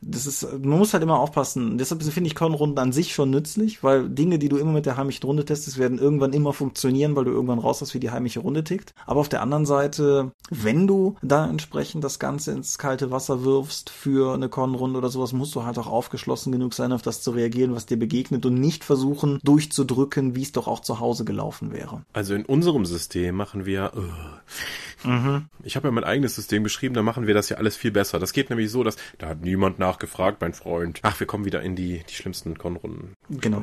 [0.05, 1.78] das ist, man muss halt immer aufpassen.
[1.78, 4.96] Deshalb finde ich Con-Runden an sich schon nützlich, weil Dinge, die du immer mit der
[4.96, 8.40] heimischen Runde testest, werden irgendwann immer funktionieren, weil du irgendwann raus hast, wie die heimische
[8.40, 8.94] Runde tickt.
[9.07, 13.90] Aber auf der anderen Seite, wenn du da entsprechend das Ganze ins kalte Wasser wirfst
[13.90, 17.30] für eine Con-Runde oder sowas, musst du halt auch aufgeschlossen genug sein, auf das zu
[17.30, 21.72] reagieren, was dir begegnet und nicht versuchen, durchzudrücken, wie es doch auch zu Hause gelaufen
[21.72, 22.03] wäre.
[22.12, 25.46] Also in unserem System machen wir, uh, mhm.
[25.62, 28.18] ich habe ja mein eigenes System geschrieben, da machen wir das ja alles viel besser.
[28.18, 31.01] Das geht nämlich so, dass da hat niemand nach nachgefragt, mein Freund.
[31.03, 33.14] Ach, wir kommen wieder in die, die schlimmsten Konrunden.
[33.28, 33.62] Genau.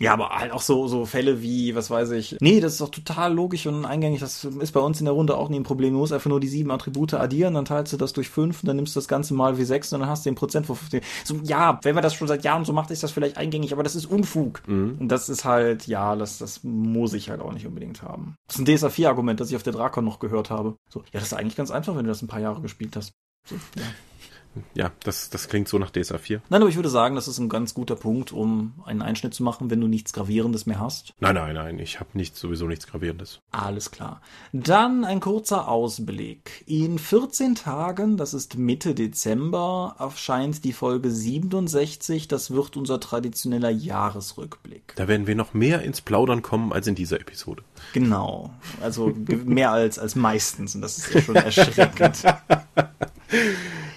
[0.00, 2.36] Ja, aber halt auch so, so Fälle wie, was weiß ich.
[2.40, 4.20] Nee, das ist doch total logisch und eingängig.
[4.20, 5.92] Das ist bei uns in der Runde auch nie ein Problem.
[5.92, 8.66] Du musst einfach nur die sieben Attribute addieren, dann teilst du das durch fünf und
[8.66, 10.74] dann nimmst du das Ganze mal wie sechs und dann hast du den Prozent von
[10.76, 11.00] 15.
[11.22, 13.84] So, ja, wenn man das schon seit Jahren so macht, ist das vielleicht eingängig, aber
[13.84, 14.66] das ist Unfug.
[14.66, 14.96] Mhm.
[14.98, 18.34] Und das ist halt, ja, das, das muss ich halt auch nicht unbedingt haben.
[18.48, 20.76] Das ist ein DSA 4 Argument, das ich auf der Drakon noch gehört habe.
[20.90, 23.12] So, ja, das ist eigentlich ganz einfach, wenn du das ein paar Jahre gespielt hast.
[23.46, 23.84] So, ja
[24.74, 26.42] ja, das, das klingt so nach DSA 4.
[26.48, 29.42] Nein, aber ich würde sagen, das ist ein ganz guter Punkt, um einen Einschnitt zu
[29.42, 31.14] machen, wenn du nichts Gravierendes mehr hast.
[31.20, 33.40] Nein, nein, nein, ich habe nicht, sowieso nichts Gravierendes.
[33.50, 34.20] Alles klar.
[34.52, 36.64] Dann ein kurzer Ausblick.
[36.66, 42.28] In 14 Tagen, das ist Mitte Dezember, erscheint die Folge 67.
[42.28, 44.94] Das wird unser traditioneller Jahresrückblick.
[44.96, 47.62] Da werden wir noch mehr ins Plaudern kommen als in dieser Episode.
[47.92, 48.50] Genau.
[48.80, 50.74] Also mehr als, als meistens.
[50.74, 52.22] Und das ist ja schon erschreckend.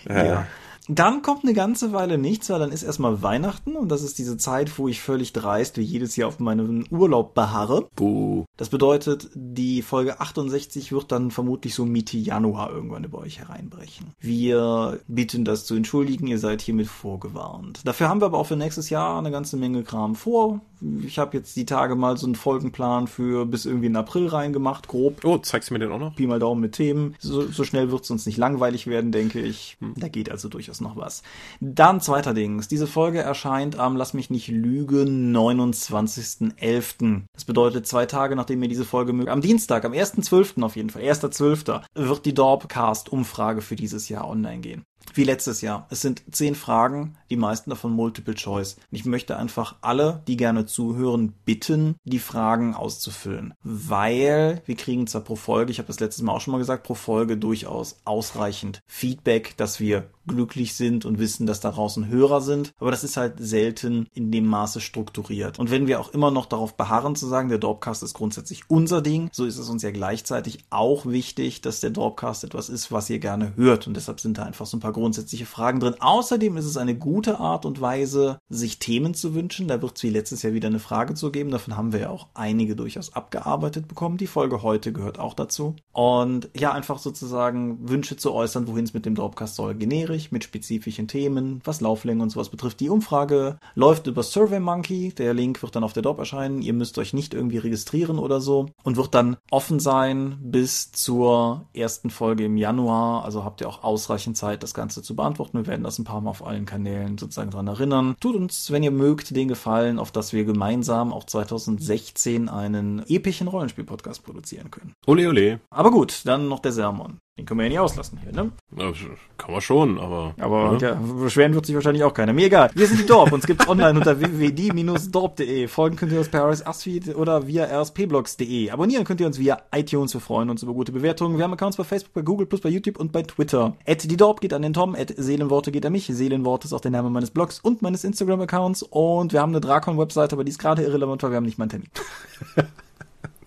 [0.07, 0.47] Ja.
[0.89, 4.37] Dann kommt eine ganze Weile nichts, weil dann ist erstmal Weihnachten und das ist diese
[4.37, 7.89] Zeit, wo ich völlig dreist wie jedes Jahr auf meinen Urlaub beharre.
[7.95, 8.45] Buh.
[8.55, 14.13] Das bedeutet, die Folge 68 wird dann vermutlich so Mitte Januar irgendwann über euch hereinbrechen.
[14.19, 17.81] Wir bitten das zu entschuldigen, ihr seid hiermit vorgewarnt.
[17.83, 20.61] Dafür haben wir aber auch für nächstes Jahr eine ganze Menge Kram vor.
[21.05, 24.87] Ich habe jetzt die Tage mal so einen Folgenplan für bis irgendwie in April reingemacht,
[24.87, 25.23] grob.
[25.23, 26.15] Oh, zeigst du mir den auch noch?
[26.15, 27.15] Pi mal Daumen mit Themen.
[27.19, 29.77] So, so schnell wird es uns nicht langweilig werden, denke ich.
[29.95, 31.23] Da geht also durchaus noch was.
[31.59, 32.67] Dann zweiter Dings.
[32.67, 37.23] Diese Folge erscheint am, lass mich nicht lügen, 29.11.
[37.33, 39.29] Das bedeutet zwei Tage, nachdem ihr diese Folge mögt.
[39.29, 40.63] Am Dienstag, am 1.12.
[40.63, 41.81] auf jeden Fall, 1.12.
[41.95, 44.85] wird die Dorpcast-Umfrage für dieses Jahr online gehen.
[45.13, 45.87] Wie letztes Jahr.
[45.89, 48.77] Es sind zehn Fragen, die meisten davon Multiple Choice.
[48.91, 53.53] Ich möchte einfach alle, die gerne zuhören, bitten, die Fragen auszufüllen.
[53.63, 56.83] Weil wir kriegen zwar pro Folge, ich habe das letztes Mal auch schon mal gesagt,
[56.83, 62.41] pro Folge durchaus ausreichend Feedback, dass wir glücklich sind und wissen, dass da draußen Hörer
[62.41, 62.73] sind.
[62.79, 65.59] Aber das ist halt selten in dem Maße strukturiert.
[65.59, 69.01] Und wenn wir auch immer noch darauf beharren zu sagen, der Dorpcast ist grundsätzlich unser
[69.01, 73.09] Ding, so ist es uns ja gleichzeitig auch wichtig, dass der Dorpcast etwas ist, was
[73.09, 73.87] ihr gerne hört.
[73.87, 75.95] Und deshalb sind da einfach so ein paar grundsätzliche Fragen drin.
[75.99, 79.67] Außerdem ist es eine gute Art und Weise, sich Themen zu wünschen.
[79.67, 81.51] Da wird es wie letztes Jahr wieder eine Frage zu geben.
[81.51, 84.17] Davon haben wir ja auch einige durchaus abgearbeitet bekommen.
[84.17, 85.75] Die Folge heute gehört auch dazu.
[85.91, 89.75] Und ja, einfach sozusagen Wünsche zu äußern, wohin es mit dem Dorpcast soll.
[89.75, 92.79] Generisch mit spezifischen Themen, was Lauflänge und sowas betrifft.
[92.79, 95.13] Die Umfrage läuft über SurveyMonkey.
[95.13, 96.61] Der Link wird dann auf der Dorp erscheinen.
[96.61, 101.67] Ihr müsst euch nicht irgendwie registrieren oder so und wird dann offen sein bis zur
[101.73, 103.23] ersten Folge im Januar.
[103.23, 105.57] Also habt ihr auch ausreichend Zeit, das Ganze zu beantworten.
[105.57, 108.15] Wir werden das ein paar Mal auf allen Kanälen sozusagen dran erinnern.
[108.19, 113.47] Tut uns, wenn ihr mögt, den Gefallen, auf dass wir gemeinsam auch 2016 einen epischen
[113.47, 114.93] Rollenspiel-Podcast produzieren können.
[115.05, 115.59] Ole, ole.
[115.69, 117.19] Aber gut, dann noch der Sermon.
[117.37, 118.51] Den können wir ja nicht auslassen hier, ne?
[118.75, 118.91] Ja,
[119.37, 120.33] kann man schon, aber.
[120.39, 120.77] Aber ne?
[120.81, 122.33] ja, beschweren wird sich wahrscheinlich auch keiner.
[122.33, 122.71] Mir egal.
[122.73, 123.31] Wir sind die Dorp.
[123.31, 125.67] Uns gibt's online unter www.die-dorp.de.
[125.67, 128.71] Folgen könnt ihr uns per RSS-Feed oder via rspblogs.de.
[128.71, 130.15] Abonnieren könnt ihr uns via iTunes.
[130.15, 131.37] Wir freuen uns über gute Bewertungen.
[131.37, 133.75] Wir haben Accounts bei Facebook, bei Google, bei YouTube und bei Twitter.
[133.85, 134.95] At die Dorp geht an den Tom.
[134.95, 136.07] At Seelenworte geht an mich.
[136.07, 138.81] Seelenworte ist auch der Name meines Blogs und meines Instagram-Accounts.
[138.81, 141.65] Und wir haben eine Drakon-Webseite, aber die ist gerade irrelevant, weil wir haben nicht mal
[141.65, 142.67] einen Termin.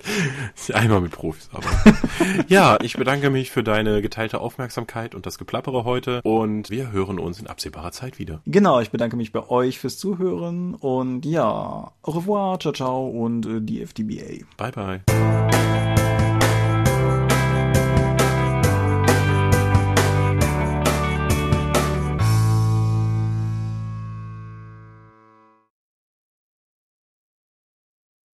[0.72, 1.68] Einmal mit Profis, aber.
[2.48, 7.18] ja, ich bedanke mich für deine geteilte Aufmerksamkeit und das Geplappere heute und wir hören
[7.18, 8.40] uns in absehbarer Zeit wieder.
[8.46, 13.46] Genau, ich bedanke mich bei euch fürs Zuhören und ja, au revoir, ciao, ciao und
[13.46, 14.44] äh, die FDBA.
[14.56, 15.00] Bye, bye.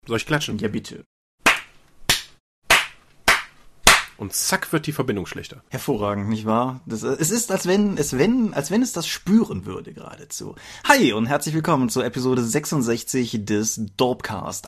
[0.08, 0.60] Soll ich klatschen?
[0.60, 1.06] Ja, bitte.
[4.18, 5.64] Und zack wird die Verbindung schlechter.
[5.70, 6.82] Hervorragend, nicht wahr?
[6.86, 10.56] Das, äh, es ist, als wenn, es wenn, als wenn es das spüren würde geradezu.
[10.88, 14.68] Hi und herzlich willkommen zur Episode 66 des Dorpcast.